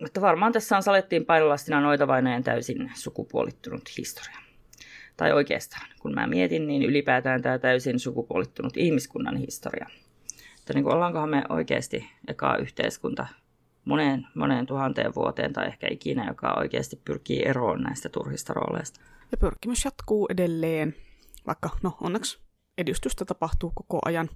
[0.00, 4.38] Mutta varmaan tässä on salettiin painolastina noita vainajan täysin sukupuolittunut historia.
[5.16, 9.86] Tai oikeastaan, kun mä mietin, niin ylipäätään tämä täysin sukupuolittunut ihmiskunnan historia.
[10.58, 13.26] Että niin kuin, ollaankohan me oikeasti eka yhteiskunta
[13.84, 19.00] moneen, moneen tuhanteen vuoteen tai ehkä ikinä, joka oikeasti pyrkii eroon näistä turhista rooleista.
[19.32, 20.94] Ja pyrkimys jatkuu edelleen
[21.46, 22.38] vaikka no onneksi
[22.78, 24.28] edistystä tapahtuu koko ajan.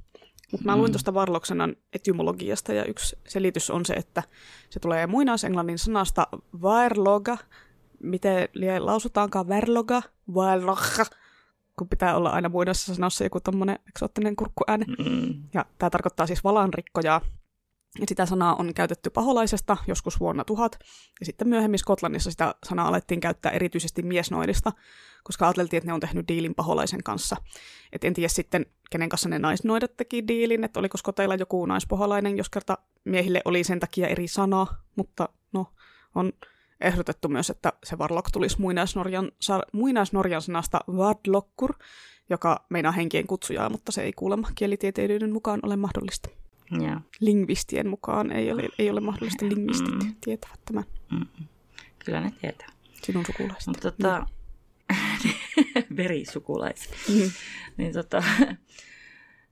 [0.53, 0.93] Mutta mä luin mm.
[0.93, 4.23] tuosta Varloksenan etymologiasta ja yksi selitys on se, että
[4.71, 6.27] se tulee muinaisenglannin sanasta
[6.63, 7.39] vairloga,
[8.03, 10.03] miten lausutaankaan verloga,
[10.35, 11.05] vairloga,
[11.79, 14.85] kun pitää olla aina muinaisessa sanassa joku tommonen eksoottinen kurkkuääni.
[14.85, 15.43] Mm.
[15.55, 17.21] Ja tämä tarkoittaa siis valanrikkojaa,
[18.09, 20.79] sitä sanaa on käytetty paholaisesta joskus vuonna tuhat,
[21.21, 24.73] ja sitten myöhemmin Skotlannissa sitä sanaa alettiin käyttää erityisesti miesnoidista,
[25.25, 27.37] koska ajateltiin, että ne on tehnyt diilin paholaisen kanssa.
[27.93, 32.37] Et en tiedä sitten, kenen kanssa ne naisnoidat teki diilin, että oliko Skoteilla joku naispoholainen,
[32.37, 34.67] jos kerta miehille oli sen takia eri sana,
[34.97, 35.67] mutta no,
[36.15, 36.33] on
[36.81, 39.33] ehdotettu myös, että se varlok tulisi muinaisnorjan,
[39.73, 41.75] muinaisnorjan sanasta vadlokkur,
[42.31, 46.29] joka meinaa henkien kutsujaa, mutta se ei kuulemma kielitieteilijöiden mukaan ole mahdollista.
[46.71, 47.01] Ja.
[47.21, 49.47] Lingvistien mukaan ei ole, ei ole mahdollista.
[49.47, 50.15] Lingvistit mm.
[50.21, 50.85] tietävät tämän.
[51.11, 51.47] Mm.
[52.05, 52.69] Kyllä ne tietää.
[53.03, 53.67] Sinun sukulaiset.
[53.67, 54.27] Mutta tota,
[55.97, 56.95] verisukulaiset.
[57.09, 57.31] Mm.
[57.77, 58.23] niin tota,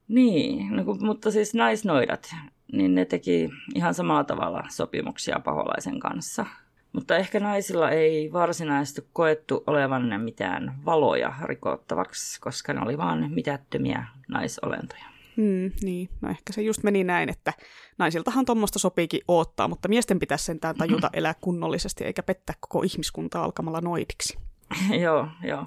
[0.07, 2.35] niin, no, mutta siis naisnoidat,
[2.73, 6.45] niin ne teki ihan samalla tavalla sopimuksia paholaisen kanssa.
[6.93, 14.07] Mutta ehkä naisilla ei varsinaisesti koettu olevan mitään valoja rikottavaksi, koska ne oli vain mitättömiä
[14.27, 15.16] naisolentoja.
[15.37, 17.53] Mm, niin, no ehkä se just meni näin, että
[17.97, 23.43] naisiltahan tuommoista sopiikin oottaa, mutta miesten pitäisi sentään tajuta elää kunnollisesti eikä pettää koko ihmiskuntaa
[23.43, 24.37] alkamalla noidiksi.
[25.03, 25.65] joo, joo.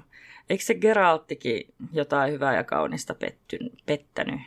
[0.49, 4.41] Eikö se Geralttikin jotain hyvää ja kaunista pettyn, pettänyt?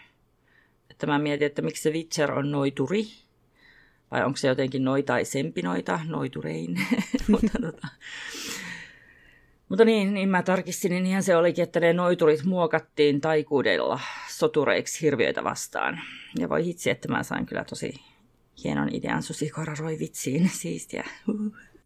[0.91, 3.05] Että mä mietin, että miksi se Witcher on noituri,
[4.11, 6.81] vai onko se jotenkin noitaisempi noita, noiturein.
[7.31, 7.89] mutta, tota,
[9.69, 14.01] mutta niin, niin mä tarkistin, niin ihan se olikin, että ne noiturit muokattiin taikuudella
[14.39, 16.01] sotureiksi hirviöitä vastaan.
[16.39, 17.95] Ja voi hitsi, että mä sain kyllä tosi
[18.65, 21.05] hienon idean Susi Roi vitsiin, siistiä.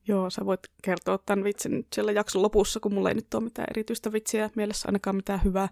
[0.09, 3.45] Joo, sä voit kertoa tämän vitsin nyt siellä jakson lopussa, kun mulla ei nyt ole
[3.45, 5.69] mitään erityistä vitsiä mielessä, ainakaan mitään hyvää.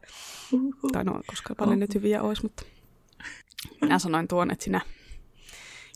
[0.52, 0.90] Uhuhu.
[0.92, 2.62] Tai no, koska paljon nyt hyviä olisi, mutta
[3.80, 4.80] minä sanoin tuon, että sinä.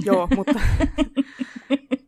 [0.04, 0.60] Joo, mutta...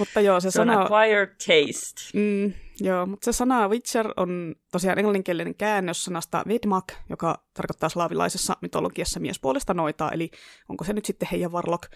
[0.00, 0.82] mutta joo, se, sana...
[0.82, 2.00] acquired taste.
[2.14, 8.56] Mm, joo, mutta se sana Witcher on tosiaan englanninkielinen käännös sanasta Vedmak, joka tarkoittaa slaavilaisessa
[8.62, 10.30] mytologiassa miespuolesta noitaa, eli
[10.68, 11.86] onko se nyt sitten heidän Varlok.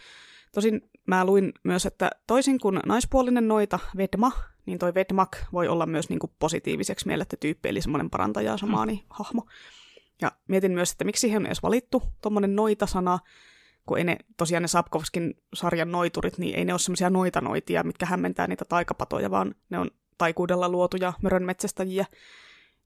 [0.54, 4.32] Tosin mä luin myös, että toisin kuin naispuolinen noita, Vedma,
[4.66, 8.94] niin toi Vedmak voi olla myös niin kuin positiiviseksi mielletty tyyppi, eli semmoinen parantaja samaani
[8.94, 9.06] mm.
[9.10, 9.46] hahmo.
[10.22, 13.18] Ja mietin myös, että miksi siihen on edes valittu tuommoinen noita-sana,
[13.86, 18.06] kun ei ne, tosiaan ne Sapkovskin sarjan noiturit, niin ei ne ole semmoisia noita-noitia, mitkä
[18.06, 22.06] hämmentää niitä taikapatoja, vaan ne on taikuudella luotuja mörönmetsästäjiä.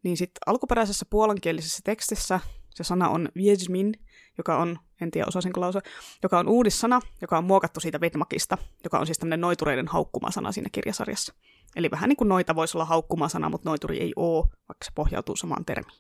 [0.03, 2.41] Niin sitten alkuperäisessä puolankielisessä tekstissä
[2.75, 3.95] se sana on viesmin,
[4.39, 5.81] joka on, en tiedä osasinko lausua,
[6.23, 10.69] joka on uudissana, joka on muokattu siitä Vedmakista, joka on siis tämmöinen noitureiden haukkumasana siinä
[10.73, 11.35] kirjasarjassa.
[11.77, 15.37] Eli vähän niin kuin noita voisi olla haukkumasana, mutta noituri ei ole, vaikka se pohjautuu
[15.37, 15.99] samaan termiin.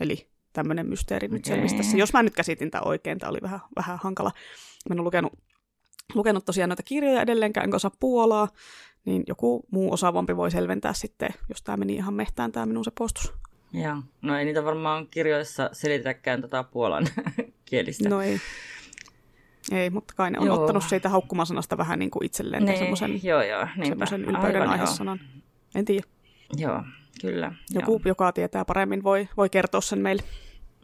[0.00, 1.96] Eli tämmöinen mysteeri nyt selvisi tässä.
[1.96, 4.30] Jos mä nyt käsitin tämän oikein, tämä oli vähän, vähän hankala.
[4.88, 5.32] Mä en ole lukenut,
[6.14, 8.48] lukenut tosiaan noita kirjoja edelleenkään, enkä osaa Puolaa,
[9.04, 12.90] niin joku muu osaavampi voi selventää sitten, jos tämä meni ihan mehtään tämä minun se
[12.98, 13.32] postus.
[13.72, 17.06] Joo, no ei niitä varmaan kirjoissa selitetäkään tätä puolan
[17.64, 18.08] kielistä.
[18.08, 18.40] No ei.
[19.72, 20.60] Ei, mutta kai ne on joo.
[20.60, 25.20] ottanut siitä haukkumasanasta vähän niin kuin itselleen joo, semmoisen ylpeyden aihesanan.
[25.74, 26.06] En tiedä.
[26.56, 26.82] Joo,
[27.22, 27.52] kyllä.
[27.74, 28.00] Joku, joo.
[28.04, 30.22] joka tietää paremmin, voi, voi kertoa sen meille.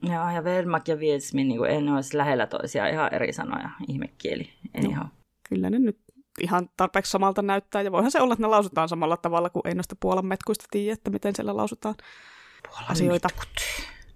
[0.03, 4.51] Joo, ja Vermak ja Vietsmin niin en olisi lähellä toisia ihan eri sanoja, ihmekieli.
[4.74, 5.07] Ei no,
[5.49, 5.99] Kyllä ne nyt
[6.41, 9.74] ihan tarpeeksi samalta näyttää, ja voihan se olla, että ne lausutaan samalla tavalla, kuin ei
[9.74, 11.95] noista Puolan metkuista tiedä, että miten siellä lausutaan
[12.68, 13.28] Puolan asioita.
[13.28, 13.49] Metkut.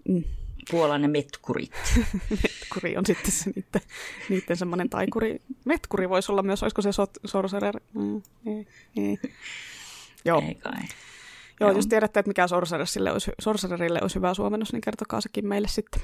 [0.09, 0.25] Mm.
[0.71, 1.73] Puolan metkurit.
[2.43, 3.81] Metkuri on sitten se niiden,
[4.29, 5.41] niiden semmoinen taikuri.
[5.65, 7.81] Metkuri voisi olla myös, olisiko se sot, sorcerer?
[7.95, 8.67] Mm, ei,
[8.97, 9.19] ei.
[10.25, 10.43] Joo.
[10.49, 10.83] Ei kai.
[11.63, 15.47] Joo, Joo, jos tiedätte, että mikä sorcererille olisi, sorcererille olisi hyvä suomennos, niin kertokaa sekin
[15.47, 16.03] meille sitten.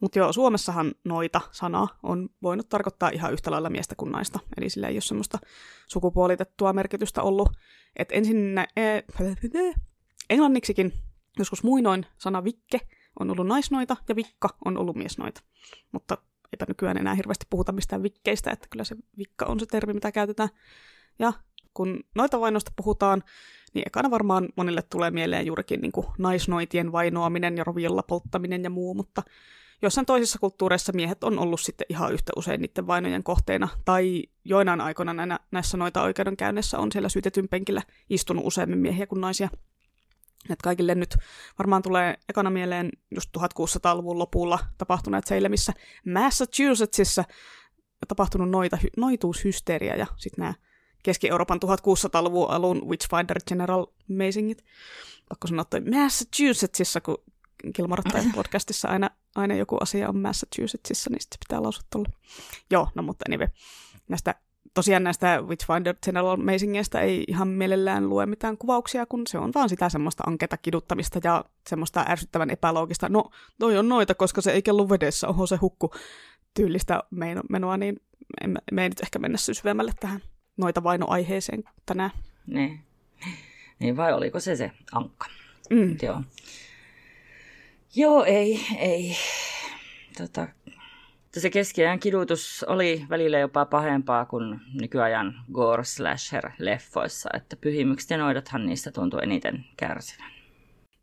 [0.00, 4.38] Mutta joo, Suomessahan noita sana on voinut tarkoittaa ihan yhtä lailla miestä kuin naista.
[4.56, 5.38] Eli sillä ei ole semmoista
[5.86, 7.48] sukupuolitettua merkitystä ollut.
[7.96, 9.02] Et ensin nä- e-
[10.30, 10.92] englanniksikin
[11.38, 12.80] joskus muinoin sana vikke
[13.20, 15.40] on ollut naisnoita ja vikka on ollut miesnoita.
[15.92, 16.18] Mutta
[16.52, 20.12] eipä nykyään enää hirveästi puhuta mistään vikkeistä, että kyllä se vikka on se termi, mitä
[20.12, 20.48] käytetään.
[21.18, 21.32] Ja
[21.74, 23.22] kun noita vainoista puhutaan,
[23.74, 28.70] niin ekana varmaan monille tulee mieleen juurikin niin kuin naisnoitien vainoaminen ja roviolla polttaminen ja
[28.70, 29.22] muu, mutta
[29.82, 34.80] jossain toisissa kulttuureissa miehet on ollut sitten ihan yhtä usein niiden vainojen kohteena, tai joinain
[34.80, 39.48] aikoina näinä, näissä noita oikeudenkäynnissä on siellä syytetyn penkillä istunut useammin miehiä kuin naisia.
[40.50, 41.16] Et kaikille nyt
[41.58, 45.72] varmaan tulee ekana mieleen just 1600-luvun lopulla tapahtuneet Salemissa
[46.14, 47.24] Massachusettsissa
[48.08, 50.54] tapahtunut noita, noituushysteria ja sitten nämä
[51.02, 54.64] Keski-Euroopan 1600-luvun alun Witchfinder General Amazingit.
[55.28, 57.18] Pakko sanoa toi Massachusettsissa, kun
[57.72, 62.08] Kilmarottain podcastissa aina, aina joku asia on Massachusettsissa, niin sitten pitää lausua tuolle.
[62.70, 63.48] Joo, no mutta anyway.
[64.08, 64.34] Näistä,
[64.74, 69.68] tosiaan näistä Witchfinder General Amazingista ei ihan mielellään lue mitään kuvauksia, kun se on vaan
[69.68, 74.62] sitä semmoista anketa kiduttamista ja semmoista ärsyttävän epäloogista, no toi on noita, koska se ei
[74.62, 75.90] kellu vedessä, oho se hukku
[76.54, 77.02] tyylistä
[77.48, 78.00] menoa, niin
[78.72, 80.22] me ei nyt ehkä mennä syvemmälle tähän
[80.58, 82.10] noita vainoaiheeseen tänään.
[82.46, 82.80] Niin.
[83.78, 85.26] niin vai oliko se se ankka?
[85.70, 85.96] Mm.
[86.02, 86.22] Joo.
[87.94, 89.16] Joo, ei, ei.
[90.18, 90.48] Tota,
[91.36, 98.18] se keskiajan kidutus oli välillä jopa pahempaa kuin nykyajan gore slasher leffoissa, että pyhimykset ja
[98.18, 100.30] noidathan niistä tuntuu eniten kärsivän.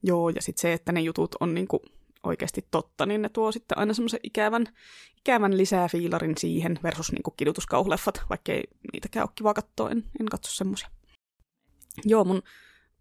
[0.03, 1.81] Joo, ja sitten se, että ne jutut on niinku
[2.25, 4.67] oikeasti totta, niin ne tuo sitten aina semmoisen ikävän,
[5.17, 8.63] ikävän lisää fiilarin siihen versus niin kuin kidutuskauhuleffat, vaikka ei
[8.93, 10.89] niitäkään ole kiva katsoa, en, en katso semmoisia.
[12.05, 12.41] Joo, mun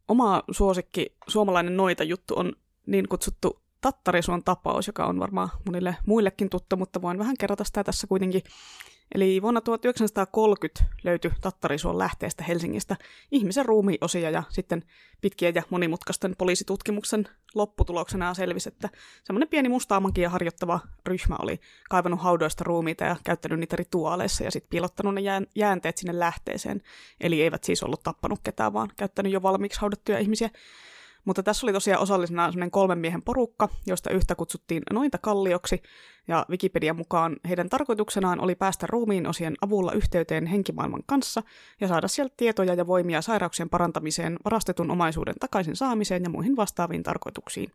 [0.08, 2.52] oma suosikki suomalainen noita juttu on
[2.86, 7.84] niin kutsuttu Tattarisuon tapaus, joka on varmaan monille muillekin tuttu, mutta voin vähän kerrata sitä
[7.84, 8.42] tässä kuitenkin.
[9.14, 12.96] Eli vuonna 1930 löytyi Tattarisuon lähteestä Helsingistä
[13.30, 14.82] ihmisen ruumiiosia ja sitten
[15.20, 18.88] pitkien ja monimutkaisten poliisitutkimuksen lopputuloksena selvisi, että
[19.24, 24.50] semmoinen pieni mustaa magia harjoittava ryhmä oli kaivannut haudoista ruumiita ja käyttänyt niitä rituaaleissa ja
[24.50, 25.20] sitten piilottanut ne
[25.54, 26.82] jäänteet sinne lähteeseen.
[27.20, 30.50] Eli eivät siis ollut tappanut ketään, vaan käyttänyt jo valmiiksi haudattuja ihmisiä.
[31.24, 35.82] Mutta tässä oli tosiaan osallisena sellainen kolmen miehen porukka, josta yhtä kutsuttiin noita kallioksi,
[36.28, 41.42] ja Wikipedian mukaan heidän tarkoituksenaan oli päästä ruumiin osien avulla yhteyteen henkimaailman kanssa
[41.80, 47.02] ja saada sieltä tietoja ja voimia sairauksien parantamiseen, varastetun omaisuuden takaisin saamiseen ja muihin vastaaviin
[47.02, 47.72] tarkoituksiin.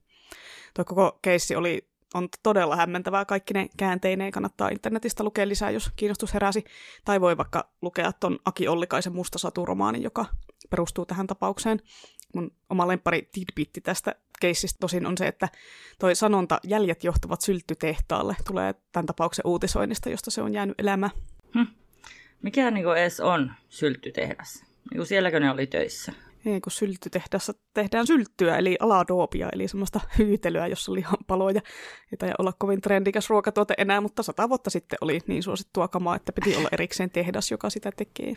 [0.73, 3.25] Tuo koko keissi oli on todella hämmentävää.
[3.25, 6.65] Kaikki ne käänteineen kannattaa internetistä lukea lisää, jos kiinnostus heräsi.
[7.05, 9.37] Tai voi vaikka lukea ton Aki Ollikaisen Musta
[10.01, 10.25] joka
[10.69, 11.81] perustuu tähän tapaukseen.
[12.33, 15.49] Mun oma lempari tidbitti tästä keissistä tosin on se, että
[15.99, 21.09] toi sanonta jäljet johtavat sylttytehtaalle tulee tämän tapauksen uutisoinnista, josta se on jäänyt elämä.
[21.53, 21.73] Hm.
[22.41, 24.65] Mikä niin edes on sylttytehdas?
[24.93, 26.13] Niin sielläkö ne oli töissä?
[26.45, 31.61] Ei, kun sylttytehdassa tehdään sylttyä, eli aladoopia, eli semmoista hyytelyä, jossa oli paloja.
[32.11, 36.15] Ei taida olla kovin trendikäs ruokatuote enää, mutta sata vuotta sitten oli niin suosittua kamaa,
[36.15, 38.33] että piti olla erikseen tehdas, joka sitä tekee.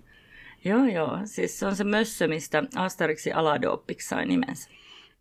[0.65, 1.19] Joo, joo.
[1.25, 4.71] Siis se on se mössö, mistä Asterixi aladooppiksi sai nimensä.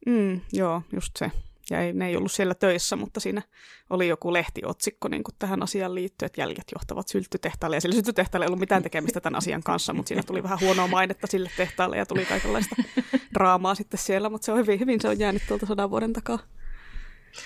[0.05, 1.31] Mm, joo, just se.
[1.69, 3.41] Ja ei, ne ei ollut siellä töissä, mutta siinä
[3.89, 7.75] oli joku lehtiotsikko niin kuin tähän asiaan liittyen, että jäljet johtavat sylttytehtaalle.
[7.75, 10.87] Ja sillä sylttytehtaalle ei ollut mitään tekemistä tämän asian kanssa, mutta siinä tuli vähän huonoa
[10.87, 12.75] mainetta sille tehtaalle ja tuli kaikenlaista
[13.33, 14.29] draamaa sitten siellä.
[14.29, 16.39] Mutta se on hyvin, hyvin se on jäänyt tuolta sadan vuoden takaa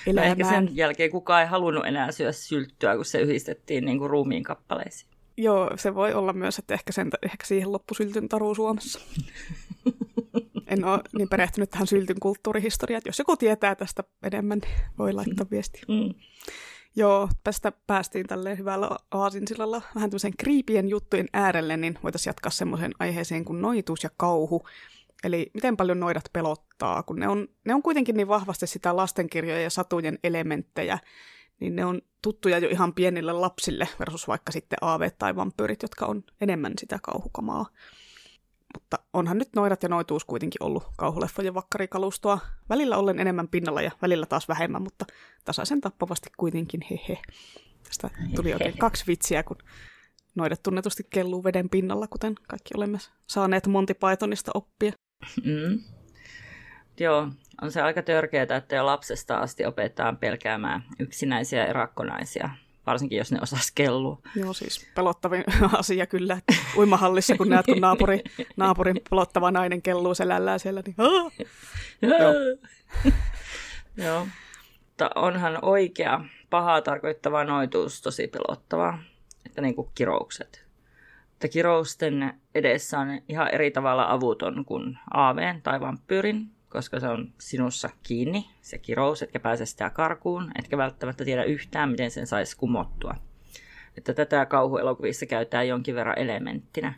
[0.07, 0.37] elämään.
[0.37, 4.09] No ehkä sen jälkeen kukaan ei halunnut enää syödä sylttyä, kun se yhdistettiin niin kuin
[4.09, 5.14] ruumiin kappaleisiin.
[5.37, 8.99] Joo, se voi olla myös, että ehkä, sen, ehkä siihen loppusyltyn taru Suomessa.
[10.67, 15.45] en ole niin perehtynyt tähän syltyn kulttuurihistoriaan, jos joku tietää tästä enemmän, niin voi laittaa
[15.51, 15.81] viestiä.
[15.87, 16.13] Mm.
[16.95, 22.91] Joo, tästä päästiin tälle hyvällä aasinsilalla vähän tämmöisen kriipien juttujen äärelle, niin voitaisiin jatkaa semmoisen
[22.99, 24.67] aiheeseen kuin noituus ja kauhu.
[25.23, 29.63] Eli miten paljon noidat pelottaa, kun ne on, ne on kuitenkin niin vahvasti sitä lastenkirjojen
[29.63, 30.99] ja satujen elementtejä,
[31.59, 36.05] niin ne on tuttuja jo ihan pienille lapsille versus vaikka sitten aaveet tai vampyyrit, jotka
[36.05, 37.65] on enemmän sitä kauhukamaa.
[38.73, 42.39] Mutta onhan nyt noidat ja noituus kuitenkin ollut kauhuleffojen vakkarikalustoa.
[42.69, 45.05] Välillä ollen enemmän pinnalla ja välillä taas vähemmän, mutta
[45.45, 47.21] tasaisen tappavasti kuitenkin hehe.
[47.83, 49.57] Tästä tuli oikein kaksi vitsiä, kun
[50.35, 52.97] noidat tunnetusti kelluu veden pinnalla, kuten kaikki olemme
[53.27, 54.91] saaneet Monty Pythonista oppia.
[55.43, 55.79] Mm.
[56.99, 57.27] Joo,
[57.61, 62.49] on se aika törkeää, että jo lapsesta asti opetetaan pelkäämään yksinäisiä erakkonaisia
[62.85, 64.17] varsinkin jos ne osaisi kellua.
[64.35, 65.43] Joo, siis pelottavin
[65.79, 66.37] asia kyllä.
[66.77, 68.23] Uimahallissa, kun näet, kun naapuri,
[68.57, 70.95] naapurin pelottava nainen kelluu selällään siellä, niin
[72.01, 72.33] Joo.
[74.05, 74.27] Joo.
[74.87, 78.99] Mutta onhan oikea pahaa tarkoittava noituus tosi pelottavaa,
[79.45, 80.65] että niin kuin kiroukset.
[81.33, 87.33] Että kirousten edessä on ihan eri tavalla avuton kuin aaveen tai vampyyrin koska se on
[87.37, 92.57] sinussa kiinni, se kirous, etkä pääse sitä karkuun, etkä välttämättä tiedä yhtään, miten sen saisi
[92.57, 93.15] kumottua.
[93.97, 96.93] Että tätä kauhuelokuvissa käytetään jonkin verran elementtinä.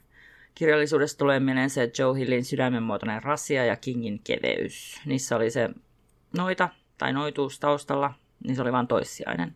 [0.55, 5.01] Kirjallisuudessa tulee mieleen se Joe Hillin sydämenmuotoinen rasia ja Kingin keveys.
[5.05, 5.69] Niissä oli se
[6.38, 8.13] noita tai noituus taustalla,
[8.43, 9.55] niin se oli vain toissijainen.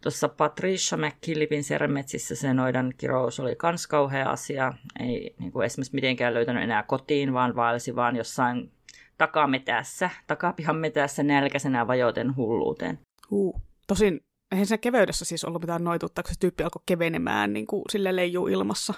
[0.00, 4.72] Tuossa Patricia McKillipin Seremetsissä se noidan kirous oli kans kauhea asia.
[5.00, 8.72] Ei niin kuin esimerkiksi mitenkään löytänyt enää kotiin, vaan vaelsi vaan jossain
[9.18, 12.98] takametässä, takapihan metässä nälkäisenä vajoten hulluuteen.
[13.30, 13.60] Huu.
[13.86, 14.20] Tosin
[14.52, 18.16] eihän se keveydessä siis ollut mitään noituutta, kun se tyyppi alkoi kevenemään niin kuin sille
[18.16, 18.94] leijuu ilmassa.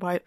[0.00, 0.20] Vai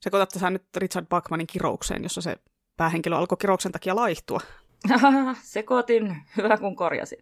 [0.00, 2.36] sekoitatte sä nyt Richard Bachmanin kiroukseen, jossa se
[2.76, 4.40] päähenkilö alkoi kirouksen takia laihtua?
[5.42, 7.18] Sekoitin, hyvä kun korjasin.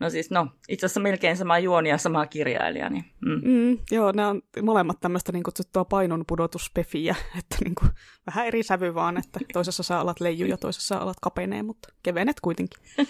[0.00, 2.90] No siis, no, itse asiassa melkein sama juoni ja sama kirjailija.
[2.90, 3.40] Niin, mm.
[3.44, 7.90] Mm, joo, nämä on molemmat tämmöistä niin kutsuttua painon pudotuspefiä, että niin kuin,
[8.26, 12.40] vähän eri sävy vaan, että toisessa saa alat leiju ja toisessa alat kapenee, mutta kevenet
[12.40, 12.80] kuitenkin.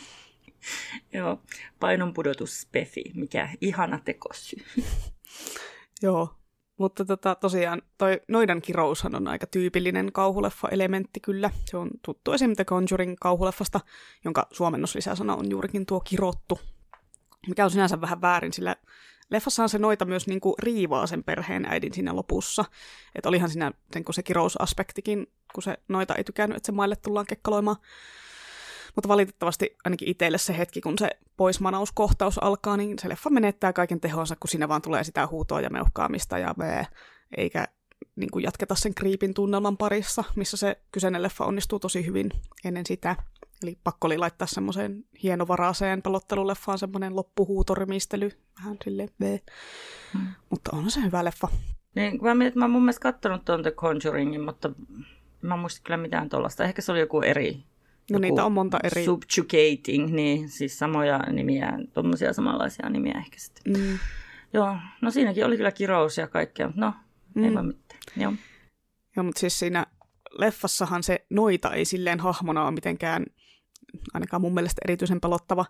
[1.15, 1.43] joo,
[1.81, 4.57] painon pudotuspefi, mikä ihana tekosy.
[6.03, 6.35] joo,
[6.83, 11.51] mutta tota, tosiaan toi noidan kiroushan on aika tyypillinen kauhuleffa-elementti kyllä.
[11.65, 13.81] Se on tuttu esimerkiksi The Conjuring kauhuleffasta,
[14.25, 16.61] jonka suomennoslisäsana on juurikin tuo kirottu,
[17.49, 18.77] mikä on sinänsä vähän väärin, sillä
[19.31, 22.65] leffassahan se noita myös niinku riivaa sen perheen äidin siinä lopussa.
[23.15, 26.97] Että olihan siinä sen, kun se kirousaspektikin, kun se noita ei tykännyt, että se maille
[26.97, 27.77] tullaan kekkaloimaan.
[28.97, 34.01] Mutta valitettavasti ainakin itselle se hetki, kun se poismanauskohtaus alkaa, niin se leffa menettää kaiken
[34.01, 36.87] tehonsa, kun siinä vaan tulee sitä huutoa ja meuhkaamista ja bee,
[37.37, 37.69] eikä
[38.17, 42.31] niin kuin jatketa sen kriipin tunnelman parissa, missä se kyseinen leffa onnistuu tosi hyvin
[42.65, 43.17] ennen sitä.
[43.63, 49.41] Eli pakko oli laittaa semmoiseen hienovaraiseen pelotteluleffaan semmoinen loppuhuutorimistely, vähän silleen bee.
[50.13, 50.27] Hmm.
[50.51, 51.49] Mutta on se hyvä leffa.
[51.95, 54.71] Niin, mä, mietin, mä mun mielestä katsonut tuon The Conjuringin, mutta
[55.43, 56.65] mä en muista kyllä mitään tuollaista.
[56.65, 57.65] Ehkä se oli joku eri
[58.11, 59.05] No niitä on monta eri.
[59.05, 63.73] Subjugating, niin siis samoja nimiä, tuommoisia samanlaisia nimiä ehkä sitten.
[63.73, 63.99] Mm.
[64.53, 66.95] Joo, no siinäkin oli kyllä kirous ja kaikkea, mutta no,
[67.35, 67.45] mm.
[67.45, 68.01] ei vaan mitään.
[68.17, 68.33] Joo.
[69.17, 69.87] Joo, mutta siis siinä
[70.39, 73.27] leffassahan se noita ei silleen hahmona ole mitenkään,
[74.15, 75.65] ainakaan mun mielestä erityisen pelottava.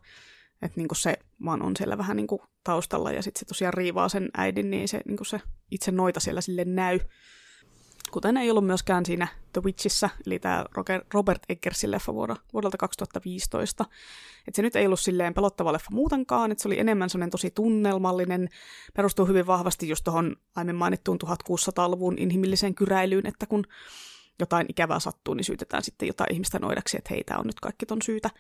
[0.63, 4.29] Että niinku se vaan on siellä vähän niinku taustalla ja sitten se tosiaan riivaa sen
[4.37, 7.01] äidin, niin se, niinku se itse noita siellä sille näy.
[8.13, 10.65] Kuten ei ollut myöskään siinä The Witchissä, eli tämä
[11.15, 12.15] Robert Eggersin leffa
[12.53, 13.85] vuodelta 2015.
[14.49, 17.51] Että se nyt ei ollut silleen pelottava leffa muutenkaan, että se oli enemmän sellainen tosi
[17.51, 18.49] tunnelmallinen,
[18.97, 23.65] perustuu hyvin vahvasti just tuohon aiemmin mainittuun 1600-luvun inhimilliseen kyräilyyn, että kun
[24.39, 27.87] jotain ikävää sattuu, niin syytetään sitten jotain ihmistä noidaksi, että hei, tämä on nyt kaikki
[27.87, 28.31] ton syytä.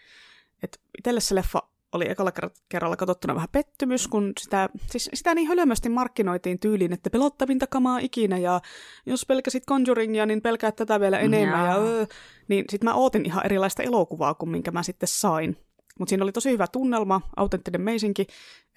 [0.62, 1.62] Et itselle se leffa
[1.93, 2.32] oli ekalla
[2.68, 7.99] kerralla katsottuna vähän pettymys, kun sitä, siis sitä niin hölmösti markkinoitiin tyyliin, että pelottavinta kamaa
[7.99, 8.61] ikinä, ja
[9.07, 12.07] jos pelkäsit Conjuringia, niin pelkäät tätä vielä enemmän, ja, öö,
[12.49, 15.57] niin sitten mä ootin ihan erilaista elokuvaa kuin minkä mä sitten sain.
[15.99, 18.26] Mutta siinä oli tosi hyvä tunnelma, autenttinen meisinki,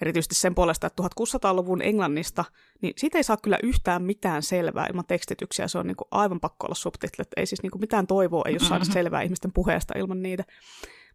[0.00, 2.44] erityisesti sen puolesta, että 1600-luvun Englannista,
[2.82, 5.68] niin siitä ei saa kyllä yhtään mitään selvää ilman tekstityksiä.
[5.68, 7.28] Se on niinku aivan pakko olla subtitlet.
[7.36, 10.44] Ei siis niinku mitään toivoa, ei ole saada selvää ihmisten puheesta ilman niitä.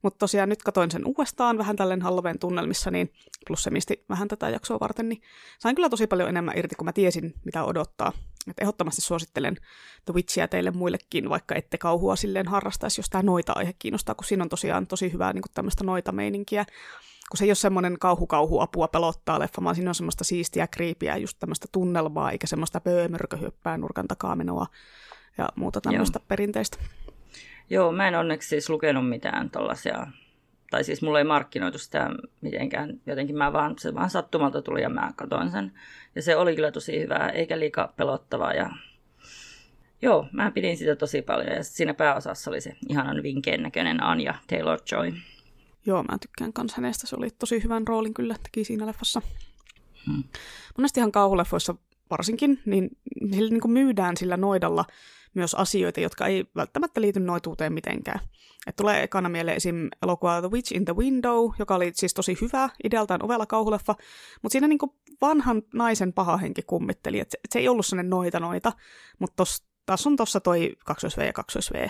[0.01, 3.13] Mutta tosiaan nyt katoin sen uudestaan vähän tälleen Halloween tunnelmissa, niin
[3.47, 5.21] plus se misti vähän tätä jaksoa varten, niin
[5.59, 8.11] sain kyllä tosi paljon enemmän irti, kun mä tiesin, mitä odottaa.
[8.49, 9.57] Et ehdottomasti suosittelen
[10.05, 14.43] The Witchia teille muillekin, vaikka ette kauhua silleen harrastaisi, jos tämä noita-aihe kiinnostaa, kun siinä
[14.43, 16.65] on tosiaan tosi hyvää niin tämmöistä noita-meininkiä
[17.31, 21.39] kun se ei ole semmoinen kauhu-kauhu-apua pelottaa leffa, vaan siinä on semmoista siistiä, kriipiä, just
[21.39, 24.65] tämmöistä tunnelmaa, eikä semmoista pöömörköhyppää nurkan takaa menoa
[25.37, 26.25] ja muuta tämmöistä Joo.
[26.27, 26.77] perinteistä.
[27.71, 30.07] Joo, mä en onneksi siis lukenut mitään tollasia,
[30.69, 32.09] tai siis mulla ei markkinoitu sitä
[32.41, 35.71] mitenkään, jotenkin mä vaan, se vaan sattumalta tuli ja mä katsoin sen.
[36.15, 38.69] Ja se oli kyllä tosi hyvää, eikä liika pelottavaa ja
[40.01, 44.33] Joo, mä pidin sitä tosi paljon ja siinä pääosassa oli se ihanan vinkkeen näköinen Anja
[44.47, 45.13] Taylor-Joy.
[45.85, 47.07] Joo, mä tykkään kans hänestä.
[47.07, 49.21] Se oli tosi hyvän roolin kyllä, teki siinä leffassa.
[50.05, 50.23] Hmm.
[50.77, 51.75] Monestihan kauhuleffoissa
[52.09, 52.89] varsinkin, niin
[53.21, 54.85] niillä niin kuin myydään sillä noidalla
[55.33, 58.19] myös asioita, jotka ei välttämättä liity noituuteen mitenkään.
[58.67, 59.89] Et tulee ekana mieleen esim.
[60.03, 63.95] elokuva The Witch in the Window, joka oli siis tosi hyvä, idealtaan ovella kauhuleffa,
[64.41, 68.39] mutta siinä niinku vanhan naisen paha henki kummitteli, että se, se ei ollut sellainen noita
[68.39, 68.73] noita,
[69.19, 69.43] mutta
[69.85, 71.89] taas on tuossa toi 2V ja 2V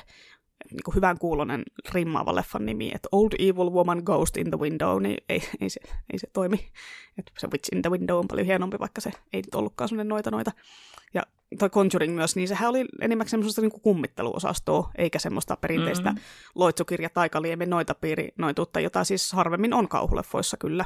[0.72, 5.02] niin kuin hyvän kuulonen rimmaava leffan nimi, että Old Evil Woman Ghost in the Window,
[5.02, 5.80] niin ei, ei, se,
[6.14, 6.72] ei se toimi.
[7.18, 10.10] Että se Witch in the Window on paljon hienompi, vaikka se ei nyt ollutkaan sellainen
[10.10, 10.52] noita noita.
[11.14, 11.24] Ja
[11.60, 16.24] toi Conjuring myös, niin sehän oli enimmäkseen semmoista niin kummitteluosastoa, eikä semmoista perinteistä mm-hmm.
[16.56, 20.86] loitsukirja taikaliemen noitapiiri noituutta, jota siis harvemmin on kauhuleffoissa kyllä.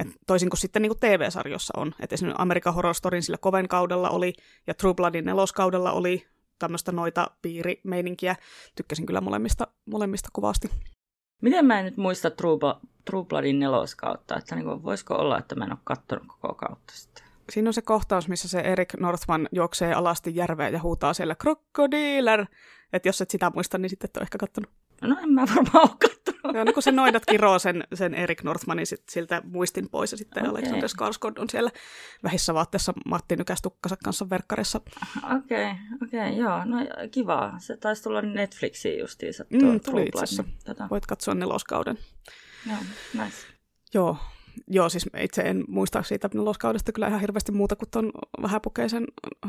[0.00, 1.94] Et toisin kuin sitten niin kuin TV-sarjossa on.
[2.00, 4.32] Että esimerkiksi American Horror Storyn sillä Koven kaudella oli,
[4.66, 6.26] ja True Bloodin neloskaudella oli
[6.58, 8.36] tämmöistä noita piirimeininkiä.
[8.74, 10.70] Tykkäsin kyllä molemmista, molemmista kovasti.
[11.42, 15.54] Miten mä en nyt muista True, True Bloodin neloskautta, että niin kuin, voisiko olla, että
[15.54, 17.24] mä en ole katsonut koko kautta sitten?
[17.50, 22.46] Siinä on se kohtaus, missä se Erik Northman juoksee alasti järveen ja huutaa siellä krokodiller.
[22.92, 24.70] Että jos et sitä muista, niin sitten et ole ehkä kattonut.
[25.02, 26.56] No en mä varmaan ole kattonut.
[26.56, 30.18] Ja niin kun se noidat kiroo sen, sen Erik Northmanin sit, siltä muistin pois ja
[30.18, 30.50] sitten okay.
[30.50, 31.70] Alexander Skarsgård on siellä
[32.22, 34.80] vähissä vaatteessa Matti Nykästukkansa kanssa verkkarissa.
[35.16, 36.76] Okei, okay, okei, okay, joo, no
[37.10, 37.54] kiva.
[37.58, 39.44] Se taisi tulla Netflixiin justiinsa.
[39.50, 40.44] mm, tuli itse asiassa.
[40.64, 40.88] Tota.
[40.90, 41.98] Voit katsoa neloskauden.
[42.66, 42.78] Joo,
[43.14, 43.36] nice.
[43.94, 44.16] Joo,
[44.66, 49.06] Joo, siis itse en muista siitä neloskaudesta kyllä ihan hirveästi muuta kuin tuon vähäpukeisen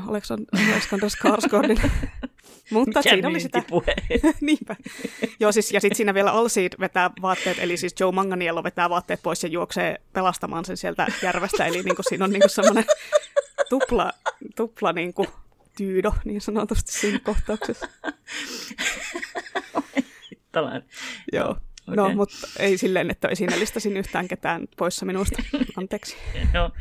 [0.07, 1.81] Alexander Skarsgårdin.
[2.71, 3.63] Mutta Mikä siinä oli sitä...
[4.41, 4.75] Niinpä.
[5.39, 9.19] Joo, siis, ja sitten siinä vielä Alseed vetää vaatteet, eli siis Joe Manganiello vetää vaatteet
[9.23, 11.65] pois ja juoksee pelastamaan sen sieltä järvestä.
[11.65, 12.85] Eli niin kuin siinä on niin kuin semmoinen
[13.69, 14.11] tupla,
[14.55, 15.27] tupla niin kuin
[15.77, 17.87] tyydo niin sanotusti siinä kohtauksessa.
[21.33, 21.57] Joo.
[21.87, 22.15] No, okay.
[22.15, 25.43] No, mutta ei silleen, että siinä listasin yhtään ketään poissa minusta.
[25.77, 26.17] Anteeksi.
[26.53, 26.71] joo.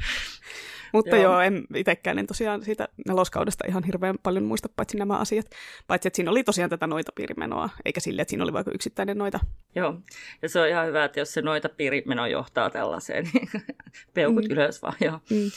[0.97, 5.18] Mutta joo, joo en itsekään en tosiaan siitä neloskaudesta ihan hirveän paljon muista paitsi nämä
[5.18, 5.47] asiat.
[5.86, 9.18] Paitsi, että siinä oli tosiaan tätä noita piirimenoa, eikä sille, että siinä oli vaikka yksittäinen
[9.18, 9.40] noita.
[9.74, 9.94] Joo,
[10.42, 13.49] ja se on ihan hyvä, että jos se noita piirimeno johtaa tällaiseen, niin
[14.14, 14.51] peukut mm.
[14.51, 15.20] ylös vaan, joo.
[15.30, 15.51] Mm.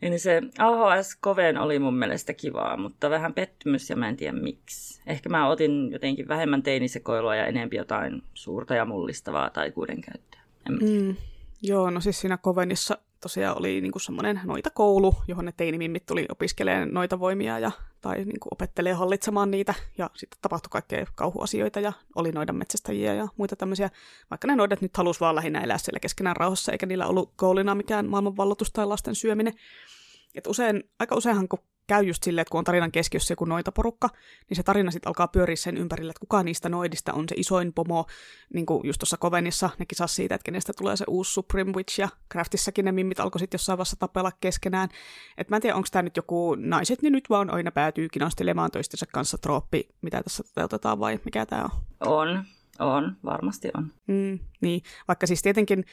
[0.00, 4.32] Niin se AHS Koven oli mun mielestä kivaa, mutta vähän pettymys ja mä en tiedä
[4.32, 5.02] miksi.
[5.06, 9.72] Ehkä mä otin jotenkin vähemmän teinisekoilua ja enempi jotain suurta ja mullistavaa tai
[10.06, 10.40] käyttöä.
[10.68, 11.16] Mm.
[11.62, 16.26] Joo, no siis siinä Kovenissa tosiaan oli niin semmoinen noita koulu, johon ne teinimimmit tuli
[16.30, 19.74] opiskelemaan noita voimia ja, tai niin kuin opettelee hallitsemaan niitä.
[19.98, 23.90] Ja sitten tapahtui kaikkea kauhuasioita ja oli noidan metsästäjiä ja muita tämmöisiä.
[24.30, 27.74] Vaikka ne noidat nyt halusi vaan lähinnä elää siellä keskenään rauhassa, eikä niillä ollut koulina
[27.74, 29.54] mikään maailmanvallotus tai lasten syöminen.
[30.34, 31.58] Et usein, aika useinhan kun
[31.90, 34.08] käy just silleen, että kun on tarinan keskiössä joku noita porukka,
[34.48, 37.72] niin se tarina sitten alkaa pyöriä sen ympärillä, että kuka niistä noidista on se isoin
[37.72, 38.06] pomo,
[38.54, 42.00] niin kuin just tuossa Kovenissa ne kisas siitä, että kenestä tulee se uusi Supreme Witch,
[42.00, 44.88] ja Craftissakin ne mimmit alkoi sitten jossain vaiheessa tapella keskenään.
[45.38, 48.70] Et mä en tiedä, onko tämä nyt joku naiset, niin nyt vaan aina päätyy kinastelemaan
[48.70, 51.70] toistensa kanssa trooppi, mitä tässä toteutetaan vai mikä tämä on?
[52.00, 52.44] On,
[52.80, 53.92] On, varmasti on.
[54.06, 55.84] Mm, niin, vaikka siis tietenkin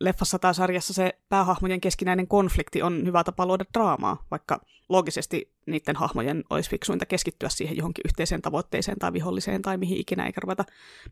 [0.00, 5.96] leffassa tai sarjassa se päähahmojen keskinäinen konflikti on hyvä tapa luoda draamaa, vaikka loogisesti niiden
[5.96, 10.64] hahmojen olisi fiksuinta keskittyä siihen johonkin yhteiseen tavoitteeseen tai viholliseen tai mihin ikinä, eikä ruveta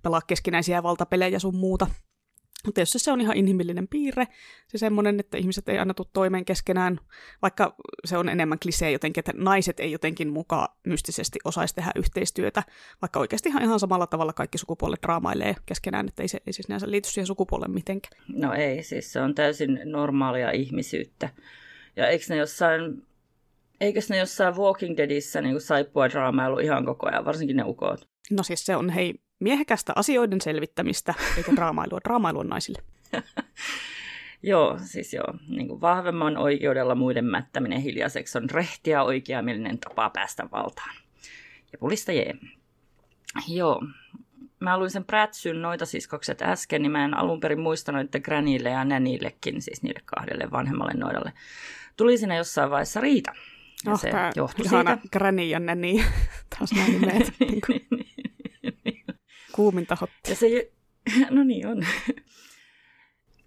[0.02, 1.86] pelaa keskinäisiä valtapelejä sun muuta.
[2.66, 4.28] Mutta jos se on ihan inhimillinen piirre,
[4.68, 7.00] se semmoinen, että ihmiset ei aina tule toimeen keskenään,
[7.42, 12.62] vaikka se on enemmän klisee jotenkin, että naiset ei jotenkin mukaan mystisesti osaisi tehdä yhteistyötä,
[13.02, 16.68] vaikka oikeasti ihan, ihan samalla tavalla kaikki sukupuolet draamailee keskenään, että ei se ei siis
[16.68, 18.22] näissä liity siihen sukupuoleen mitenkään.
[18.28, 21.28] No ei, siis se on täysin normaalia ihmisyyttä.
[21.96, 23.02] Ja eikö ne jossain,
[23.80, 28.08] eikös ne jossain Walking Deadissä niin saippua draamailu ihan koko ajan, varsinkin ne ukot?
[28.30, 32.00] No siis se on, hei, miehekästä asioiden selvittämistä, eikä draamailua.
[32.04, 32.82] Draamailu on naisille.
[34.42, 35.34] joo, siis joo.
[35.48, 40.96] Niin kuin vahvemman oikeudella muiden mättäminen hiljaiseksi on rehtiä oikeamielinen tapa päästä valtaan.
[41.72, 42.34] Ja pulista jee.
[43.48, 43.82] Joo.
[44.60, 48.70] Mä luin sen Prätsyn noita siskokset äsken, niin mä en alun perin muistanut, että Granille
[48.70, 51.32] ja Nänillekin, siis niille kahdelle vanhemmalle noidalle,
[51.96, 53.32] tuli siinä jossain vaiheessa riita.
[53.84, 54.98] Ja oh, se johtui siitä.
[55.12, 55.92] Granny ja Nanny,
[56.58, 57.32] taas nämä nimet.
[57.40, 58.11] niin, niin, niin.
[59.52, 60.30] Kuuminta hotti.
[60.30, 60.72] Ja se,
[61.30, 61.86] no niin on.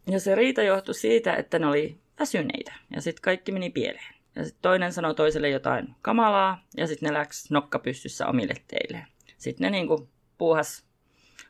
[0.07, 2.73] Ja se riita johtui siitä, että ne oli väsyneitä.
[2.95, 4.15] Ja sitten kaikki meni pieleen.
[4.35, 9.07] Ja sitten toinen sanoi toiselle jotain kamalaa, ja sitten ne läks nokka pystyssä omille teille.
[9.37, 10.85] Sitten ne niinku puuhas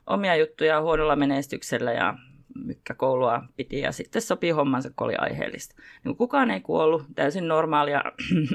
[0.08, 2.18] omia juttuja huonolla menestyksellä ja
[2.56, 5.76] mykkäkoulua piti ja sitten sopii hommansa, kun oli aiheellista.
[6.04, 8.04] Niin kukaan ei kuollut, täysin normaalia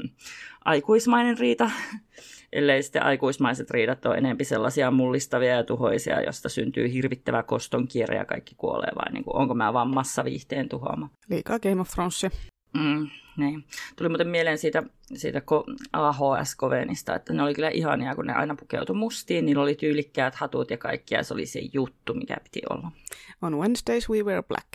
[0.65, 1.71] aikuismainen riita
[2.53, 8.15] ellei sitten aikuismaiset riidat ole enempi sellaisia mullistavia ja tuhoisia, josta syntyy hirvittävä koston kierre
[8.15, 11.09] ja kaikki kuolee, vai niin kuin, onko mä vaan massaviihteen tuhoama?
[11.29, 12.29] Liikaa Game of Thronesia.
[12.73, 13.63] Mm, niin.
[13.95, 14.83] Tuli muuten mieleen siitä,
[15.13, 15.41] siitä
[15.93, 20.71] AHS-kovenista, että ne oli kyllä ihania, kun ne aina pukeutui mustiin, niillä oli tyylikkäät hatut
[20.71, 22.91] ja kaikki, ja se oli se juttu, mikä piti olla.
[23.41, 24.67] On Wednesdays we wear black.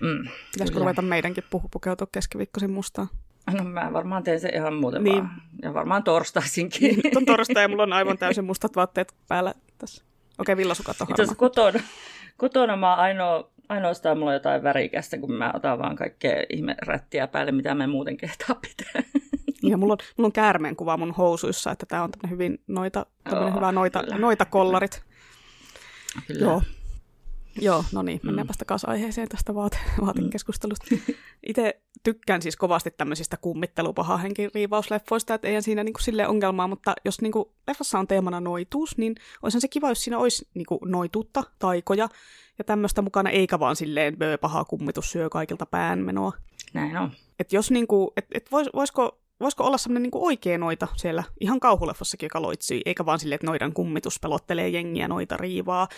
[0.00, 3.08] Mm, Pitäisikö ruveta meidänkin puhu pukeutua keskiviikkoisin mustaan?
[3.52, 5.16] No mä varmaan teen se ihan muuten niin.
[5.16, 5.42] vaan.
[5.62, 6.80] Ja varmaan torstaisinkin.
[6.88, 10.04] Niin, nyt on torstai ja mulla on aivan täysin mustat vaatteet päällä tässä.
[10.38, 11.34] Okei, okay, villasukat on harmaa.
[11.34, 11.80] kotona,
[12.36, 17.26] kotona mä ainoa, ainoastaan mulla on jotain värikästä, kun mä otan vaan kaikkea ihme rättiä
[17.26, 19.02] päälle, mitä me muuten kehtaa pitää.
[19.62, 23.54] Ja mulla on, mulla on käärmeen kuva mun housuissa, että tää on hyvin noita, oh,
[23.54, 25.02] hyvä noita, noita kollarit.
[26.26, 26.40] Kyllä.
[26.40, 26.62] Joo.
[27.60, 28.58] Joo, no niin, mennäänpä mm.
[28.58, 30.86] takaisin aiheeseen tästä vaate- vaatekeskustelusta.
[31.46, 37.20] Itse tykkään siis kovasti tämmöisistä kummittelupahahenkin riivausleffoista, että eihän siinä niinku sille ongelmaa, mutta jos
[37.20, 42.08] niinku leffassa on teemana noituus, niin olisihan se kiva, jos siinä olisi niinku noituutta, taikoja
[42.58, 46.32] ja tämmöistä mukana, eikä vaan silleen paha kummitus syö kaikilta päänmenoa.
[46.74, 47.10] Näin on.
[47.38, 51.60] Et jos niinku, et, et vois, voisiko voisiko olla semmoinen niin oikea noita siellä ihan
[51.60, 55.88] kauhuleffossakin, joka loitsii, eikä vaan silleen, että noidan kummitus pelottelee jengiä, noita riivaa,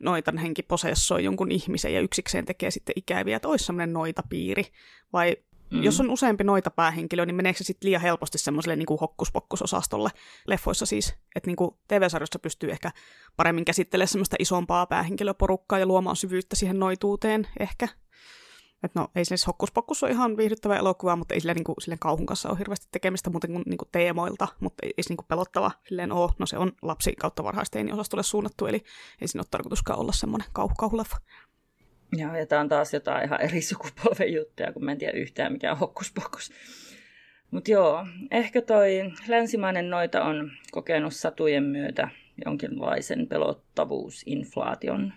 [0.00, 4.64] noitan henki posessoi jonkun ihmisen ja yksikseen tekee sitten ikäviä, että olisi semmoinen noita piiri.
[5.12, 5.36] Vai
[5.70, 5.82] mm.
[5.82, 10.10] jos on useampi noita päähenkilö, niin meneekö se sitten liian helposti semmoiselle niin hokkuspokkusosastolle
[10.46, 12.90] leffoissa siis, että niin TV-sarjossa pystyy ehkä
[13.36, 17.88] paremmin käsittelemään semmoista isompaa päähenkilöporukkaa ja luomaan syvyyttä siihen noituuteen ehkä.
[18.84, 21.98] Että no, ei siis hokkuspokkus ole ihan viihdyttävä elokuva, mutta ei sillä niin kuin, silleen
[21.98, 25.16] kauhun kanssa ole hirveästi tekemistä muuten kuin, niin kuin teemoilta, mutta ei, ei se niin
[25.16, 26.30] kuin pelottava silleen ole.
[26.38, 28.82] No se on lapsi kautta varhaisteiniosastolle suunnattu, eli
[29.20, 31.16] ei siinä ole tarkoituskaan olla semmoinen kauhu, kauhuleffa.
[32.12, 35.52] Joo, ja tämä on taas jotain ihan eri sukupolven juttuja, kun mä en tiedä yhtään
[35.52, 36.52] mikä on hokkuspokkus.
[37.50, 42.08] Mutta joo, ehkä toi länsimainen noita on kokenut satujen myötä
[42.44, 45.12] jonkinlaisen pelottavuusinflaation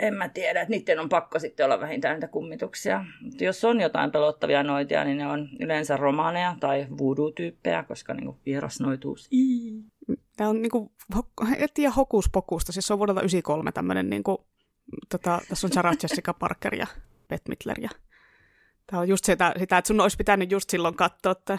[0.00, 3.04] en mä tiedä, että niiden on pakko sitten olla vähintään niitä kummituksia.
[3.20, 8.38] Mutta jos on jotain pelottavia noitia, niin ne on yleensä romaaneja tai voodoo-tyyppejä, koska niinku
[8.46, 9.28] vierasnoituus.
[10.36, 10.92] Tämä on niinku,
[11.58, 14.46] et tiedä hokuspokusta, siis se on vuodelta 93 tämmöinen, niinku,
[15.08, 16.86] tota, tässä on Sarah Jessica Parker ja
[17.28, 17.80] Beth Midler.
[17.80, 17.90] Ja
[18.86, 21.58] tämä on just sitä, sitä, että sun olisi pitänyt just silloin katsoa, että...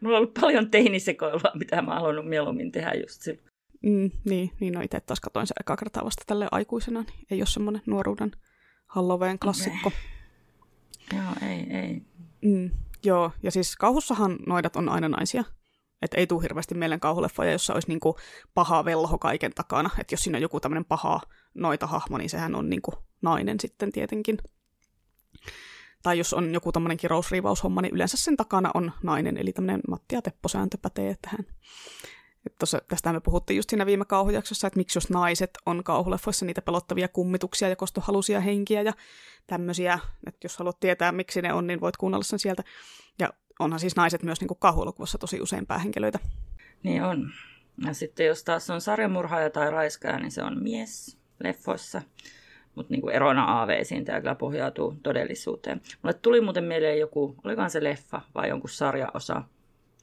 [0.00, 3.53] Mulla on ollut paljon teinisekoilua, mitä mä halunnut mieluummin tehdä just silloin.
[3.84, 7.40] Mm, niin, niin no itse taas katoin se eka kertaa vasta tälle aikuisena, niin ei
[7.40, 8.32] ole semmoinen nuoruuden
[8.86, 9.88] Halloween klassikko.
[9.88, 11.18] Okay.
[11.18, 12.02] Joo, ei, ei.
[12.44, 12.70] Mm,
[13.04, 15.44] joo, ja siis kauhussahan noidat on aina naisia.
[16.02, 18.16] Että ei tule hirveästi mieleen kauhuleffoja, jossa olisi niinku
[18.54, 19.90] paha velho kaiken takana.
[19.98, 21.20] Että jos siinä on joku tämmöinen paha
[21.54, 22.92] noita hahmo, niin sehän on niinku
[23.22, 24.38] nainen sitten tietenkin.
[26.02, 29.36] Tai jos on joku tämmöinen kirousriivaushomma, niin yleensä sen takana on nainen.
[29.36, 31.46] Eli tämmöinen Matti ja Teppo-sääntö pätee tähän.
[32.58, 36.62] Tossa, tästä me puhuttiin just siinä viime kauhujaksossa, että miksi jos naiset on kauhuleffoissa niitä
[36.62, 38.92] pelottavia kummituksia ja kostohalusia henkiä ja
[39.46, 39.98] tämmöisiä.
[40.26, 42.62] Että jos haluat tietää, miksi ne on, niin voit kuunnella sen sieltä.
[43.18, 46.18] Ja onhan siis naiset myös niin kauhuelokuvassa tosi usein päähenkilöitä.
[46.82, 47.30] Niin on.
[47.86, 52.02] Ja sitten jos taas on sarjamurhaaja tai raiskaaja, niin se on mies leffoissa.
[52.74, 55.80] Mutta niinku erona AV-siin tämä kyllä pohjautuu todellisuuteen.
[56.02, 59.42] Mulle tuli muuten mieleen joku, olikohan se leffa vai jonkun sarjaosa.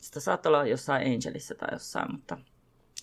[0.02, 2.38] Sitä saattaa olla jossain Angelissa tai jossain, mutta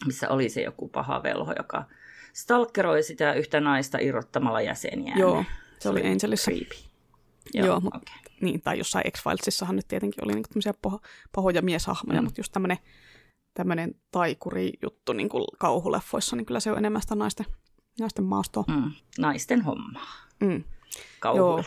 [0.06, 1.84] missä oli se joku paha velho, joka
[2.32, 5.14] stalkeroi sitä yhtä naista irrottamalla jäseniä.
[5.16, 6.50] Joo, se, se oli Angelissa.
[6.50, 6.76] Creepy.
[7.54, 8.32] Joo, Joo mutta okay.
[8.40, 11.00] niin, tai jossain X-Filesissahan nyt tietenkin oli niinku tämmöisiä paho,
[11.34, 12.24] pahoja mieshahmoja, mm.
[12.24, 12.78] mutta just tämmöinen
[13.54, 17.46] tämmöinen taikuri-juttu niin kuin kauhuleffoissa, niin kyllä se on enemmän sitä naisten,
[18.00, 18.64] naisten maastoa.
[18.68, 18.92] Mm.
[19.18, 20.12] Naisten hommaa.
[20.40, 20.64] Mm.
[21.36, 21.64] Joo.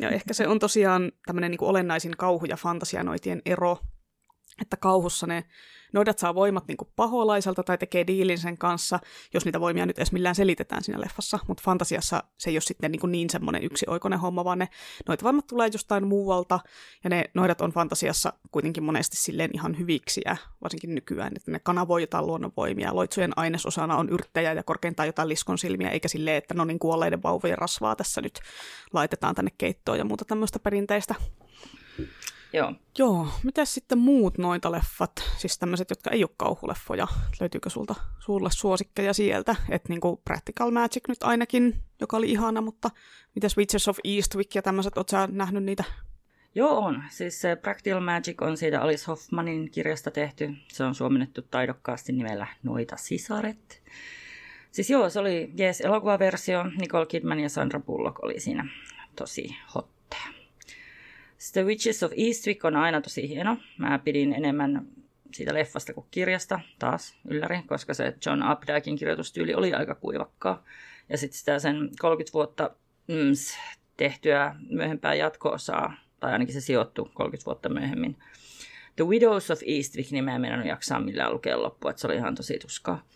[0.00, 3.78] Ja ehkä se on tosiaan tämmöinen niin kuin olennaisin kauhu- ja fantasianoitien ero,
[4.62, 5.44] että kauhussa ne
[5.94, 8.98] noidat saa voimat niin paholaiselta tai tekee diilin sen kanssa,
[9.34, 12.92] jos niitä voimia nyt edes millään selitetään siinä leffassa, mutta fantasiassa se ei ole sitten
[12.92, 14.68] niin, niin semmoinen yksioikoinen homma, vaan ne
[15.08, 16.60] noita voimat tulee jostain muualta,
[17.04, 22.02] ja ne noidat on fantasiassa kuitenkin monesti silleen ihan hyviksiä, varsinkin nykyään, että ne kanavoi
[22.02, 26.64] jotain luonnonvoimia, loitsujen ainesosana on yrttejä ja korkeintaan jotain liskon silmiä, eikä silleen, että no
[26.64, 28.40] niin kuolleiden vauvojen rasvaa tässä nyt
[28.92, 31.14] laitetaan tänne keittoon ja muuta tämmöistä perinteistä.
[32.54, 32.72] Joo.
[32.98, 37.06] Joo, mitä sitten muut noita leffat, siis tämmöiset, jotka ei ole kauhuleffoja,
[37.40, 42.90] löytyykö sulta sulle suosikkeja sieltä, että niinku Practical Magic nyt ainakin, joka oli ihana, mutta
[43.34, 45.84] mitäs Witches of Eastwick ja tämmöiset, ootko sä nähnyt niitä?
[46.54, 51.42] Joo on, siis se Practical Magic on siitä Alice Hoffmanin kirjasta tehty, se on suomennettu
[51.42, 53.82] taidokkaasti nimellä Noita sisaret.
[54.70, 58.68] Siis joo, se oli jees elokuvaversio, Nicole Kidman ja Sandra Bullock oli siinä
[59.16, 59.94] tosi hot
[61.52, 63.56] The Witches of Eastwick on aina tosi hieno.
[63.78, 64.86] Mä pidin enemmän
[65.34, 70.64] siitä leffasta kuin kirjasta, taas ylläri, koska se John Updikein kirjoitustyyli oli aika kuivakkaa.
[71.08, 72.70] Ja sitten sitä sen 30 vuotta
[73.08, 73.32] mm,
[73.96, 78.16] tehtyä myöhempää jatko-osaa, tai ainakin se sijoittui 30 vuotta myöhemmin.
[78.96, 82.58] The Widows of Eastwick nimeä meidän jaksaa millään lukea loppua, että se oli ihan tosi
[82.58, 83.06] tuskaa.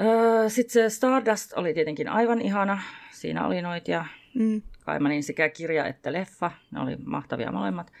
[0.00, 2.82] Öö, sitten se Stardust oli tietenkin aivan ihana.
[3.12, 4.04] Siinä oli noitia
[4.34, 4.62] mm.
[4.84, 6.50] Kaimanin sekä kirja että leffa.
[6.70, 7.92] Ne oli mahtavia molemmat.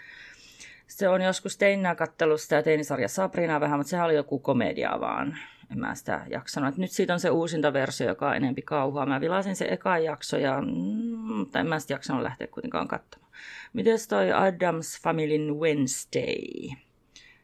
[0.86, 5.38] Se on joskus teininä kattellut sitä teinisarja Sabrina vähän, mutta sehän oli joku komedia vaan.
[5.70, 6.76] En mä sitä jaksanut.
[6.76, 9.06] nyt siitä on se uusinta versio, joka on enempi kauhua.
[9.06, 13.32] Mä vilasin se eka jakso ja mm, en mä sitä jaksanut lähteä kuitenkaan katsomaan.
[13.72, 16.36] Mites toi Adams Familyn Wednesday?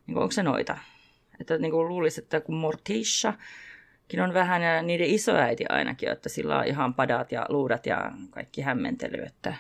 [0.06, 0.78] Niin onko se noita?
[1.40, 3.32] Että niin luulisi, että kun Morticia
[4.22, 8.62] on vähän ja niiden isoäiti ainakin, että sillä on ihan padat ja luudat ja kaikki
[8.62, 9.54] hämmentely, että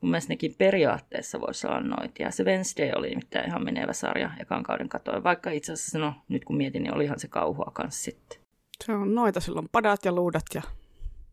[0.00, 2.22] mun mielestä nekin periaatteessa voisi olla noita.
[2.22, 6.14] Ja se Wednesday oli mitään ihan menevä sarja ekan kauden katoin, vaikka itse asiassa no,
[6.28, 8.38] nyt kun mietin, niin olihan se kauhua kanssa sitten.
[8.84, 10.62] Se on noita, silloin padat ja luudat ja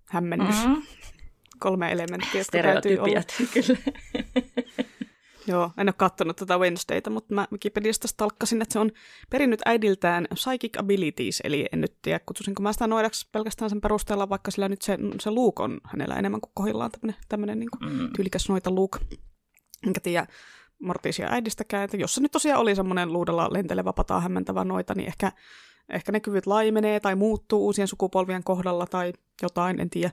[0.10, 0.66] hämmennys.
[0.66, 0.82] Mm-hmm.
[1.60, 3.22] Kolme elementtiä, jotka täytyy olla.
[3.54, 3.80] kyllä.
[5.48, 8.92] Joo, en ole katsonut tätä Wednesdayta, mutta mä Wikipediasta stalkkasin, että se on
[9.30, 14.30] perinnyt äidiltään psychic abilities, eli en nyt tiedä, kutsuisinko mä sitä noidaksi pelkästään sen perusteella,
[14.30, 18.10] vaikka sillä nyt se, se Luke on hänellä enemmän kuin kohillaan tämmöinen, tämmöinen niin mm.
[18.16, 19.00] tyylikäs noita Luke.
[19.88, 20.28] Enkä tiedä
[20.80, 25.08] Mortisia äidistäkään, että jos se nyt tosiaan oli semmoinen luudella lentelevä pataa hämmentävä noita, niin
[25.08, 25.32] ehkä,
[25.90, 30.12] ehkä ne kyvyt laimenee tai muuttuu uusien sukupolvien kohdalla tai jotain, en tiedä.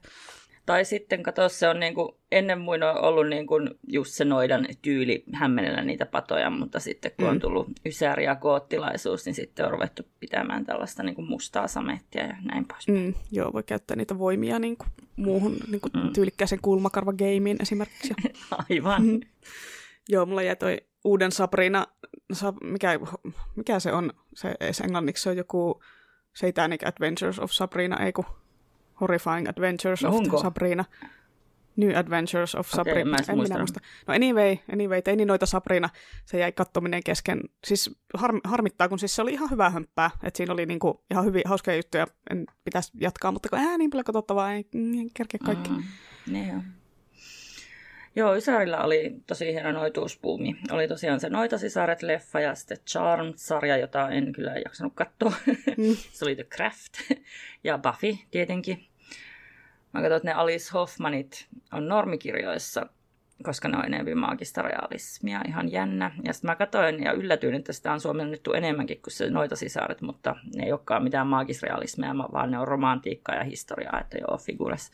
[0.67, 4.25] Tai sitten kato, se on niin kuin, ennen muin on ollut niin kuin just se
[4.25, 7.31] noidan tyyli hämmennellä niitä patoja, mutta sitten kun mm.
[7.31, 12.23] on tullut ysäri ja koottilaisuus, niin sitten on ruvettu pitämään tällaista niin kuin mustaa samettia
[12.23, 12.89] ja näin pois.
[12.89, 16.13] Mm, joo, voi käyttää niitä voimia niin kuin muuhun niin kuin mm.
[16.13, 18.15] tyylikkäisen kulmakarva-gameen esimerkiksi.
[18.71, 19.07] Aivan.
[19.07, 19.21] Mm.
[20.09, 21.87] joo, mulla jäi toi uuden Sabrina,
[22.63, 23.01] mikä,
[23.57, 25.83] mikä se on, se, se englanniksi se on joku
[26.35, 28.25] Satanic Adventures of Sabrina, ei kun
[29.03, 30.39] Horrifying Adventures of Onko?
[30.39, 30.85] Sabrina.
[31.77, 33.17] New Adventures of okay, Sabrina.
[33.19, 33.81] En, en minä muista.
[34.07, 35.89] No anyway, anyway, teini noita Sabrina.
[36.25, 37.41] Se jäi kattominen kesken.
[37.65, 40.11] Siis har, harmittaa, kun siis se oli ihan hyvä hömppää.
[40.23, 42.07] Että siinä oli niinku ihan hyviä, hauskoja juttuja.
[42.31, 45.71] En pitäisi jatkaa, mutta kun ää, niin paljon katsottavaa, ei, ei kerkeä kaikki.
[45.71, 45.83] Mm,
[46.27, 46.63] niin
[48.17, 50.57] Joo, Ysärillä oli tosi hieno noituuspuumi.
[50.71, 55.33] Oli tosiaan se Noita sisaret leffa ja sitten Charmed-sarja, jota en kyllä jaksanut katsoa.
[55.77, 55.97] Mm.
[56.13, 56.93] se oli The Craft
[57.65, 58.92] ja Buffy tietenkin.
[59.93, 62.87] Mä katsoin, että ne Alice Hoffmanit on normikirjoissa,
[63.43, 66.11] koska ne on enemmän maagista realismia, ihan jännä.
[66.25, 70.01] Ja sitten mä katsoin ja yllätyin, että sitä on suomennettu enemmänkin kuin se Noita sisaret,
[70.01, 74.91] mutta ne ei olekaan mitään maagisrealismia, vaan ne on romantiikkaa ja historiaa, että joo, figures.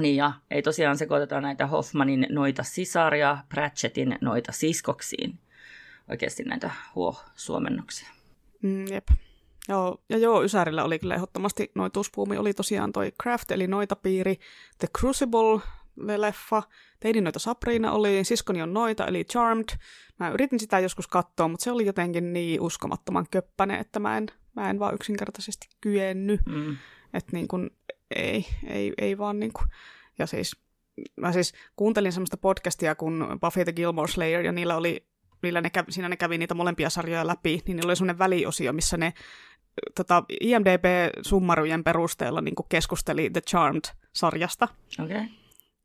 [0.00, 5.38] Niin ja ei tosiaan sekoiteta näitä Hoffmanin noita sisaria Pratchettin noita siskoksiin.
[6.10, 8.08] Oikeasti näitä huo-suomennoksia.
[8.62, 9.08] Mm, jep.
[9.68, 12.36] Joo, ja joo, Ysärillä oli kyllä ehdottomasti noituuspuumi.
[12.36, 14.36] Oli tosiaan toi Craft, eli noita piiri,
[14.78, 15.60] The Crucible,
[15.96, 16.62] leffa,
[17.00, 19.78] teidin noita Sabrina oli, siskoni on noita, eli Charmed.
[20.20, 24.26] Mä yritin sitä joskus katsoa, mutta se oli jotenkin niin uskomattoman köppäne, että mä en,
[24.56, 26.40] mä en vaan yksinkertaisesti kyennyt.
[26.46, 26.76] Mm.
[27.14, 27.70] Että niin kuin,
[28.16, 29.66] ei, ei, ei vaan niin kuin,
[30.18, 30.56] ja siis
[31.16, 35.06] mä siis kuuntelin semmoista podcastia kuin Buffy the Gilmore Slayer, ja niillä oli,
[35.42, 38.72] niillä ne kävi, siinä ne kävi niitä molempia sarjoja läpi, niin niillä oli semmoinen väliosio,
[38.72, 39.12] missä ne
[39.94, 44.68] tota, IMDB-summarujen perusteella niin kuin keskusteli The Charmed-sarjasta.
[45.04, 45.22] Okay.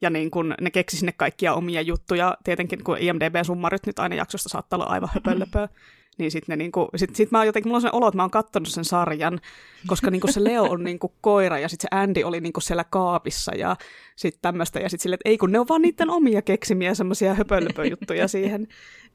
[0.02, 4.50] Ja niin kun ne keksi sinne kaikkia omia juttuja, tietenkin kun IMDB-summarit nyt aina jaksosta
[4.50, 5.68] saattaa olla aivan höpölöpöä,
[6.18, 8.68] niin sitten niinku, sit, sit mä jotenkin, mulla on sen olo, että mä oon kattonut
[8.68, 9.40] sen sarjan,
[9.88, 13.56] koska niinku se Leo on niinku koira ja sitten se Andy oli niinku siellä kaapissa
[13.56, 13.76] ja
[14.16, 14.80] sitten tämmöistä.
[14.80, 18.68] Ja sitten silleen, että ei kun ne on vaan niiden omia keksimiä semmoisia höpölöpöjuttuja siihen,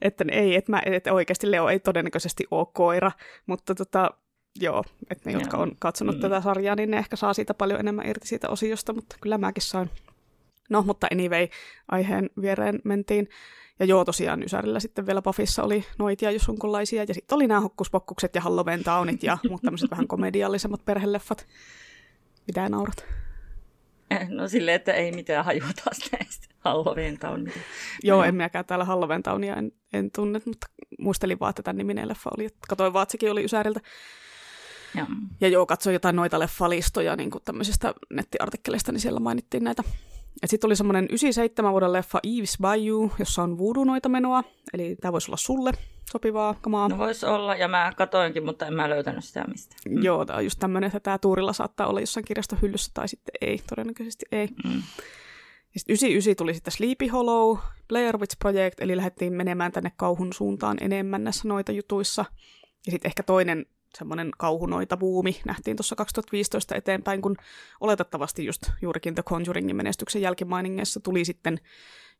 [0.02, 3.12] että ei, että, mä, että oikeasti Leo ei todennäköisesti ole koira,
[3.46, 4.10] mutta tota,
[4.60, 6.20] joo, että ne, jotka on katsonut mm.
[6.20, 9.62] tätä sarjaa, niin ne ehkä saa siitä paljon enemmän irti siitä osiosta, mutta kyllä mäkin
[9.62, 9.90] sain.
[10.70, 11.48] No, mutta anyway,
[11.88, 13.28] aiheen viereen mentiin.
[13.80, 17.60] Ja joo, tosiaan Ysärillä sitten vielä Pafissa oli noitia jos sunkunlaisia, ja sitten oli nämä
[17.60, 21.46] hokkuspokkukset ja Halloween Townit ja muut tämmöiset vähän komediallisemmat perheleffat.
[22.46, 23.04] Mitä naurat?
[24.10, 27.54] Eh, no silleen, että ei mitään hajua taas näistä Halloween Townit.
[28.02, 30.66] Joo, en minäkään täällä Halloween Townia en, en tunne, mutta
[30.98, 32.48] muistelin vaan, että tämän niminen leffa oli.
[32.68, 33.80] Katoin vaan, että sekin oli Ysäriltä.
[34.96, 35.06] Ja.
[35.40, 39.82] ja joo, katsoin jotain noita leffalistoja niin kuin tämmöisistä nettiartikkeleista, niin siellä mainittiin näitä
[40.46, 45.30] sitten oli semmoinen 97 vuoden leffa Eve's Bayou, jossa on voodoo-noita menoa, eli tämä voisi
[45.30, 45.72] olla sulle
[46.10, 46.88] sopivaa kamaa.
[46.88, 49.76] No voisi olla, ja mä katoinkin, mutta en mä löytänyt sitä mistä.
[49.88, 50.02] Mm.
[50.02, 53.60] Joo, tämä on just tämmöinen, että tämä tuurilla saattaa olla jossain kirjastohyllyssä, tai sitten ei,
[53.68, 54.46] todennäköisesti ei.
[54.46, 54.82] Mm.
[55.74, 57.58] Ja sitten 99 tuli sitten Sleepy Hollow,
[57.88, 62.24] Blair Witch Project, eli lähdettiin menemään tänne kauhun suuntaan enemmän näissä noita jutuissa.
[62.86, 63.66] Ja sitten ehkä toinen
[63.98, 67.36] semmoinen kauhunoita buumi nähtiin tuossa 2015 eteenpäin, kun
[67.80, 71.60] oletettavasti just juurikin The Conjuringin menestyksen jälkimainingeissa tuli sitten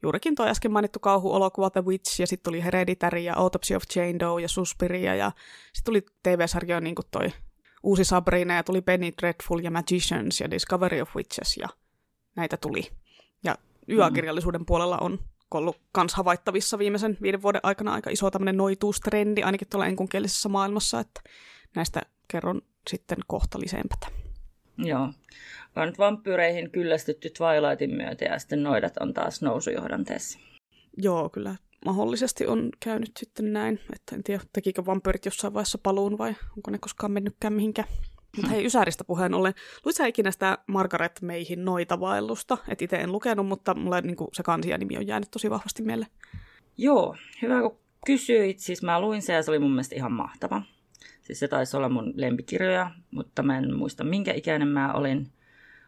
[0.02, 4.18] juurikin tuo äsken mainittu kauhuolokuva The Witch, ja sitten tuli Hereditary ja Autopsy of Jane
[4.18, 5.32] Doe ja Suspiria, ja
[5.72, 7.32] sitten tuli TV-sarjoja niin kuin toi
[7.82, 11.68] uusi Sabrina, ja tuli Penny Dreadful ja Magicians ja Discovery of Witches, ja
[12.36, 12.90] näitä tuli.
[13.44, 13.54] Ja
[13.88, 15.18] YA-kirjallisuuden puolella on
[15.54, 21.00] ollut kans havaittavissa viimeisen viiden vuoden aikana aika iso tämmöinen noituustrendi, ainakin tuolla enkunkielisessä maailmassa,
[21.00, 21.20] että
[21.74, 24.06] näistä kerron sitten kohta liseempätä.
[24.78, 25.12] Joo.
[25.76, 30.38] On nyt vampyyreihin kyllästytty Twilightin myötä ja sitten noidat on taas nousujohdanteessa.
[30.96, 33.80] Joo, kyllä mahdollisesti on käynyt sitten näin.
[33.92, 37.88] Että en tiedä, tekikö vampyyrit jossain vaiheessa paluun vai onko ne koskaan mennytkään mihinkään.
[38.36, 42.58] Mutta hei, Ysäristä puheen ollen, luitko ikinä sitä Margaret Meihin noita vaellusta?
[42.68, 45.82] Et itse en lukenut, mutta mulle niin se kansi ja nimi on jäänyt tosi vahvasti
[45.82, 46.10] mieleen.
[46.78, 48.58] Joo, hyvä kun kysyit.
[48.58, 50.62] Siis mä luin se ja se oli mun mielestä ihan mahtava.
[51.26, 55.32] Siis se taisi olla mun lempikirjoja, mutta mä en muista minkä ikäinen mä olin.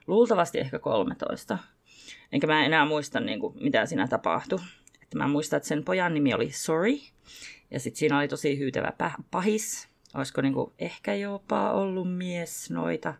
[0.06, 1.58] Luultavasti ehkä 13.
[2.32, 4.58] Enkä mä enää muista, niin kuin, mitä siinä tapahtui.
[5.02, 6.98] Että mä muistan, että sen pojan nimi oli Sorry.
[7.70, 8.92] Ja sitten siinä oli tosi hyytävä
[9.30, 9.88] pahis.
[10.14, 13.14] Olisiko niinku ehkä jopa ollut mies noita.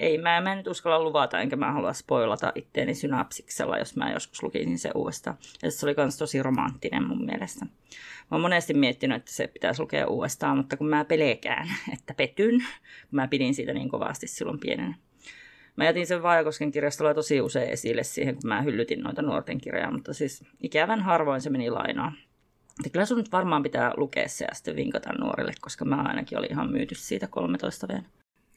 [0.00, 4.12] Ei, mä, mä en nyt uskalla luvata, enkä mä halua spoilata itteeni synapsiksella, jos mä
[4.12, 5.36] joskus lukisin se uudestaan.
[5.62, 7.64] Ja se oli myös tosi romanttinen mun mielestä.
[7.64, 7.70] Mä
[8.30, 12.58] oon monesti miettinyt, että se pitäisi lukea uudestaan, mutta kun mä pelekään, että petyn,
[13.10, 14.96] kun mä pidin siitä niin kovasti silloin pienen.
[15.76, 19.92] Mä jätin sen Vaajakosken kirjastolla tosi usein esille siihen, kun mä hyllytin noita nuorten kirjaa,
[19.92, 22.16] mutta siis ikävän harvoin se meni lainaan.
[22.78, 26.38] Että kyllä sun nyt varmaan pitää lukea se ja sitten vinkata nuorille, koska mä ainakin
[26.38, 28.04] olin ihan myyty siitä 13 vielä.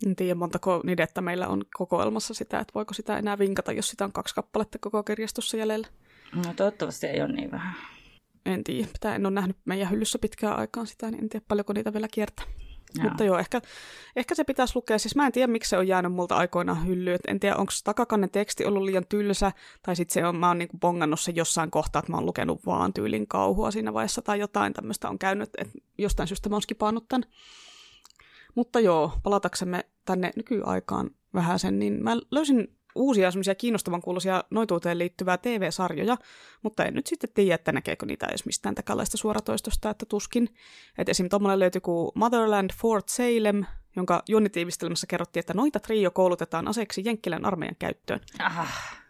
[0.06, 4.06] En tiedä montako nidettä meillä on kokoelmassa sitä, että voiko sitä enää vinkata, jos sitä
[4.06, 5.88] on kaksi kappaletta koko kirjastossa jäljellä.
[6.35, 7.73] No toivottavasti ei ole niin vähän.
[8.45, 11.73] En tiedä, pitää, en ole nähnyt meidän hyllyssä pitkään aikaan sitä, niin en tiedä paljonko
[11.73, 12.45] niitä vielä kiertää.
[13.02, 13.61] Mutta joo, ehkä,
[14.15, 14.99] ehkä se pitäisi lukea.
[14.99, 17.19] Siis mä en tiedä, miksi se on jäänyt multa aikoinaan hyllyyn.
[17.28, 19.52] En tiedä, onko takakannen teksti ollut liian tylsä,
[19.82, 22.65] tai sitten se on, mä oon niinku bongannut se jossain kohtaa, että mä oon lukenut
[22.65, 26.61] vaan tyylin kauhua siinä vaiheessa, tai jotain tämmöistä on käynyt, että jostain syystä mä oon
[26.61, 27.24] skipannut tämän.
[28.56, 34.99] Mutta joo, palataksemme tänne nykyaikaan vähän sen, niin mä löysin uusia semmoisia kiinnostavan kuuluisia noituuteen
[34.99, 36.18] liittyvää TV-sarjoja,
[36.64, 40.49] mutta en nyt sitten tiedä, että näkeekö niitä edes mistään täkälaista suoratoistosta, että tuskin.
[40.98, 41.30] Et esim.
[41.30, 43.65] tuommoinen löytyy kuin Motherland Fort Salem,
[43.95, 48.19] jonka juonnitiivistelmässä kerrottiin, että noita trio koulutetaan aseeksi Jenkkilän armeijan käyttöön.
[48.40, 48.68] Aha.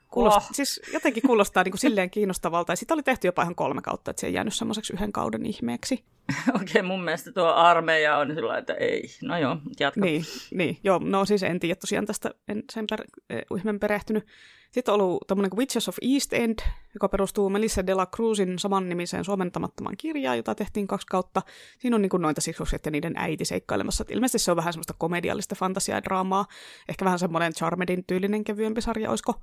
[0.08, 0.50] Kuulostaa, oh.
[0.52, 2.72] Siis jotenkin kuulostaa niin kuin silleen kiinnostavalta.
[2.72, 5.46] Ja sitä oli tehty jopa ihan kolme kautta, että se ei jäänyt semmoiseksi yhden kauden
[5.46, 6.04] ihmeeksi.
[6.62, 9.10] Okei, mun mielestä tuo armeija on sillä että ei.
[9.22, 10.02] No joo, jatka.
[10.02, 14.26] Niin, niin, joo, no siis en tiedä tosiaan tästä, en sen per, eh, perehtynyt.
[14.72, 16.60] Sitten on ollut tämmöinen kuin Witches of East End,
[16.94, 21.42] joka perustuu Melissa de la Cruzin samannimiseen suomentamattomaan kirjaan, jota tehtiin kaksi kautta.
[21.80, 24.02] Siinä on niin kuin noita siksukset ja niiden äiti seikkailemassa.
[24.02, 26.46] Et ilmeisesti se on vähän semmoista komediallista fantasiaa ja draamaa.
[26.90, 29.34] Ehkä vähän semmoinen Charmedin tyylinen kevyempi sarja, olisiko?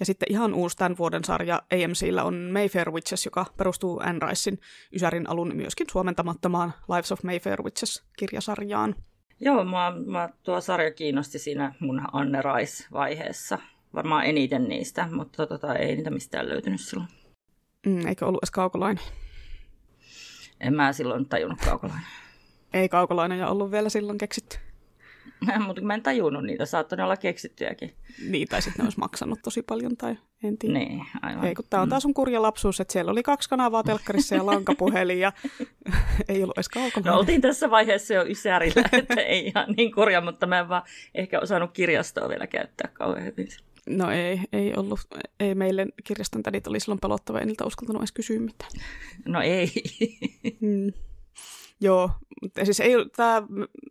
[0.00, 4.60] Ja sitten ihan uusi tämän vuoden sarja AMCllä on Mayfair Witches, joka perustuu Anne Ricein
[4.92, 8.94] Ysärin alun myöskin suomentamattomaan Lives of Mayfair Witches-kirjasarjaan.
[9.40, 13.58] Joo, mä, mä, tuo sarja kiinnosti siinä mun Anne Rais-vaiheessa.
[13.94, 17.08] Varmaan eniten niistä, mutta tota, ei niitä mistään löytynyt silloin.
[17.86, 19.04] Mm, eikö ollut edes kaukolainen?
[20.60, 22.06] En mä silloin tajunnut kaukolainen.
[22.72, 24.58] Ei kaukolainen ja ollut vielä silloin keksitty.
[25.66, 27.92] Mutta mä en tajunnut niitä, saattoi olla keksittyjäkin.
[28.28, 30.78] Niin, tai sitten ne olisi maksanut tosi paljon, tai en tiedä.
[30.78, 31.44] Niin, aivan.
[31.44, 34.46] Ei, kun tämä on taas sun kurja lapsuus, että siellä oli kaksi kanavaa telkkarissa ja
[34.46, 35.32] lankapuhelin, ja
[36.28, 37.10] ei ollut edes kaukana.
[37.10, 40.82] No oltiin tässä vaiheessa jo ysärillä, että ei ihan niin kurja, mutta mä en vaan
[41.14, 43.48] ehkä osannut kirjastoa vielä käyttää kauhean hyvin.
[43.88, 45.00] No ei, ei ollut.
[45.40, 48.70] Ei meille kirjaston tädit oli silloin pelottava, ei niiltä uskaltanut edes kysyä mitään.
[49.24, 49.72] No ei.
[50.60, 50.92] Hmm.
[51.80, 52.10] Joo,
[52.42, 53.42] mutta siis ei, tämä,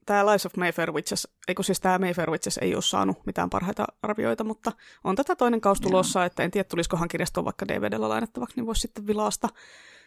[0.05, 3.85] tämä Lives of Mayfair Witches, eikö siis tämä Mayfair Witches ei ole saanut mitään parhaita
[4.01, 4.72] arvioita, mutta
[5.03, 8.81] on tätä toinen kaus tulossa, että en tiedä tulisikohan kirjastoon vaikka DVDllä lainattavaksi, niin voisi
[8.81, 9.49] sitten vilaasta.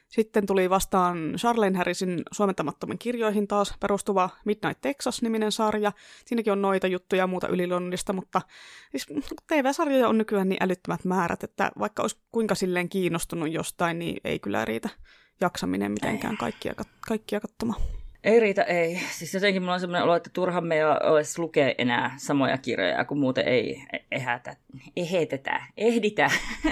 [0.09, 5.93] Sitten tuli vastaan Charlene Harrisin suomentamattomiin kirjoihin taas perustuva Midnight Texas-niminen sarja.
[6.24, 8.43] Siinäkin on noita juttuja ja muuta yliluonnollista, mutta
[8.90, 9.07] siis
[9.47, 14.39] TV-sarjoja on nykyään niin älyttömät määrät, että vaikka olisi kuinka silleen kiinnostunut jostain, niin ei
[14.39, 14.89] kyllä riitä
[15.41, 17.81] jaksaminen mitenkään kaikkia, kaikkia katsomaan.
[18.25, 19.01] Ei riitä, ei.
[19.11, 23.05] Siis jotenkin mulla on sellainen olo, että turha me ei olisi lukea enää samoja kirjoja,
[23.05, 24.57] kun muuten ei ehätä,
[24.97, 26.31] ehetetä, ehditä,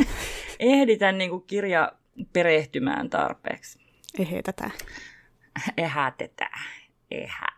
[0.59, 1.93] ehditä niin kuin kirja
[2.33, 3.79] perehtymään tarpeeksi.
[4.19, 4.73] Ehetetään.
[5.77, 6.61] Ehätetään.
[7.11, 7.49] Ehä.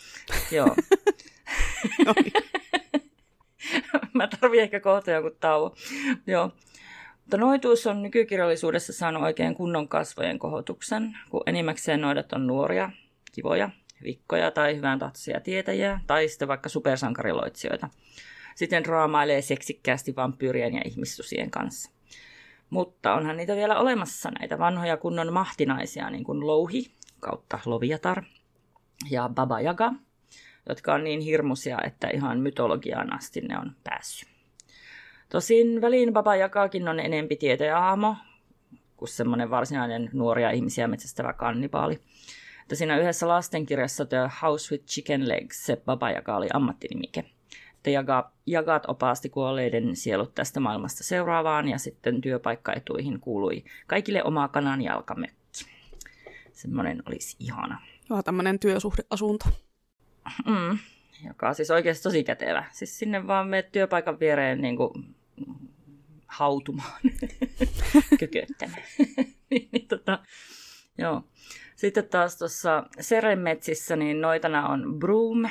[0.56, 0.76] Joo.
[4.14, 5.70] Mä tarvitsen ehkä kohta jonkun tauon.
[6.26, 6.50] Joo.
[7.26, 12.90] Mutta noituus on nykykirjallisuudessa saanut oikein kunnon kasvojen kohotuksen, kun enimmäkseen noidat on nuoria,
[13.32, 13.70] kivoja,
[14.04, 17.88] vikkoja tai hyvän tahtoisia tietäjiä, tai sitten vaikka supersankariloitsijoita.
[18.54, 21.90] Sitten draamailee seksikkäästi vampyyrien ja ihmissusien kanssa.
[22.70, 26.90] Mutta onhan niitä vielä olemassa näitä vanhoja kunnon mahtinaisia, niin kuin Louhi
[27.20, 28.22] kautta Loviatar
[29.10, 29.92] ja Baba Yaga,
[30.68, 34.35] jotka on niin hirmuisia, että ihan mytologiaan asti ne on päässyt.
[35.28, 38.16] Tosin väliin Baba Yagakin on enempi tietäjähahmo
[38.96, 42.00] kuin semmoinen varsinainen nuoria ihmisiä metsästävä kannibaali.
[42.62, 47.24] Että siinä yhdessä lastenkirjassa The House with Chicken Legs se Baba Yaga oli ammattinimike
[47.86, 54.82] sitten jagat opasti kuolleiden sielut tästä maailmasta seuraavaan ja sitten työpaikkaetuihin kuului kaikille oma kanan
[54.82, 55.66] jalkamökki.
[56.52, 57.80] Semmoinen olisi ihana.
[58.10, 59.46] Joo, tämmöinen työsuhdeasunto.
[60.46, 60.78] Mm,
[61.24, 62.64] joka on siis oikeasti tosi kätevä.
[62.72, 65.14] Siis sinne vaan menet työpaikan viereen niin kuin
[66.26, 67.00] hautumaan,
[68.20, 68.82] kököttämään.
[69.50, 70.18] niin, niin, tota,
[70.98, 71.22] joo.
[71.76, 75.48] Sitten taas tuossa Seremetsissä, niin noitana on Broom,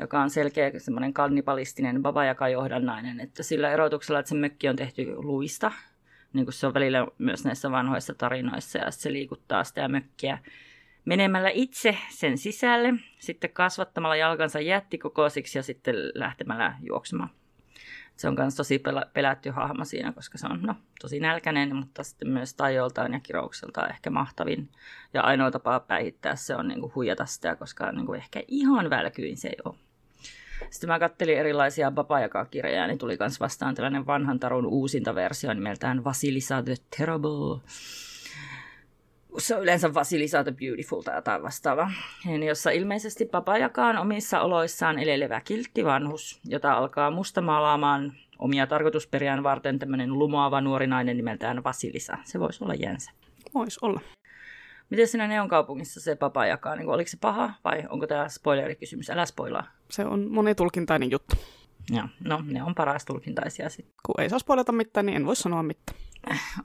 [0.00, 5.72] joka on selkeä semmoinen kannibalistinen babajaka-johdannainen, että sillä erotuksella, että se mökki on tehty luista,
[6.32, 10.38] niin kuin se on välillä myös näissä vanhoissa tarinoissa, ja se liikuttaa sitä mökkiä
[11.06, 17.30] menemällä itse sen sisälle, sitten kasvattamalla jalkansa jättikokoisiksi ja sitten lähtemällä juoksemaan.
[18.16, 22.28] Se on myös tosi pelätty hahmo siinä, koska se on no, tosi nälkäinen, mutta sitten
[22.28, 24.68] myös tajoltaan ja kiroukseltaan ehkä mahtavin.
[25.14, 28.90] Ja ainoa tapa päihittää se on niin kuin huijata sitä, koska niin kuin ehkä ihan
[28.90, 29.74] välkyin se ei ole.
[30.70, 36.04] Sitten mä kattelin erilaisia Babajaka-kirjoja, niin tuli myös vastaan tällainen vanhan tarun uusinta versio nimeltään
[36.04, 37.60] Vasilisa the Terrible.
[39.38, 41.90] Se on yleensä Vasilisa the Beautiful tai jotain vastaava,
[42.46, 49.78] jossa ilmeisesti Babajaka on omissa oloissaan elelevä kiltti vanhus, jota alkaa mustamaalaamaan omia tarkoitusperiään varten
[49.78, 52.18] tämmöinen lumoava nuori nainen nimeltään Vasilisa.
[52.24, 53.10] Se voisi olla jänsä.
[53.54, 54.00] Voisi olla.
[54.90, 56.76] Miten sinä Neon kaupungissa se papa jakaa?
[56.76, 59.10] Niin oliko se paha vai onko tämä spoilerikysymys?
[59.10, 59.66] Älä spoilaa.
[59.90, 61.36] Se on monitulkintainen juttu.
[61.90, 63.94] Joo, no ne on paras tulkintaisia sitten.
[64.06, 65.98] Kun ei saa spoilata mitään, niin en voi sanoa mitään.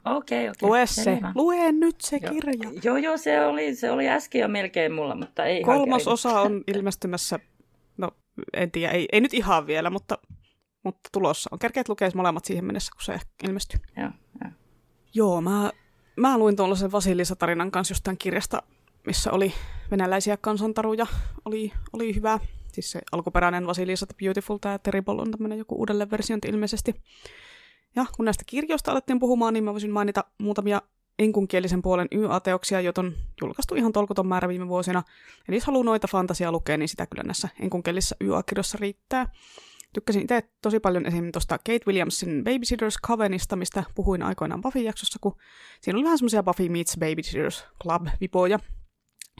[0.04, 0.68] Okei, okei.
[0.68, 1.18] Lue se.
[1.34, 2.32] Lue nyt se joo.
[2.32, 2.70] kirja.
[2.82, 6.64] Joo, joo, se oli, se oli äsken jo melkein mulla, mutta ei Kolmas osa on
[6.74, 7.38] ilmestymässä,
[7.96, 8.10] no
[8.54, 10.18] en tiedä, ei, ei nyt ihan vielä, mutta,
[10.84, 11.58] mutta tulossa on.
[11.58, 13.80] Kerkeet lukee molemmat siihen mennessä, kun se ilmestyy.
[13.96, 14.10] Joo,
[14.44, 14.52] joo.
[15.14, 15.70] Joo, mä
[16.16, 18.62] mä luin tuollaisen Vasilisa-tarinan kanssa jostain kirjasta,
[19.06, 19.52] missä oli
[19.90, 21.06] venäläisiä kansantaruja.
[21.44, 22.38] Oli, oli hyvä.
[22.72, 26.94] Siis se alkuperäinen Vasilisa the Beautiful, tämä Terrible on tämmöinen joku uudelleen versionti ilmeisesti.
[27.96, 30.82] Ja kun näistä kirjoista alettiin puhumaan, niin mä voisin mainita muutamia
[31.18, 35.02] enkunkielisen puolen YA-teoksia, joita on julkaistu ihan tolkuton määrä viime vuosina.
[35.48, 39.26] Eli jos haluaa noita fantasia lukea, niin sitä kyllä näissä enkunkielisessä YA-kirjoissa riittää.
[39.92, 41.32] Tykkäsin itse tosi paljon esim.
[41.32, 45.36] tuosta Kate Williamsin Babysitters Covenista, mistä puhuin aikoinaan Buffy-jaksossa, kun
[45.80, 48.58] siinä oli vähän semmoisia Buffy meets Babysitters Club-vipoja.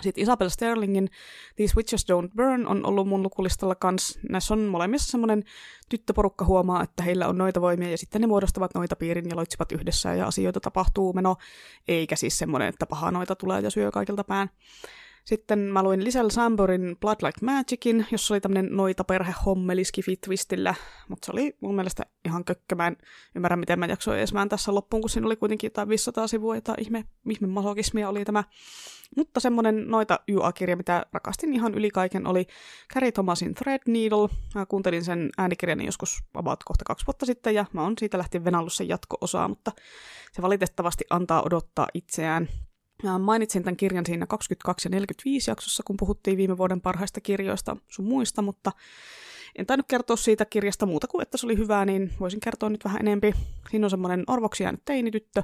[0.00, 1.08] Sitten Isabel Sterlingin
[1.56, 4.18] These Witches Don't Burn on ollut mun lukulistalla kans.
[4.28, 5.44] Näissä on molemmissa semmoinen
[5.88, 9.72] tyttöporukka huomaa, että heillä on noita voimia ja sitten ne muodostavat noita piirin ja loitsivat
[9.72, 11.36] yhdessä ja asioita tapahtuu meno,
[11.88, 14.50] eikä siis semmoinen, että paha noita tulee ja syö kaikilta pään.
[15.24, 20.74] Sitten mä luin Lisel Samborin Blood Like Magicin, jossa oli tämmöinen noita perhe hommeliski twistillä,
[21.08, 22.74] mutta se oli mun mielestä ihan kökkö.
[22.74, 22.96] Mä en
[23.34, 26.54] ymmärrä, miten mä jaksoin edes mä tässä loppuun, kun siinä oli kuitenkin jotain 500 sivua,
[26.54, 28.44] jota ihme, ihme masokismia oli tämä.
[29.16, 32.46] Mutta semmoinen noita YA-kirja, mitä rakastin ihan yli kaiken, oli
[32.94, 34.28] Carrie Thomasin Threadneedle.
[34.54, 38.44] Mä kuuntelin sen äänikirjan joskus about kohta kaksi vuotta sitten, ja mä oon siitä lähtien
[38.44, 39.72] venallut sen jatko-osaa, mutta
[40.32, 42.48] se valitettavasti antaa odottaa itseään.
[43.18, 48.04] Mainitsin tämän kirjan siinä 22 ja 45 jaksossa, kun puhuttiin viime vuoden parhaista kirjoista sun
[48.04, 48.72] muista, mutta
[49.56, 52.84] en tainnut kertoa siitä kirjasta muuta kuin, että se oli hyvää, niin voisin kertoa nyt
[52.84, 53.32] vähän enempi.
[53.70, 55.42] Siinä on semmoinen orvoksi jäänyt teinityttö.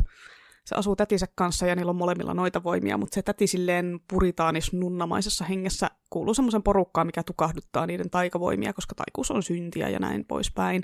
[0.65, 4.73] Se asuu tätinsä kanssa ja niillä on molemmilla noita voimia, mutta se täti silleen puritaanis
[4.73, 10.25] nunnamaisessa hengessä kuuluu semmoisen porukkaan, mikä tukahduttaa niiden taikavoimia, koska taikuus on syntiä ja näin
[10.25, 10.83] poispäin.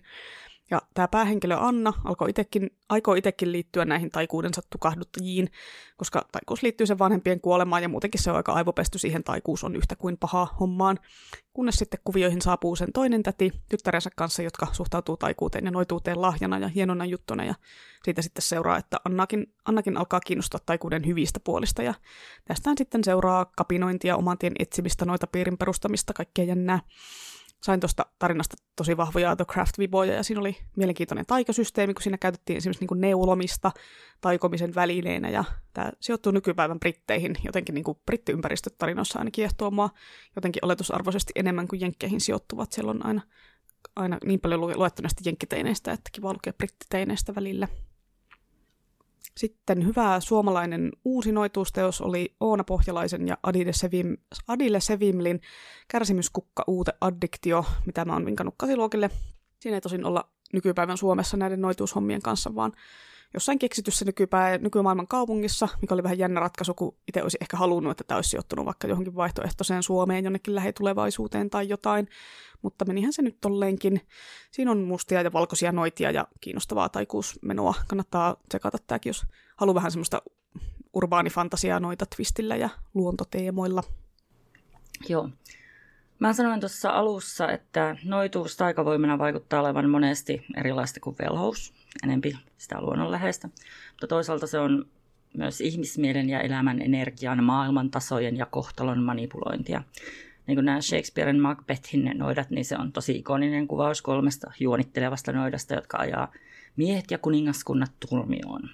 [0.70, 5.51] Ja tämä päähenkilö Anna alkoi itekin, aikoo itsekin liittyä näihin taikuudensa tukahduttajiin,
[5.97, 9.77] koska taikuus liittyy sen vanhempien kuolemaan ja muutenkin se on aika aivopesty siihen taikuus on
[9.77, 10.99] yhtä kuin paha hommaan.
[11.53, 16.59] Kunnes sitten kuvioihin saapuu sen toinen täti tyttärensä kanssa, jotka suhtautuu taikuuteen ja noituuteen lahjana
[16.59, 17.45] ja hienona juttuna.
[17.45, 17.55] Ja
[18.05, 21.82] siitä sitten seuraa, että Annakin, Annakin alkaa kiinnostua taikuuden hyvistä puolista.
[21.82, 21.95] Ja
[22.45, 26.81] tästään sitten seuraa kapinointia, oman tien etsimistä, noita piirin perustamista, kaikkea jännää
[27.65, 32.19] sain tuosta tarinasta tosi vahvoja The craft viboja ja siinä oli mielenkiintoinen taikasysteemi, kun siinä
[32.19, 33.73] käytettiin esimerkiksi niin neulomista
[34.20, 39.91] taikomisen välineenä, ja tämä sijoittuu nykypäivän britteihin, jotenkin niin kuin brittiympäristötarinoissa aina kiehtoo mua
[40.36, 42.73] jotenkin oletusarvoisesti enemmän kuin jenkkeihin sijoittuvat.
[42.73, 43.23] Siellä on aina,
[43.97, 47.69] aina niin paljon luettu näistä jenkkiteineistä, että kiva lukea brittiteineistä välillä.
[49.36, 54.16] Sitten hyvä suomalainen uusi noituusteos oli Oona Pohjalaisen ja Adile, Sevim,
[54.48, 55.40] Adile Sevimlin
[55.88, 59.10] Kärsimyskukka uute addiktio, mitä mä oon vinkannut kasiluokille.
[59.60, 62.72] Siinä ei tosin olla nykypäivän Suomessa näiden noituushommien kanssa, vaan
[63.35, 67.90] jossain keksityssä nykypää, nykymaailman kaupungissa, mikä oli vähän jännä ratkaisu, kun itse olisi ehkä halunnut,
[67.90, 72.09] että tämä olisi sijoittunut vaikka johonkin vaihtoehtoiseen Suomeen jonnekin lähitulevaisuuteen tai jotain,
[72.62, 74.01] mutta menihän se nyt tolleenkin.
[74.51, 77.74] Siinä on mustia ja valkoisia noitia ja kiinnostavaa taikuusmenoa.
[77.89, 80.23] Kannattaa tsekata tämäkin, jos haluaa vähän semmoista
[80.93, 83.82] urbaanifantasiaa noita twistillä ja luontoteemoilla.
[85.09, 85.28] Joo.
[86.19, 92.81] Mä sanoin tuossa alussa, että noituus taikavoimana vaikuttaa olevan monesti erilaista kuin velhous, enempi sitä
[92.81, 93.49] luonnonläheistä.
[93.91, 94.87] Mutta toisaalta se on
[95.37, 99.83] myös ihmismielen ja elämän energian, maailman tasojen ja kohtalon manipulointia.
[100.47, 105.75] Niin kuin nämä Shakespearen Macbethin noidat, niin se on tosi ikoninen kuvaus kolmesta juonittelevasta noidasta,
[105.75, 106.33] jotka ajaa
[106.77, 108.71] miehet ja kuningaskunnat turmioon.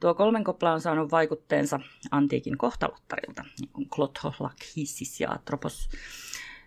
[0.00, 1.80] Tuo kolmenkopla on saanut vaikutteensa
[2.10, 5.88] antiikin kohtalottarilta, niin kuin Klotho, Lakhissis ja Atropos.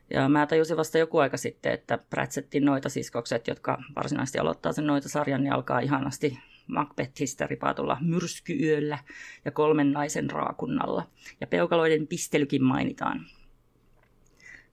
[0.09, 4.87] Ja mä tajusin vasta joku aika sitten, että Pratchettin noita siskokset, jotka varsinaisesti aloittaa sen
[4.87, 8.97] noita sarjan, niin alkaa ihanasti Macbethistä ripaatulla myrskyyöllä
[9.45, 11.07] ja kolmen naisen raakunnalla.
[11.41, 13.25] Ja peukaloiden pistelykin mainitaan.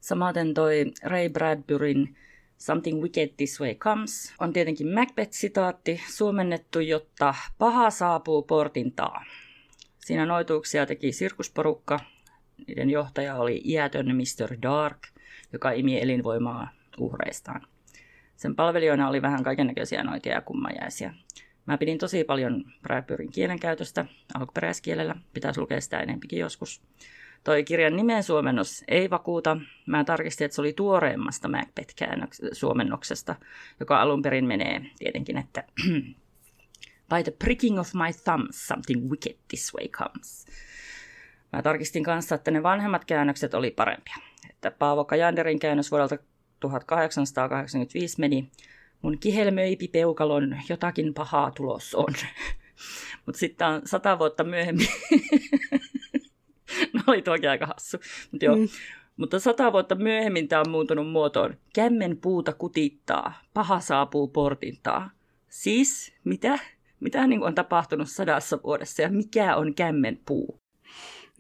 [0.01, 2.17] Samaten toi Ray Bradburyn
[2.59, 9.25] Something Wicked This Way Comes on tietenkin Macbeth-sitaatti, suomennettu, jotta paha saapuu portin taa.
[9.99, 12.01] Siinä noituuksia teki sirkusporukka.
[12.67, 14.57] Niiden johtaja oli iätön Mr.
[14.63, 14.99] Dark,
[15.55, 16.69] joka imi elinvoimaa
[16.99, 17.61] uhreistaan.
[18.37, 21.15] Sen palvelijoina oli vähän kaikennäköisiä noitia ja kummajaisia.
[21.67, 25.17] Mä pidin tosi paljon Bradburyn kielenkäytöstä alkuperäiskielellä.
[25.33, 26.83] Pitäisi lukea sitä enempikin joskus.
[27.45, 29.57] Toi kirjan nimen suomennos ei vakuuta.
[29.87, 33.35] Mä tarkistin, että se oli tuoreemmasta Macbeth-suomennoksesta,
[33.81, 35.65] joka alun perin menee tietenkin, että
[37.09, 40.47] By the pricking of my thumb, something wicked this way comes.
[41.55, 44.17] Mä tarkistin kanssa, että ne vanhemmat käännökset oli parempia.
[44.51, 46.17] Että Paavo Kajanderin käännös vuodelta
[46.61, 48.51] 1885 meni,
[49.03, 52.15] mun kihelmöipi peukalon, jotakin pahaa tulos on.
[53.27, 54.87] Mutta sitten on sata vuotta myöhemmin
[56.93, 57.97] no oli tuokin aika hassu.
[58.33, 58.57] Mut joo.
[58.57, 58.69] Mm.
[59.17, 61.55] Mutta sata vuotta myöhemmin tämä on muuntunut muotoon.
[61.75, 65.11] Kämmen puuta kutittaa, paha saapuu portintaa.
[65.49, 66.59] Siis, mitä?
[67.01, 70.64] Mitä niin on tapahtunut sadassa vuodessa ja mikä on kämmen puu?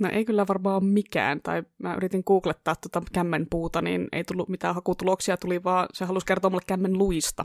[0.00, 4.48] No ei kyllä varmaan mikään, tai mä yritin googlettaa tuota kämmen puuta, niin ei tullut
[4.48, 7.44] mitään hakutuloksia, tuli vaan se halusi kertoa mulle kämmen luista.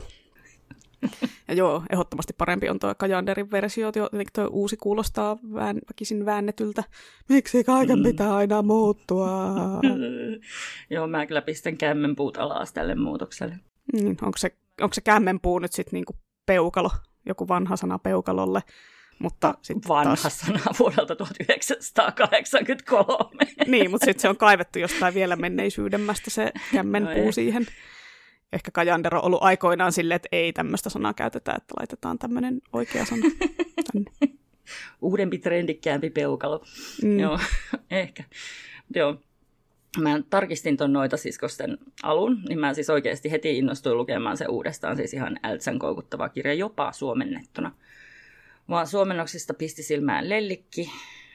[1.48, 6.84] Ja joo, ehdottomasti parempi on tuo Kajanderin versio, jotenkin tuo uusi kuulostaa vään, väkisin väännetyltä.
[7.28, 8.02] Miksi kaiken mm.
[8.02, 9.28] pitää aina muuttua?
[10.90, 13.58] joo, mä kyllä pistän kämmenpuut alas tälle muutokselle.
[13.92, 16.16] Niin, onko se, onko se kämmenpuu nyt sitten niinku
[16.46, 16.90] peukalo,
[17.26, 18.60] joku vanha sana peukalolle?
[19.20, 20.40] Mutta sit Vanha taas...
[20.40, 23.46] sana vuodelta 1983.
[23.66, 27.66] niin, mutta sitten se on kaivettu jostain vielä menneisyydemmästä se kämmenpuu no siihen
[28.52, 33.04] ehkä Kajander on ollut aikoinaan silleen, että ei tämmöistä sanaa käytetä, että laitetaan tämmöinen oikea
[33.04, 33.22] sana
[33.92, 34.10] tänne.
[35.02, 36.64] Uudempi, trendikkäämpi peukalo.
[37.02, 37.18] Mm.
[37.18, 37.38] Joo,
[37.90, 38.24] ehkä.
[38.94, 39.16] Joo.
[40.00, 44.96] Mä tarkistin ton noita siskosten alun, niin mä siis oikeasti heti innostuin lukemaan se uudestaan,
[44.96, 47.72] siis ihan ältsän koukuttava kirja, jopa suomennettuna.
[48.70, 50.90] Vaan suomennoksista pisti silmään Lellikki,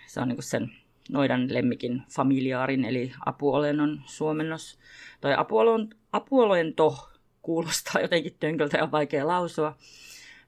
[0.07, 0.71] se on niinku sen
[1.09, 4.79] noidan lemmikin familiaarin, eli apuolennon suomennos.
[5.21, 7.09] Toi apuolon, apuolento
[7.41, 9.77] kuulostaa jotenkin tönköltä ja vaikea lausua.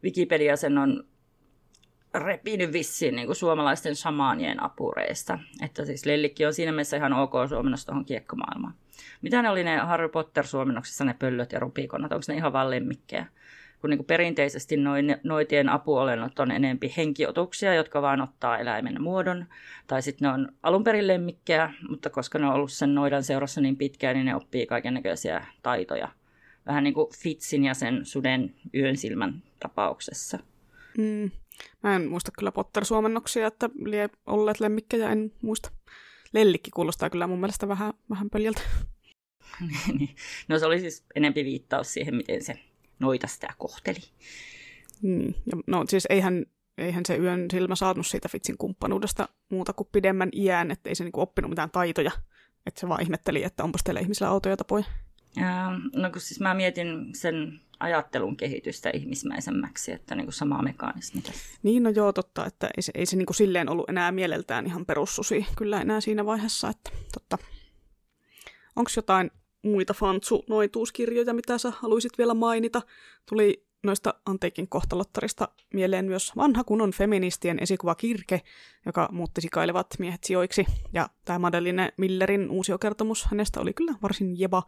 [0.04, 1.04] Wikipedia sen on
[2.14, 5.40] repinyt vissiin niin kuin suomalaisten shamaanien apureista.
[5.62, 8.74] Että siis Lellikki on siinä mielessä ihan ok suomennos tuohon kiekkomaailmaan.
[9.22, 12.12] Mitä ne oli ne Harry Potter-suomennoksissa, ne pöllöt ja rupikonnat?
[12.12, 13.26] Onko ne ihan vaan lemmikkejä?
[13.82, 19.46] Kun niin kuin perinteisesti noin, noitien apuolennot on enempi henkiotuksia, jotka vaan ottaa eläimen muodon.
[19.88, 23.62] Tai sitten ne on alun perin lemmikkejä, mutta koska ne on ollut sen noidan seurassa
[23.62, 26.10] niin pitkään, niin ne oppii kaiken näköisiä taitoja.
[26.66, 30.40] Vähän niin kuin Fitsin ja sen suden yön silmän tapauksessa.
[30.98, 31.32] Mm.
[31.84, 35.72] Mä en muista kyllä Potter-suomennoksia, että lie olleet lemmikkejä, en muista.
[36.34, 38.62] Lellikki kuulostaa kyllä mun mielestä vähän, vähän pöljältä.
[39.98, 40.16] Niin.
[40.48, 42.60] no se oli siis enempi viittaus siihen, miten se
[43.00, 44.00] noita sitä kohteli.
[45.02, 45.28] Mm.
[45.28, 46.46] Ja, no siis eihän,
[46.78, 51.04] eihän se yön silmä saanut siitä Fitsin kumppanuudesta muuta kuin pidemmän iän, että ei se
[51.04, 52.12] niinku oppinut mitään taitoja.
[52.66, 54.86] Että se vaan ihmetteli, että onpas teillä ihmisillä autoja tapoja.
[55.36, 61.22] Ja, no kun siis mä mietin sen ajattelun kehitystä ihmismäisemmäksi, että niin kuin sama mekanismi
[61.22, 61.60] tässä.
[61.64, 64.66] Niin, no joo, totta, että ei se, ei se niin kuin silleen ollut enää mieleltään
[64.66, 67.38] ihan perussusi kyllä enää siinä vaiheessa, että totta.
[68.76, 69.32] Onko jotain
[69.70, 72.82] muita Fantsu-noituuskirjoja, mitä sä haluaisit vielä mainita?
[73.30, 78.42] Tuli noista antiikin kohtalottarista mieleen myös vanha kunnon feministien esikuva Kirke,
[78.86, 80.66] joka muutti sikailevat miehet sijoiksi.
[80.94, 84.64] Ja tämä Madeline Millerin uusiokertomus hänestä oli kyllä varsin jeba.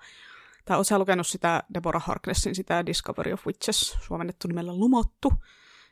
[0.66, 5.34] Tai oot lukenut sitä Deborah Harknessin, sitä Discovery of Witches, suomennettu nimellä Lumottu,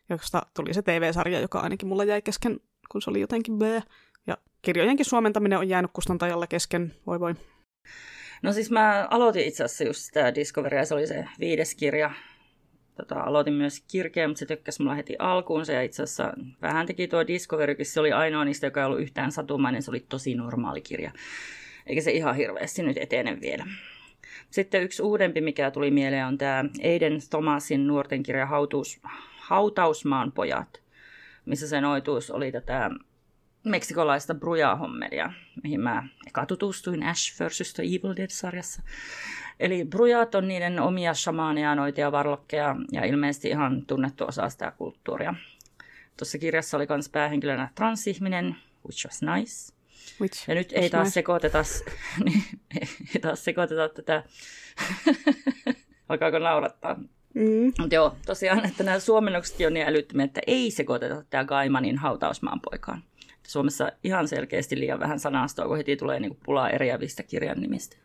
[0.09, 2.59] josta tuli se TV-sarja, joka ainakin mulla jäi kesken,
[2.91, 3.61] kun se oli jotenkin B.
[4.27, 7.35] Ja kirjojenkin suomentaminen on jäänyt kustantajalle kesken, voi voi.
[8.41, 12.11] No siis mä aloitin itse asiassa just sitä Discoverya, se oli se viides kirja.
[12.95, 17.07] Tota, aloitin myös kirkeä, mutta se tökkäsi mulla heti alkuunsa ja itse asiassa vähän teki
[17.07, 20.81] tuo Discoverykin, se oli ainoa niistä, joka ei ollut yhtään satumainen, se oli tosi normaali
[20.81, 21.11] kirja.
[21.85, 23.67] Eikä se ihan hirveästi nyt etene vielä.
[24.49, 28.47] Sitten yksi uudempi, mikä tuli mieleen, on tämä Aiden Thomasin nuorten kirja
[29.37, 30.81] Hautausmaan pojat,
[31.45, 32.89] missä se noituus oli tätä
[33.63, 37.73] meksikolaista bruja-hommelia, mihin mä eka tutustuin Ash vs.
[37.73, 38.81] The Evil Dead-sarjassa.
[39.59, 45.33] Eli brujat on niiden omia shamaaneja, noitia, varlokkeja ja ilmeisesti ihan tunnettu osa sitä kulttuuria.
[46.17, 48.55] Tuossa kirjassa oli myös päähenkilönä transihminen,
[48.85, 49.73] which was nice.
[50.21, 51.63] Which ja nyt ei taas, sekoiteta,
[52.25, 52.43] niin,
[53.15, 54.23] ei taas sekoiteta tätä,
[56.09, 56.95] alkaako naurattaa.
[57.33, 57.73] Mm.
[57.79, 62.59] Mutta joo, tosiaan, että nämä suomennoksetkin on niin älyttömiä, että ei sekoiteta tämä Gaimanin hautausmaan
[62.61, 63.03] poikaan.
[63.47, 67.97] Suomessa ihan selkeästi liian vähän sanastoa, kun heti tulee niinku pulaa eriävistä kirjan nimistä.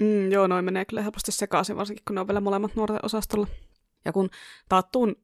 [0.00, 3.46] Mm, joo, noin menee kyllä helposti sekaisin, varsinkin kun ne on vielä molemmat nuorten osastolla.
[4.04, 4.30] Ja kun
[4.68, 5.16] taattuun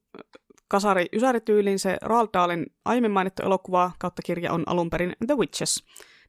[0.67, 5.83] kasari ysärityyliin se Roald Dahlin aiemmin mainittu elokuva kautta kirja on alun perin The Witches,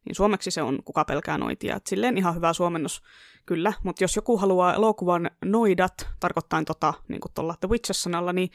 [0.05, 1.77] niin suomeksi se on Kuka pelkää noitia.
[1.77, 3.03] Et silleen ihan hyvä suomennos
[3.47, 8.51] kyllä, mutta jos joku haluaa elokuvan noidat, tarkoittain tota, niin kuin tuolla The Witches-sanalla, niin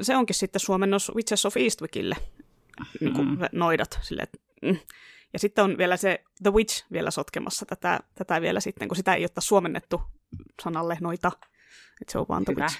[0.00, 2.16] se onkin sitten suomennos Witches of Eastwickille,
[3.00, 3.46] niin kuin mm-hmm.
[3.52, 3.98] noidat.
[4.02, 4.28] Silleen,
[4.62, 4.78] mm.
[5.32, 9.14] Ja sitten on vielä se The Witch vielä sotkemassa tätä, tätä vielä sitten, kun sitä
[9.14, 10.02] ei ole suomennettu
[10.62, 11.32] sanalle noita,
[12.00, 12.78] että se on vaan The Witch.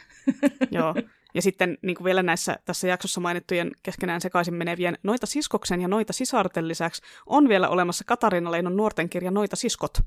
[0.71, 0.95] Joo.
[1.35, 5.89] Ja sitten niin kuin vielä näissä tässä jaksossa mainittujen keskenään sekaisin menevien Noita siskoksen ja
[5.89, 9.99] Noita sisarten lisäksi on vielä olemassa Katariina Leinon nuorten kirja Noita siskot,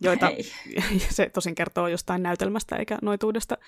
[0.00, 0.52] joita Hei.
[1.10, 3.58] se tosin kertoo jostain näytelmästä eikä noituudesta.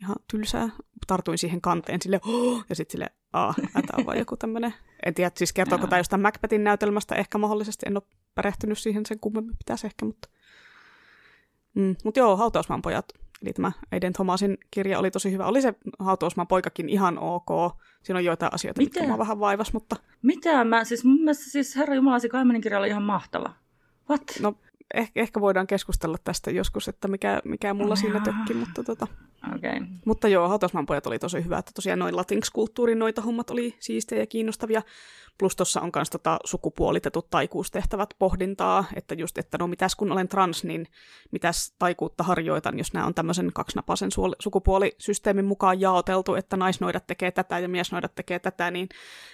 [0.00, 0.68] Ihan tylsää.
[1.06, 2.64] Tartuin siihen kanteen sille, oh!
[2.68, 4.74] ja sitten sille, aah, tämä on vaan joku tämmöinen.
[5.06, 8.02] En tiedä, siis kertooko tämä jostain Macbethin näytelmästä, ehkä mahdollisesti, en ole
[8.34, 10.28] perehtynyt siihen sen kummemmin pitäisi ehkä, mutta...
[11.74, 13.06] Mm, mutta joo, hautausmaan pojat
[13.42, 15.46] Eli tämä Aiden Thomasin kirja oli tosi hyvä.
[15.46, 17.48] Oli se hautausmaan poikakin ihan ok.
[18.02, 19.00] Siinä on joitain asioita, Mitä?
[19.00, 19.96] mitkä vähän vaivas, mutta...
[20.22, 20.64] Mitä?
[20.64, 23.52] Mä, siis mun mielestä siis Herra Jumala, se Kaimanin kirja oli ihan mahtava.
[24.10, 24.22] What?
[24.40, 24.54] No,
[24.94, 29.06] ehkä, ehkä voidaan keskustella tästä joskus, että mikä, mikä mulla siinä tökki, mutta tota...
[29.54, 29.80] Okay.
[30.04, 34.22] Mutta joo, Hautausmaan pojat oli tosi hyvä, että tosiaan noin latinx-kulttuurin noita hommat oli siistejä
[34.22, 34.82] ja kiinnostavia.
[35.38, 40.28] Plus tuossa on myös tota sukupuolitetut taikuustehtävät pohdintaa, että just, että no mitäs kun olen
[40.28, 40.86] trans, niin
[41.30, 47.58] mitäs taikuutta harjoitan, jos nämä on tämmöisen kaksinapaisen sukupuolisysteemin mukaan jaoteltu, että naisnoidat tekee tätä
[47.58, 48.88] ja miesnoidat tekee tätä, niin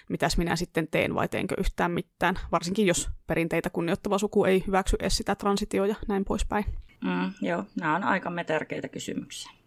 [0.09, 4.97] mitäs minä sitten teen vai teenkö yhtään mitään, varsinkin jos perinteitä kunnioittava suku ei hyväksy
[5.01, 6.65] edes sitä transitioa ja näin poispäin.
[7.05, 9.62] Mm, joo, nämä on aikamme tärkeitä kysymyksiä.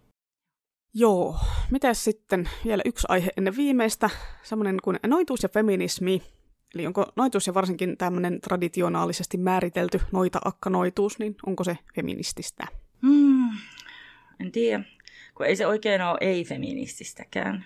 [0.98, 1.36] Joo,
[1.72, 4.10] mitä sitten vielä yksi aihe ennen viimeistä,
[4.44, 6.22] semmoinen kuin noituus ja feminismi.
[6.76, 12.68] Eli onko noituus ja varsinkin tämmöinen traditionaalisesti määritelty noita-akkanoituus, niin onko se feminististä?
[13.02, 13.50] Hmm,
[14.40, 14.84] en tiedä,
[15.36, 17.66] kun ei se oikein ole ei-feminististäkään.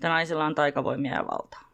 [0.00, 1.70] Tämä naisella on taikavoimia ja valtaa.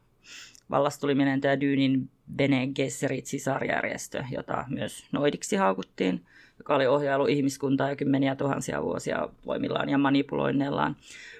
[0.70, 6.26] Vallasta tuli menentäjä Dyynin Bene Gesserit sisarjärjestö, jota myös noidiksi haukuttiin,
[6.58, 10.96] joka oli ohjailu ihmiskuntaa jo kymmeniä tuhansia vuosia voimillaan ja manipuloinneillaan.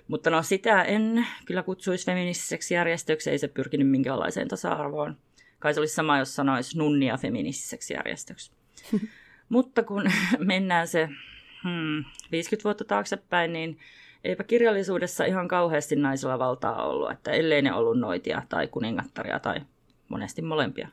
[0.08, 5.16] Mutta no sitä en kyllä kutsuisi feministiseksi järjestöksi, ei se pyrkinyt minkäänlaiseen tasa-arvoon.
[5.58, 8.52] Kai se olisi sama, jos sanoisi nunnia feministiseksi järjestöksi.
[9.48, 10.04] Mutta kun
[10.38, 11.08] mennään se
[11.62, 13.78] hmm, 50 vuotta taaksepäin, niin
[14.24, 19.60] eipä kirjallisuudessa ihan kauheasti naisilla valtaa ollut, että ellei ne ollut noitia tai kuningattaria tai
[20.08, 20.88] monesti molempia.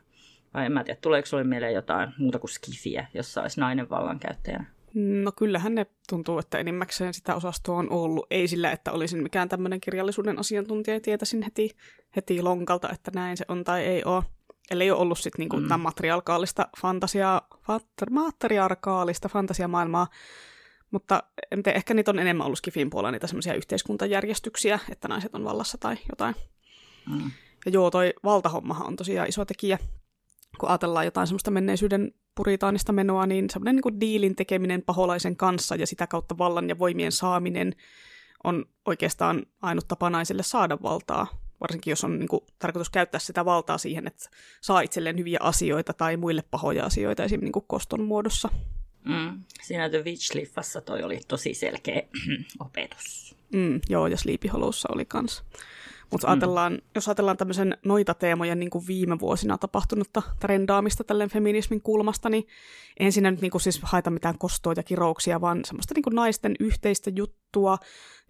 [0.54, 4.64] Vai en mä tiedä, tuleeko sulle mieleen jotain muuta kuin skifiä, jossa olisi nainen vallankäyttäjänä?
[4.94, 8.26] No kyllähän ne tuntuu, että enimmäkseen sitä osastoa on ollut.
[8.30, 11.70] Ei sillä, että olisin mikään tämmöinen kirjallisuuden asiantuntija ja tietäisin heti,
[12.16, 14.22] heti lonkalta, että näin se on tai ei ole.
[14.70, 15.80] Eli ei ole ollut sitten niinku mm.
[15.80, 17.48] matriarkaalista fantasiaa,
[18.10, 20.06] matriarkaalista fantasiamaailmaa,
[20.90, 25.34] mutta en tiedä, ehkä niitä on enemmän ollut Skifin puolella niitä semmoisia yhteiskuntajärjestyksiä, että naiset
[25.34, 26.34] on vallassa tai jotain.
[27.10, 27.30] Mm.
[27.66, 29.78] Ja joo, toi valtahommahan on tosiaan iso tekijä.
[30.58, 35.86] Kun ajatellaan jotain semmoista menneisyyden puritaanista menoa, niin semmoinen niin diilin tekeminen paholaisen kanssa ja
[35.86, 37.74] sitä kautta vallan ja voimien saaminen
[38.44, 41.26] on oikeastaan ainut tapa naiselle saada valtaa.
[41.60, 44.30] Varsinkin jos on niin kuin, tarkoitus käyttää sitä valtaa siihen, että
[44.60, 48.48] saa itselleen hyviä asioita tai muille pahoja asioita, esimerkiksi niin kuin koston muodossa.
[49.04, 49.42] Mm.
[49.62, 52.02] Siinä The Witch-liffassa toi oli tosi selkeä
[52.64, 53.36] opetus.
[53.52, 55.44] Mm, joo, ja Sleepy Hollowssa oli kans.
[56.12, 56.30] Mutta mm.
[56.30, 62.28] ajatellaan, jos ajatellaan tämmöisen noita teemojen niin kuin viime vuosina tapahtunutta trendaamista tälleen feminismin kulmasta,
[62.28, 62.46] niin
[63.00, 66.54] ensinnä nyt niin kuin siis haeta mitään kostoa ja kirouksia, vaan semmoista niin kuin naisten
[66.60, 67.41] yhteistä juttua,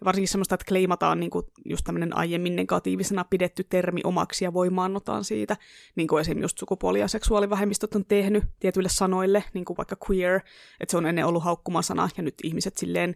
[0.05, 5.23] varsinkin semmoista, että kleimataan niin kuin just tämmöinen aiemmin negatiivisena pidetty termi omaksi ja voimaannotaan
[5.23, 5.57] siitä,
[5.95, 10.41] niin kuin esimerkiksi just sukupuoli- ja seksuaalivähemmistöt on tehnyt tietyille sanoille, niin kuin vaikka queer,
[10.79, 13.15] että se on ennen ollut haukkumasana, ja nyt ihmiset silleen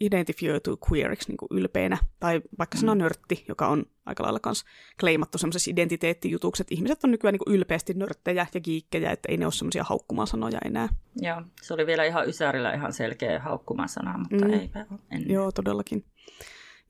[0.00, 2.98] identifioituu queeriksi niin kuin ylpeänä, tai vaikka sana mm.
[2.98, 4.64] nörtti, joka on aika lailla kans
[5.00, 9.46] kleimattu semmoisessa identiteettijutuksi, että ihmiset on nykyään niin ylpeästi nörttejä ja giikkejä, että ei ne
[9.46, 10.88] ole semmoisia haukkumasanoja enää.
[11.20, 14.52] Joo, se oli vielä ihan Ysärillä ihan selkeä haukkumasana, mutta mm.
[14.52, 15.30] eipä ole ennen.
[15.30, 16.04] Joo, todellakin.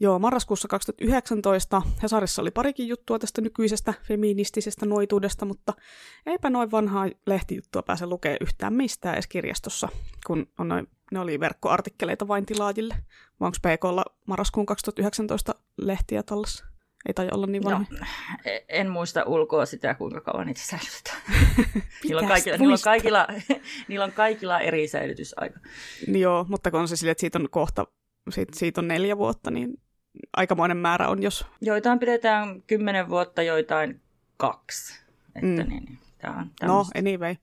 [0.01, 5.73] Joo, marraskuussa 2019 Hesarissa oli parikin juttua tästä nykyisestä feministisestä noituudesta, mutta
[6.27, 9.89] eipä noin vanhaa lehtijuttua pääse lukemaan yhtään mistään edes kirjastossa,
[10.27, 12.95] kun on noin, ne oli verkkoartikkeleita vain tilaajille.
[13.41, 16.76] Vai onko PKlla marraskuun 2019 lehtiä tallessa?
[17.07, 17.85] Ei tai olla niin vanha.
[17.91, 18.07] No,
[18.69, 21.19] en muista ulkoa sitä, kuinka kauan niitä säilytetään.
[22.05, 23.27] niillä, on kaikilla, niillä, on kaikilla,
[23.89, 25.61] niillä on kaikilla eri säilytysaika.
[26.09, 27.87] Joo, mutta kun on se sille, että siitä on kohta,
[28.31, 29.81] siitä, siitä on neljä vuotta, niin
[30.37, 31.47] aikamoinen määrä on, jos...
[31.61, 34.01] Joitain pidetään kymmenen vuotta, joitain
[34.37, 35.01] kaksi.
[35.35, 35.69] Että mm.
[35.69, 37.37] niin, tää on no, anyway.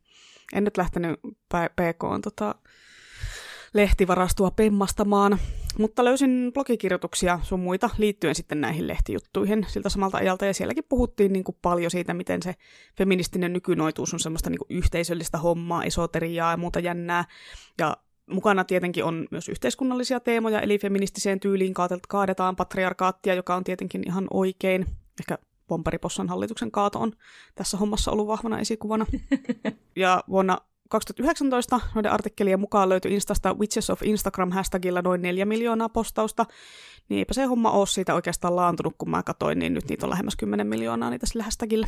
[0.53, 1.19] En nyt lähtenyt
[1.49, 2.55] PK on tota,
[3.73, 5.39] lehtivarastua pemmastamaan,
[5.79, 11.33] mutta löysin blogikirjoituksia sun muita liittyen sitten näihin lehtijuttuihin siltä samalta ajalta, ja sielläkin puhuttiin
[11.33, 12.53] niin kuin paljon siitä, miten se
[12.97, 17.25] feministinen nykynoituus on semmoista niin kuin yhteisöllistä hommaa, esoteriaa ja muuta jännää,
[17.79, 17.97] ja
[18.29, 21.73] Mukana tietenkin on myös yhteiskunnallisia teemoja, eli feministiseen tyyliin
[22.07, 24.85] kaadetaan patriarkaattia, joka on tietenkin ihan oikein.
[25.19, 25.37] Ehkä
[25.67, 27.11] Pomperipossan hallituksen kaato on
[27.55, 29.05] tässä hommassa ollut vahvana esikuvana.
[29.95, 30.57] Ja vuonna
[30.89, 36.45] 2019 noiden artikkelien mukaan löytyi Instasta Witches of Instagram hashtagilla noin 4 miljoonaa postausta,
[37.09, 40.09] niin eipä se homma ole siitä oikeastaan laantunut, kun mä katsoin, niin nyt niitä on
[40.09, 41.87] lähemmäs 10 miljoonaa niitä sillä hashtagilla.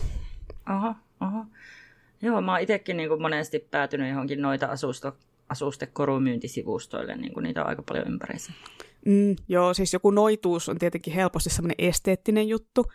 [0.65, 1.45] Aha, aha.
[2.21, 5.17] Joo, mä oon itsekin niin monesti päätynyt johonkin noita asusto,
[5.49, 8.51] asustekorumyyntisivustoille, niin kuin niitä on aika paljon ympäriinsä.
[9.05, 12.85] Mm, joo, siis joku noituus on tietenkin helposti semmoinen esteettinen juttu,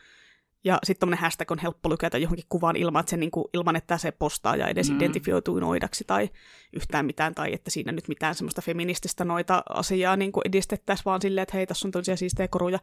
[0.64, 3.98] ja sitten tuommoinen hashtag on helppo lykätä johonkin kuvaan ilman, että se niinku, ilman, että
[3.98, 4.96] se postaa ja edes mm.
[4.96, 6.30] identifioituu noidaksi tai
[6.72, 11.42] yhtään mitään, tai että siinä nyt mitään semmoista feminististä noita asiaa niinku edistettäisiin vaan silleen,
[11.42, 12.78] että hei, tässä on tosiaan siistejä koruja.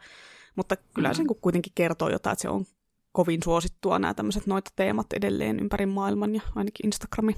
[0.56, 1.14] Mutta kyllä mm.
[1.14, 2.66] se niinku kuitenkin kertoo jotain, että se on
[3.12, 7.36] kovin suosittua nämä tämmöiset noita teemat edelleen ympäri maailman ja ainakin Instagramin.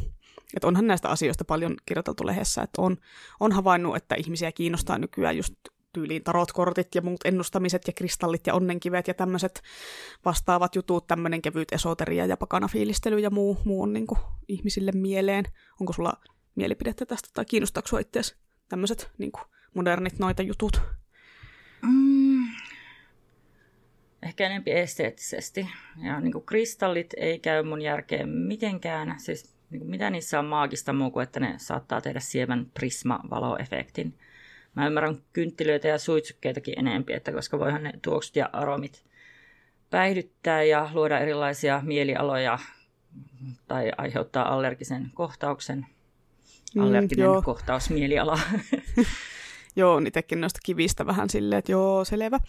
[0.55, 2.97] Että onhan näistä asioista paljon kirjoiteltu lehdessä, että on,
[3.39, 5.53] on havainnut, että ihmisiä kiinnostaa nykyään just
[5.93, 9.61] tyyliin tarotkortit ja muut ennustamiset ja kristallit ja onnenkivet ja tämmöiset
[10.25, 15.45] vastaavat jutut, tämmöinen kevyt esoteria ja pakanafiilistely ja muu, muu on niin kuin ihmisille mieleen.
[15.79, 16.13] Onko sulla
[16.55, 18.35] mielipidettä tästä tai kiinnostaako sinua itseäsi
[18.69, 19.31] tämmöiset niin
[19.73, 20.81] modernit noita jutut?
[21.81, 22.19] Mm.
[24.23, 25.69] Ehkä enemmän esteettisesti.
[26.03, 29.19] Ja niin kuin kristallit ei käy mun järkeen mitenkään.
[29.19, 34.13] Siis niin kuin mitä niissä on maagista muu kuin, että ne saattaa tehdä sievän prisma-valoefektin
[34.79, 39.03] Mä ymmärrän kynttilöitä ja suitsukkeitakin enempi, että koska voihan ne tuoksut ja aromit
[39.89, 42.59] päihdyttää ja luoda erilaisia mielialoja
[43.67, 45.85] tai aiheuttaa allergisen kohtauksen.
[46.75, 48.39] Mm, Allerginen mm, kohtaus mieliala.
[49.75, 52.39] joo, itsekin noista kivistä vähän silleen, että joo, selvä.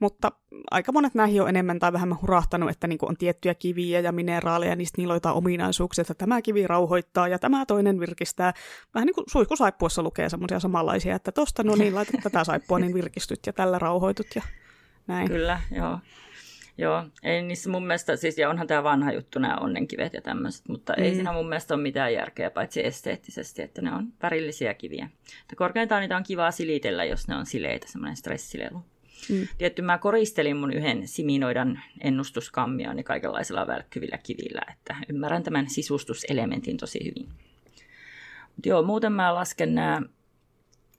[0.00, 0.32] Mutta
[0.70, 4.76] aika monet näihin on enemmän tai vähemmän hurahtanut, että niin on tiettyjä kiviä ja mineraaleja,
[4.76, 8.52] niistä niillä on ominaisuuksia, että tämä kivi rauhoittaa ja tämä toinen virkistää.
[8.94, 12.94] Vähän niin kuin suihkusaippuassa lukee semmoisia samanlaisia, että tosta no niin, laitat tätä saippua, niin
[12.94, 14.42] virkistyt ja tällä rauhoitut ja
[15.06, 15.28] näin.
[15.28, 15.98] Kyllä, joo.
[16.78, 20.68] Joo, ei niissä mun mielestä, siis ja onhan tämä vanha juttu nämä onnenkivet ja tämmöiset,
[20.68, 21.04] mutta mm.
[21.04, 25.08] ei siinä mun mielestä ole mitään järkeä, paitsi esteettisesti, että ne on värillisiä kiviä.
[25.42, 28.82] Että korkeintaan niitä on kivaa silitellä, jos ne on sileitä, semmoinen stressilelu.
[29.30, 29.48] Mm.
[29.58, 36.98] Tietty mä koristelin mun yhden Siminoidan ennustuskammioni kaikenlaisilla välkkyvillä kivillä, että ymmärrän tämän sisustuselementin tosi
[37.04, 37.28] hyvin.
[38.56, 40.02] Mutta joo, muuten mä lasken nämä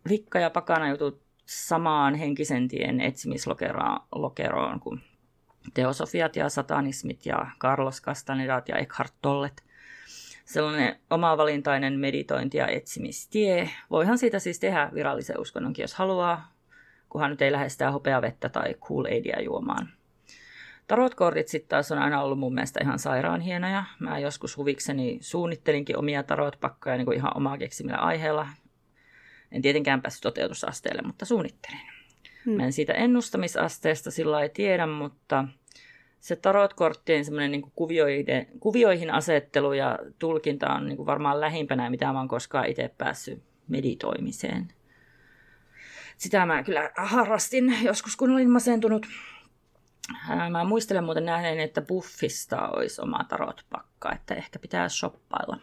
[0.09, 5.01] vikka- ja pakana jutut samaan henkisen tien etsimislokeroon kuin
[5.73, 9.63] teosofiat ja satanismit ja Carlos Castanedat ja Eckhart Tollet.
[10.45, 13.69] Sellainen omavalintainen meditointi- ja etsimistie.
[13.91, 16.51] Voihan siitä siis tehdä virallisen uskonnonkin, jos haluaa,
[17.09, 19.89] kunhan nyt ei lähde sitä hopeavettä tai cool aidia juomaan.
[20.87, 23.83] Tarotkortit sitten taas on aina ollut mun mielestä ihan sairaan hienoja.
[23.99, 28.47] Mä joskus huvikseni suunnittelinkin omia tarotpakkoja niin kuin ihan omaa keksimillä aiheella.
[29.51, 31.94] En tietenkään päässyt toteutusasteelle, mutta suunnittelin.
[32.45, 32.53] Hmm.
[32.53, 35.47] Mä en siitä ennustamisasteesta sillä ei tiedä, mutta
[36.19, 38.25] se tarotkorttien semmoinen niin kuvioihin,
[38.59, 43.43] kuvioihin asettelu ja tulkinta on niin kuin varmaan lähimpänä, mitä mä oon koskaan itse päässyt
[43.67, 44.67] meditoimiseen.
[46.17, 49.07] Sitä mä kyllä harrastin joskus, kun olin masentunut.
[50.49, 55.57] Mä muistelen muuten nähneeni, että Buffista olisi oma tarotpakka, että ehkä pitää shoppailla.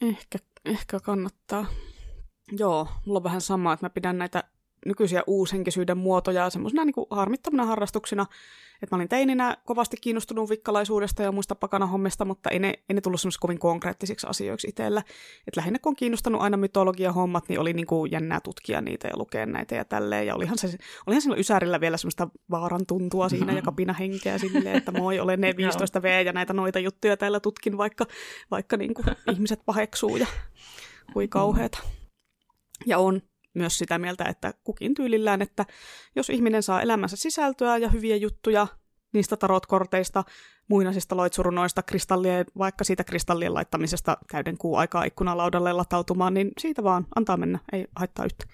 [0.00, 1.66] Ehkä, ehkä kannattaa.
[2.52, 4.44] Joo, mulla on vähän sama, että mä pidän näitä
[4.86, 8.26] nykyisiä uushenkisyyden muotoja semmoisena niin harmittomina harrastuksina.
[8.82, 13.00] Että mä olin teininä kovasti kiinnostunut vikkalaisuudesta ja muista pakanahommista, mutta ei ne, ei ne
[13.00, 15.00] tullut semmoisiksi kovin konkreettisiksi asioiksi itsellä.
[15.46, 19.08] Että lähinnä kun on kiinnostanut aina mytologia hommat, niin oli niin kuin jännää tutkia niitä
[19.08, 20.26] ja lukea näitä ja tälleen.
[20.26, 24.76] Ja olihan, se, olihan sillä Ysärillä vielä semmoista vaaran tuntua siinä ja kapina henkeä silleen,
[24.76, 28.06] että moi, olen ne 15 V ja näitä noita juttuja täällä tutkin, vaikka,
[28.50, 30.26] vaikka niin kuin ihmiset paheksuu ja
[31.12, 31.78] kui kauheeta.
[32.86, 33.22] Ja on
[33.56, 35.66] myös sitä mieltä, että kukin tyylillään, että
[36.16, 38.66] jos ihminen saa elämänsä sisältöä ja hyviä juttuja
[39.12, 40.24] niistä tarotkorteista,
[40.68, 47.06] muinaisista loitsurunoista, kristallien, vaikka siitä kristallien laittamisesta täyden kuu aikaa ikkunalaudalle latautumaan, niin siitä vaan
[47.14, 48.44] antaa mennä, ei haittaa yhtä.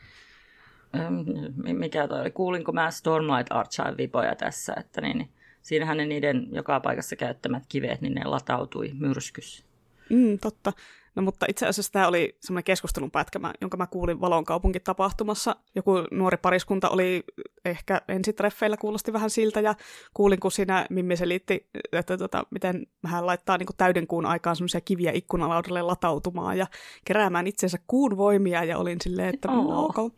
[1.72, 2.30] Mikä toi oli?
[2.30, 5.30] Kuulinko mä Stormlight Archive-vipoja tässä, että niin, niin,
[5.62, 9.64] siinähän ne niiden joka paikassa käyttämät kivet, niin ne latautui myrskyssä.
[10.10, 10.72] Mm, totta.
[11.14, 15.56] No mutta itse asiassa tämä oli semmoinen keskustelun pätkä, jonka mä kuulin Valon kaupunkitapahtumassa.
[15.74, 17.24] Joku nuori pariskunta oli
[17.64, 19.74] ehkä ensitreffeillä, kuulosti vähän siltä, ja
[20.14, 24.80] kuulin, kun siinä Mimmi selitti, että tota, miten hän laittaa niin täyden kuun aikaan semmoisia
[24.80, 26.66] kiviä ikkunalaudalle latautumaan ja
[27.04, 29.64] keräämään itsensä kuun voimia, ja olin silleen, että oh.
[29.64, 30.10] no, okay.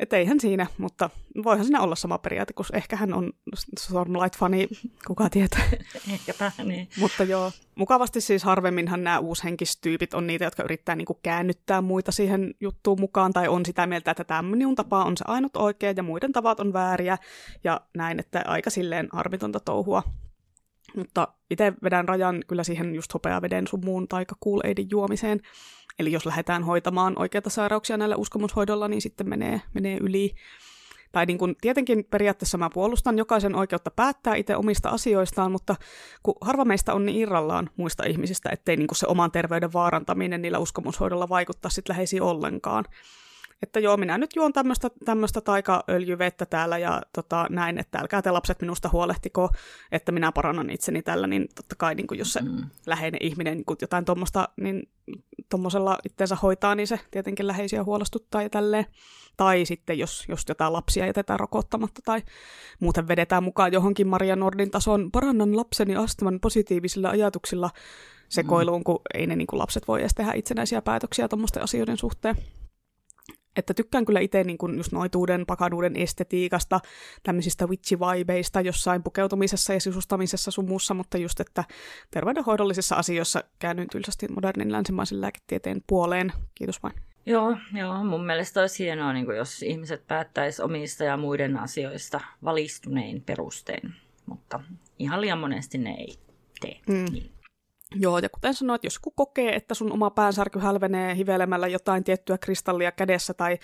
[0.00, 1.10] Että eihän siinä, mutta
[1.44, 3.32] voihan siinä olla sama periaate, kun ehkä hän on
[3.80, 4.68] Stormlight-fani,
[5.06, 5.62] kuka tietää.
[6.14, 6.88] Ehkäpä, niin.
[7.00, 12.54] mutta joo, mukavasti siis harvemminhan nämä uushenkistyypit on niitä, jotka yrittää niinku käännyttää muita siihen
[12.60, 16.02] juttuun mukaan, tai on sitä mieltä, että tämä minun tapa on se ainut oikea ja
[16.02, 17.18] muiden tavat on vääriä,
[17.64, 20.02] ja näin, että aika silleen harmitonta touhua.
[20.96, 24.08] Mutta itse vedän rajan kyllä siihen just hopeaveden sun muun
[24.44, 24.60] cool
[24.90, 25.40] juomiseen.
[26.00, 30.34] Eli jos lähdetään hoitamaan oikeita sairauksia näillä uskomushoidolla, niin sitten menee, menee yli.
[31.12, 35.76] Tai niin kuin, tietenkin periaatteessa mä puolustan jokaisen oikeutta päättää itse omista asioistaan, mutta
[36.22, 40.42] kun harva meistä on niin irrallaan muista ihmisistä, ettei niin kuin se oman terveyden vaarantaminen
[40.42, 42.84] niillä uskomushoidolla vaikuttaa sitten läheisiin ollenkaan
[43.62, 48.30] että joo, minä nyt juon tämmöistä, tämmöistä taikaöljyvettä täällä ja tota, näin, että älkää te
[48.30, 49.48] lapset minusta huolehtiko,
[49.92, 52.64] että minä parannan itseni tällä, niin totta kai niin kuin jos se mm.
[52.86, 54.88] läheinen ihminen niin jotain tuommoista, niin
[55.50, 58.86] tuommoisella itteensä hoitaa, niin se tietenkin läheisiä huolestuttaa ja tälleen.
[59.36, 62.22] Tai sitten jos, jos jotain lapsia jätetään rokottamatta tai
[62.80, 67.70] muuten vedetään mukaan johonkin Maria Nordin tason, parannan lapseni astman positiivisilla ajatuksilla
[68.28, 68.84] sekoiluun, mm.
[68.84, 72.36] kun ei ne niin kuin lapset voi edes tehdä itsenäisiä päätöksiä tuommoisten asioiden suhteen.
[73.56, 76.80] Että tykkään kyllä itse niin kuin just noituuden, pakaduuden estetiikasta,
[77.22, 81.64] tämmöisistä witchy-vibeista jossain pukeutumisessa ja sisustamisessa sun muussa, mutta just, että
[82.10, 86.32] terveydenhoidollisissa asioissa käännyin tylsästi modernin länsimaisen lääketieteen puoleen.
[86.54, 86.94] Kiitos vain.
[87.26, 93.22] Joo, joo, mun mielestä olisi hienoa, niin jos ihmiset päättäisi omista ja muiden asioista valistunein
[93.22, 93.94] perustein,
[94.26, 94.60] mutta
[94.98, 96.14] ihan liian monesti ne ei
[96.60, 97.12] tee mm.
[97.12, 97.39] niin.
[97.94, 102.38] Joo, ja kuten sanoit, jos joku kokee, että sun oma päänsärky hälvenee hivelemällä jotain tiettyä
[102.38, 103.58] kristallia kädessä tai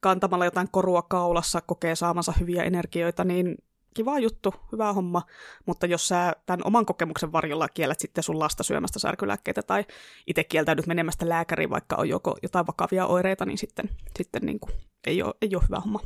[0.00, 3.56] kantamalla jotain korua kaulassa kokee saamansa hyviä energioita, niin
[3.94, 5.22] kiva juttu, hyvä homma,
[5.66, 9.84] mutta jos sä tämän oman kokemuksen varjolla kiellät sitten sun lasta syömästä särkylääkkeitä tai
[10.26, 14.72] itse kieltäydyt menemästä lääkäriin, vaikka on joko jotain vakavia oireita, niin sitten, sitten niin kuin
[15.06, 16.00] ei, ole, ei ole hyvä homma.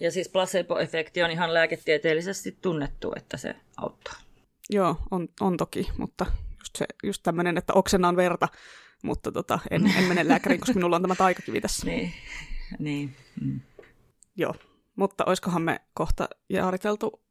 [0.00, 4.14] Ja siis placebo-efekti on ihan lääketieteellisesti tunnettu, että se auttaa.
[4.70, 6.26] Joo, on, on toki, mutta
[6.60, 7.72] just, se, just tämmöinen, että
[8.08, 8.48] on verta,
[9.02, 11.86] mutta tota, en, en mene lääkäriin, koska minulla on tämä taikakivi tässä.
[11.86, 12.12] niin,
[12.78, 13.16] niin.
[13.40, 13.60] Mm.
[14.36, 14.54] Joo,
[14.96, 17.22] mutta oiskohan me kohta jaariteltu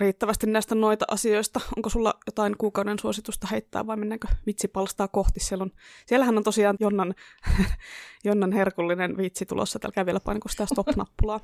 [0.00, 1.60] riittävästi näistä noita asioista.
[1.76, 5.40] Onko sulla jotain kuukauden suositusta heittää vai mennäänkö vitsipalstaa kohti?
[5.40, 5.70] Siellä on,
[6.06, 7.14] siellähän on tosiaan Jonnan,
[8.24, 9.78] Jonnan herkullinen vitsi tulossa.
[9.78, 11.40] Täällä käy vielä painiko sitä stop-nappulaa.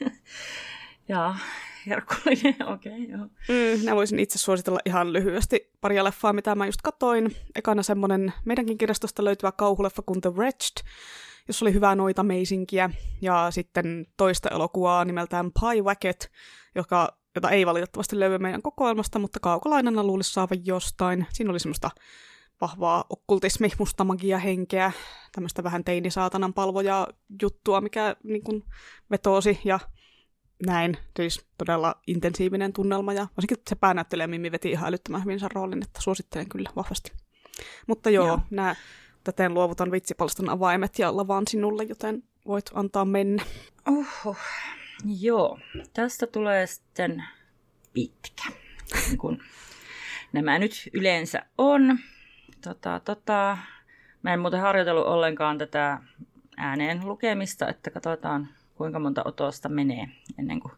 [1.08, 1.34] Joo,
[1.86, 3.26] herkullinen, okei, okay, joo.
[3.48, 7.36] Mm, mä voisin itse suositella ihan lyhyesti paria leffaa, mitä mä just katoin.
[7.56, 10.86] Ekana semmonen meidänkin kirjastosta löytyvä kauhuleffa kuin The Wretched,
[11.48, 12.90] jossa oli hyvää noita meisinkiä.
[13.22, 16.30] Ja sitten toista elokuvaa nimeltään Pie Wacket,
[16.74, 21.26] joka, jota ei valitettavasti löydy meidän kokoelmasta, mutta kaukolainana luulisi saavan jostain.
[21.32, 21.90] Siinä oli semmoista
[22.60, 24.92] vahvaa okkultismi, musta magia henkeä,
[25.32, 27.08] tämmöistä vähän teinisaatanan palvoja
[27.42, 28.64] juttua, mikä niin kuin,
[29.10, 29.80] vetoosi ja
[30.66, 30.96] näin.
[31.16, 35.82] Siis todella intensiivinen tunnelma ja varsinkin se päänäyttelijä Mimmi veti ihan älyttömän hyvin sen roolin,
[35.82, 37.12] että suosittelen kyllä vahvasti.
[37.86, 38.40] Mutta joo, joo.
[38.50, 38.74] nämä
[39.24, 43.42] täten luovutan vitsipalstan avaimet ja lavaan sinulle, joten voit antaa mennä.
[43.88, 44.36] Oho,
[45.18, 45.58] joo.
[45.92, 47.24] Tästä tulee sitten
[47.92, 48.44] pitkä,
[49.08, 49.42] niin kun
[50.32, 51.98] nämä nyt yleensä on.
[52.64, 53.58] Tota, tota,
[54.22, 55.98] mä en muuten harjoitellut ollenkaan tätä
[56.56, 60.72] ääneen lukemista, että katsotaan kuinka monta otosta menee ennen kuin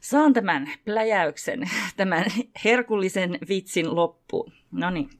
[0.00, 2.24] saan tämän pläjäyksen, tämän
[2.64, 4.52] herkullisen vitsin loppuun.
[4.72, 5.10] No niin,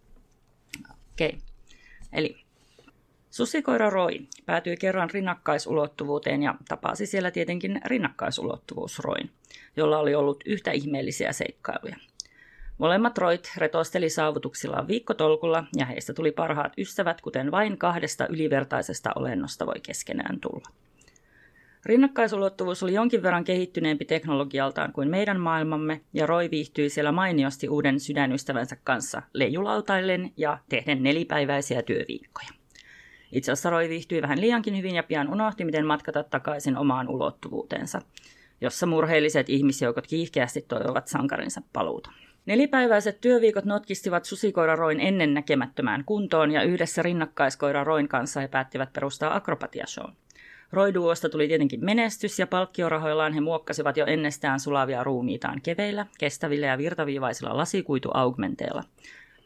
[1.12, 1.28] okei.
[1.28, 1.40] Okay.
[2.12, 2.46] Eli
[3.30, 9.30] Susikoira Roy päätyi kerran rinnakkaisulottuvuuteen ja tapasi siellä tietenkin rinnakkaisulottuvuus Roin,
[9.76, 11.96] jolla oli ollut yhtä ihmeellisiä seikkailuja.
[12.78, 19.66] Molemmat roit retosteli saavutuksillaan viikkotolkulla ja heistä tuli parhaat ystävät, kuten vain kahdesta ylivertaisesta olennosta
[19.66, 20.68] voi keskenään tulla.
[21.86, 28.00] Rinnakkaisulottuvuus oli jonkin verran kehittyneempi teknologialtaan kuin meidän maailmamme, ja Roy viihtyi siellä mainiosti uuden
[28.00, 32.48] sydänystävänsä kanssa leijulautaillen ja tehden nelipäiväisiä työviikkoja.
[33.32, 38.00] Itse asiassa Roy viihtyi vähän liiankin hyvin ja pian unohti, miten matkata takaisin omaan ulottuvuutensa,
[38.60, 42.10] jossa murheelliset ihmisjoukot kiihkeästi toivovat sankarinsa paluuta.
[42.46, 48.92] Nelipäiväiset työviikot notkistivat susikoira Roin ennen näkemättömään kuntoon ja yhdessä rinnakkaiskoira Roin kanssa he päättivät
[48.92, 50.12] perustaa akrobatiashown.
[50.72, 56.78] Roiduosta tuli tietenkin menestys ja palkkiorahoillaan he muokkasivat jo ennestään sulavia ruumiitaan keveillä, kestävillä ja
[56.78, 58.82] virtaviivaisilla lasikuituaugmenteilla,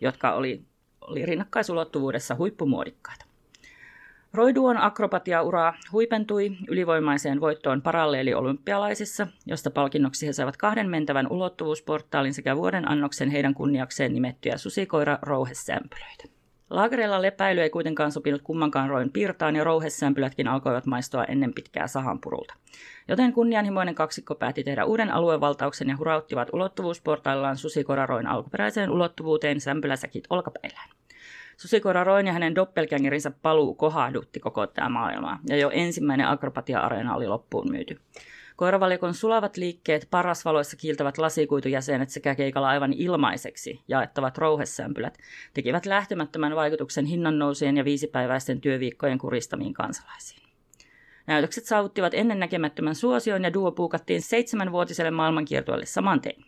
[0.00, 0.62] jotka oli,
[1.00, 3.24] oli rinnakkaisuulottuvuudessa huippumuodikkaita.
[4.32, 12.90] Roiduon akrobatia-ura huipentui ylivoimaiseen voittoon paralleeli-olympialaisissa, josta palkinnoksi he saivat kahden mentävän ulottuvuusportaalin sekä vuoden
[12.90, 16.39] annoksen heidän kunniakseen nimettyjä susikoira rouhesämpylöitä.
[16.70, 22.54] Laakereilla lepäily ei kuitenkaan sopinut kummankaan roin piirtaan ja rouhesämpylätkin alkoivat maistua ennen pitkää sahanpurulta.
[23.08, 30.90] Joten kunnianhimoinen kaksikko päätti tehdä uuden aluevaltauksen ja hurauttivat ulottuvuusportaillaan susikoraroin alkuperäiseen ulottuvuuteen sämpyläsäkit olkapäillään.
[31.56, 37.26] Susikoira Roin ja hänen doppelgängerinsä paluu kohahdutti koko tämä maailmaa, ja jo ensimmäinen akrobatia-areena oli
[37.26, 38.00] loppuun myyty.
[38.60, 45.18] Koiravalikon sulavat liikkeet, parasvaloissa kiiltävät lasikuitujäsenet sekä keikalla aivan ilmaiseksi jaettavat rouhesämpylät
[45.54, 50.42] tekivät lähtemättömän vaikutuksen hinnannousien ja viisipäiväisten työviikkojen kuristamiin kansalaisiin.
[51.26, 56.44] Näytökset saavuttivat ennennäkemättömän suosion ja duo puukattiin seitsemänvuotiselle maailmankiertueelle saman tein.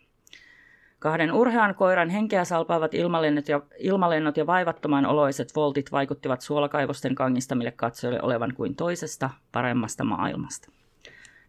[0.99, 7.71] Kahden urhean koiran henkeä salpaavat ilmalennot ja, ilmalennot ja vaivattoman oloiset voltit vaikuttivat suolakaivosten kangistamille
[7.71, 10.82] katsojille olevan kuin toisesta, paremmasta maailmasta.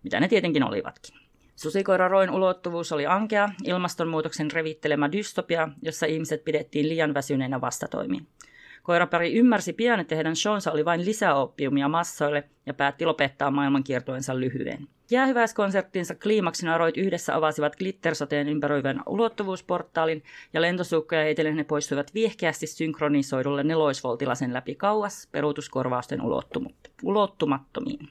[0.04, 1.14] Mitä ne tietenkin olivatkin.
[1.56, 8.26] Susikoira Roin ulottuvuus oli ankea, ilmastonmuutoksen revittelemä dystopia, jossa ihmiset pidettiin liian väsyneinä vastatoimiin.
[8.82, 14.88] Koirapari ymmärsi pian, että heidän shownsä oli vain lisäoppiumia massoille ja päätti lopettaa maailmankiertoensa lyhyen.
[15.10, 20.22] Jäähyväiskonserttinsa kliimaksina roit yhdessä avasivat glittersateen ympäröivän ulottuvuusportaalin
[20.52, 26.20] ja lentosukkoja heitellen ne poistuivat viehkeästi synkronisoidulle neloisvoltilasen läpi kauas peruutuskorvausten
[27.02, 28.08] ulottumattomiin.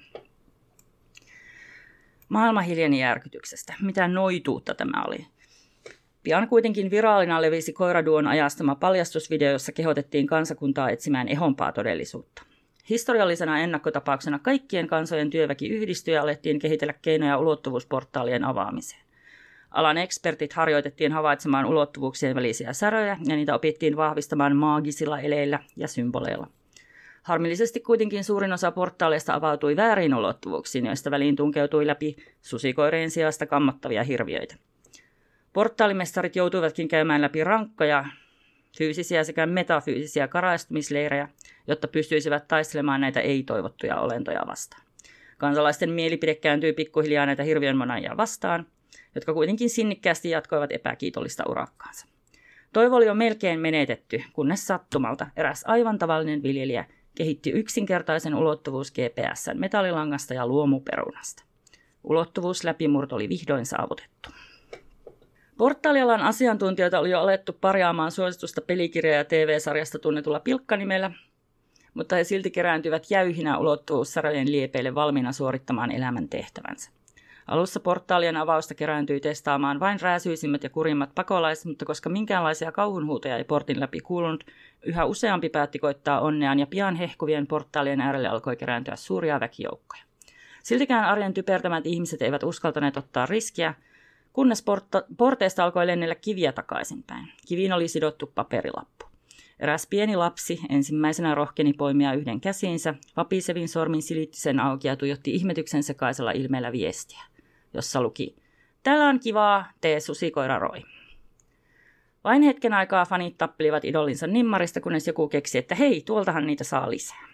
[2.33, 3.73] Maailma hiljeni järkytyksestä.
[3.81, 5.27] Mitä noituutta tämä oli.
[6.23, 12.43] Pian kuitenkin viraalina levisi koiraduon ajastama paljastusvideo, jossa kehotettiin kansakuntaa etsimään ehompaa todellisuutta.
[12.89, 19.01] Historiallisena ennakkotapauksena kaikkien kansojen työväki yhdistyi ja alettiin kehitellä keinoja ulottuvuusportaalien avaamiseen.
[19.71, 26.47] Alan ekspertit harjoitettiin havaitsemaan ulottuvuuksien välisiä säröjä ja niitä opittiin vahvistamaan maagisilla eleillä ja symboleilla.
[27.23, 34.03] Harmillisesti kuitenkin suurin osa portaaleista avautui väärin ulottuvuuksiin, joista väliin tunkeutui läpi susikoireen sijasta kammottavia
[34.03, 34.55] hirviöitä.
[35.53, 38.05] Portaalimestarit joutuivatkin käymään läpi rankkoja
[38.77, 41.29] fyysisiä sekä metafyysisiä karaistumisleirejä,
[41.67, 44.83] jotta pystyisivät taistelemaan näitä ei-toivottuja olentoja vastaan.
[45.37, 48.65] Kansalaisten mielipide kääntyi pikkuhiljaa näitä hirviönmonajia vastaan,
[49.15, 52.07] jotka kuitenkin sinnikkäästi jatkoivat epäkiitollista urakkaansa.
[52.73, 56.85] Toivo oli jo melkein menetetty, kunnes sattumalta eräs aivan tavallinen viljelijä
[57.15, 61.43] kehitti yksinkertaisen ulottuvuus GPSn metallilangasta ja luomuperunasta.
[62.03, 64.29] Ulottuvuusläpimurto oli vihdoin saavutettu.
[65.57, 71.11] Portaalialan asiantuntijoita oli jo alettu parjaamaan suositusta pelikirja- ja TV-sarjasta tunnetulla pilkkanimellä,
[71.93, 76.91] mutta he silti kerääntyvät jäyhinä ulottuvuussarjojen liepeille valmiina suorittamaan elämän tehtävänsä.
[77.47, 83.43] Alussa portaalien avausta kerääntyi testaamaan vain rääsyisimmät ja kurimmat pakolaiset, mutta koska minkäänlaisia kauhunhuutoja ei
[83.43, 84.43] portin läpi kuulunut,
[84.85, 90.03] yhä useampi päätti koittaa onneaan ja pian hehkuvien portaalien äärelle alkoi kerääntyä suuria väkijoukkoja.
[90.63, 93.73] Siltikään arjen typertämät ihmiset eivät uskaltaneet ottaa riskiä,
[94.33, 97.27] kunnes porta- porteista alkoi lennellä kiviä takaisinpäin.
[97.47, 99.05] Kiviin oli sidottu paperilappu.
[99.59, 105.35] Eräs pieni lapsi ensimmäisenä rohkeni poimia yhden käsiinsä, vapisevin sormin silitti sen auki ja tuijotti
[105.35, 107.23] ihmetyksen sekaisella ilmeellä viestiä,
[107.73, 108.35] jossa luki
[108.83, 110.83] Täällä on kivaa, tee susikoira roi.
[112.23, 116.89] Vain hetken aikaa fanit tappelivat idollinsa nimmarista, kunnes joku keksi, että hei, tuoltahan niitä saa
[116.89, 117.27] lisää.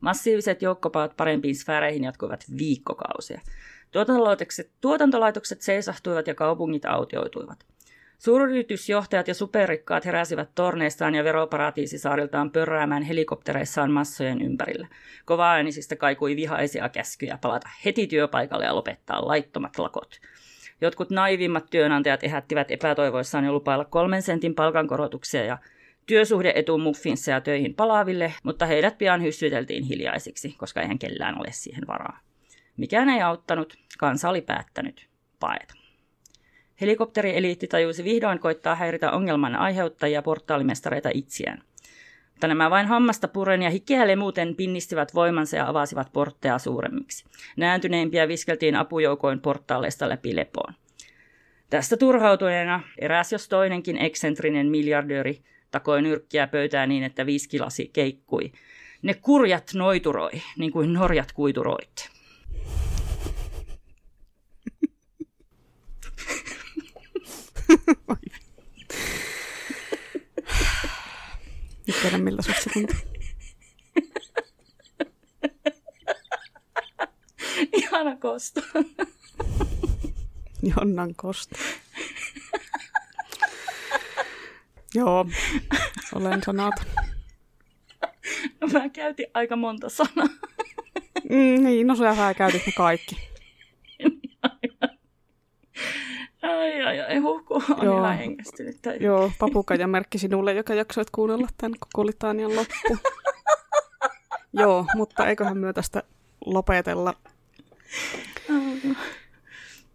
[0.00, 3.40] Massiiviset joukkopaat parempiin sfääreihin jatkuivat viikkokausia.
[3.90, 7.66] Tuotantolaitokset, tuotantolaitokset seisahtuivat ja kaupungit autioituivat.
[8.20, 14.88] Suuryritysjohtajat ja superrikkaat heräsivät torneistaan ja veroparatiisisaariltaan pörräämään helikoptereissaan massojen ympärillä.
[15.24, 20.20] Kovaäänisistä kaikui vihaisia käskyjä palata heti työpaikalle ja lopettaa laittomat lakot.
[20.80, 25.58] Jotkut naivimmat työnantajat ehättivät epätoivoissaan jo lupailla kolmen sentin palkankorotuksia ja
[26.06, 32.20] työsuhdeetu muffinsseja töihin palaaville, mutta heidät pian hyssyteltiin hiljaisiksi, koska eihän kellään ole siihen varaa.
[32.76, 35.08] Mikään ei auttanut, kansa oli päättänyt
[35.40, 35.79] paeta.
[36.80, 41.62] Helikopterieliitti tajusi vihdoin koittaa häiritä ongelman aiheuttajia portaalimestareita itseään.
[42.32, 47.24] Mutta nämä vain hammasta puren ja hikeä lemuten pinnistivät voimansa ja avasivat portteja suuremmiksi.
[47.56, 50.74] Nääntyneimpiä viskeltiin apujoukoin portaaleista läpi lepoon.
[51.70, 58.52] Tästä turhautuneena eräs jos toinenkin eksentrinen miljardööri takoi nyrkkiä pöytään niin, että viskilasi keikkui.
[59.02, 62.02] Ne kurjat noituroi, niin kuin norjat kuituroitte.
[71.86, 72.96] Nyt tiedän, miltä susta tuntuu.
[77.72, 78.60] Ihana kosto.
[80.76, 81.58] Jonnan kosto.
[84.94, 85.26] Joo,
[86.14, 86.86] olen sanaton.
[88.60, 90.28] No, mä käytin aika monta sanaa.
[91.30, 93.29] Mm, niin, no sä käytit ne kaikki.
[96.42, 97.98] Ai, ai, ai, huhku on Joo.
[97.98, 98.76] ihan hengestynyt.
[99.00, 103.08] Joo, papukaja merkki sinulle, joka jaksoit kuunnella tämän koko litanian loppu.
[104.60, 106.02] joo, mutta eiköhän myö tästä
[106.46, 107.14] lopetella.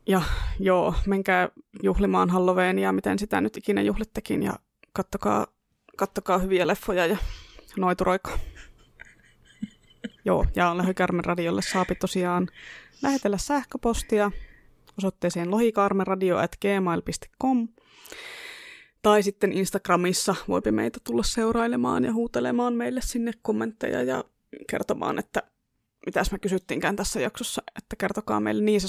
[0.08, 0.22] Ja
[0.60, 1.50] joo, menkää
[1.84, 4.54] juhlimaan Halloweenia, miten sitä nyt ikinä juhlittekin, ja
[4.94, 5.48] kattokaa,
[5.98, 7.18] kattokaa hyviä leffoja ja
[7.78, 8.38] noituroikaa.
[10.26, 12.48] joo, ja Löhykärmen radiolle saapi tosiaan
[13.02, 14.32] lähetellä sähköpostia
[14.98, 17.68] osoitteeseen lohikaarmeradio.gmail.com.
[19.02, 24.24] Tai sitten Instagramissa voipi meitä tulla seurailemaan ja huutelemaan meille sinne kommentteja ja
[24.70, 25.44] kertomaan, että
[26.06, 28.88] mitäs me kysyttiinkään tässä jaksossa, että kertokaa meille niin se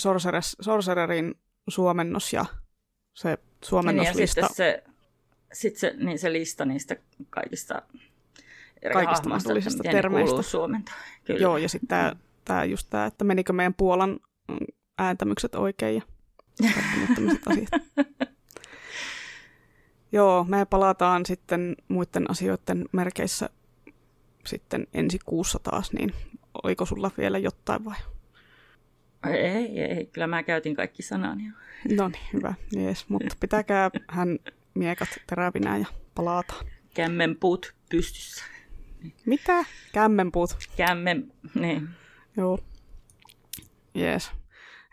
[0.60, 1.34] Sorcererin
[1.68, 2.46] suomennos ja
[3.14, 4.40] se suomennoslista.
[4.40, 4.84] Niin, ja sitten se,
[5.52, 6.96] sit se, niin se lista niistä
[7.30, 7.82] kaikista
[8.82, 10.42] eri kaikista mahdollisista termeistä.
[10.42, 10.92] Suomenta.
[11.24, 11.40] Kyllä.
[11.40, 14.20] Joo, ja sitten tämä, tämä just tämä, että menikö meidän Puolan
[14.98, 16.02] ääntämykset oikein ja
[17.46, 17.68] asiat.
[20.12, 23.50] Joo, me palataan sitten muiden asioiden merkeissä
[24.46, 26.14] sitten ensi kuussa taas, niin
[26.62, 27.96] oliko sulla vielä jotain vai?
[29.30, 31.52] Ei, ei, kyllä mä käytin kaikki sanani.
[31.96, 34.38] No niin, hyvä, jees, mutta pitäkää hän
[34.74, 36.66] miekat terävinä ja palataan.
[36.94, 38.44] Kämmenpuut pystyssä.
[39.26, 39.64] Mitä?
[39.92, 40.56] Kämmenpuut?
[40.76, 41.88] Kämmen, niin.
[42.36, 42.58] Joo.
[43.94, 44.30] Jees.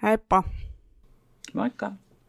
[0.03, 0.43] Heippa.
[1.53, 1.93] Moikka.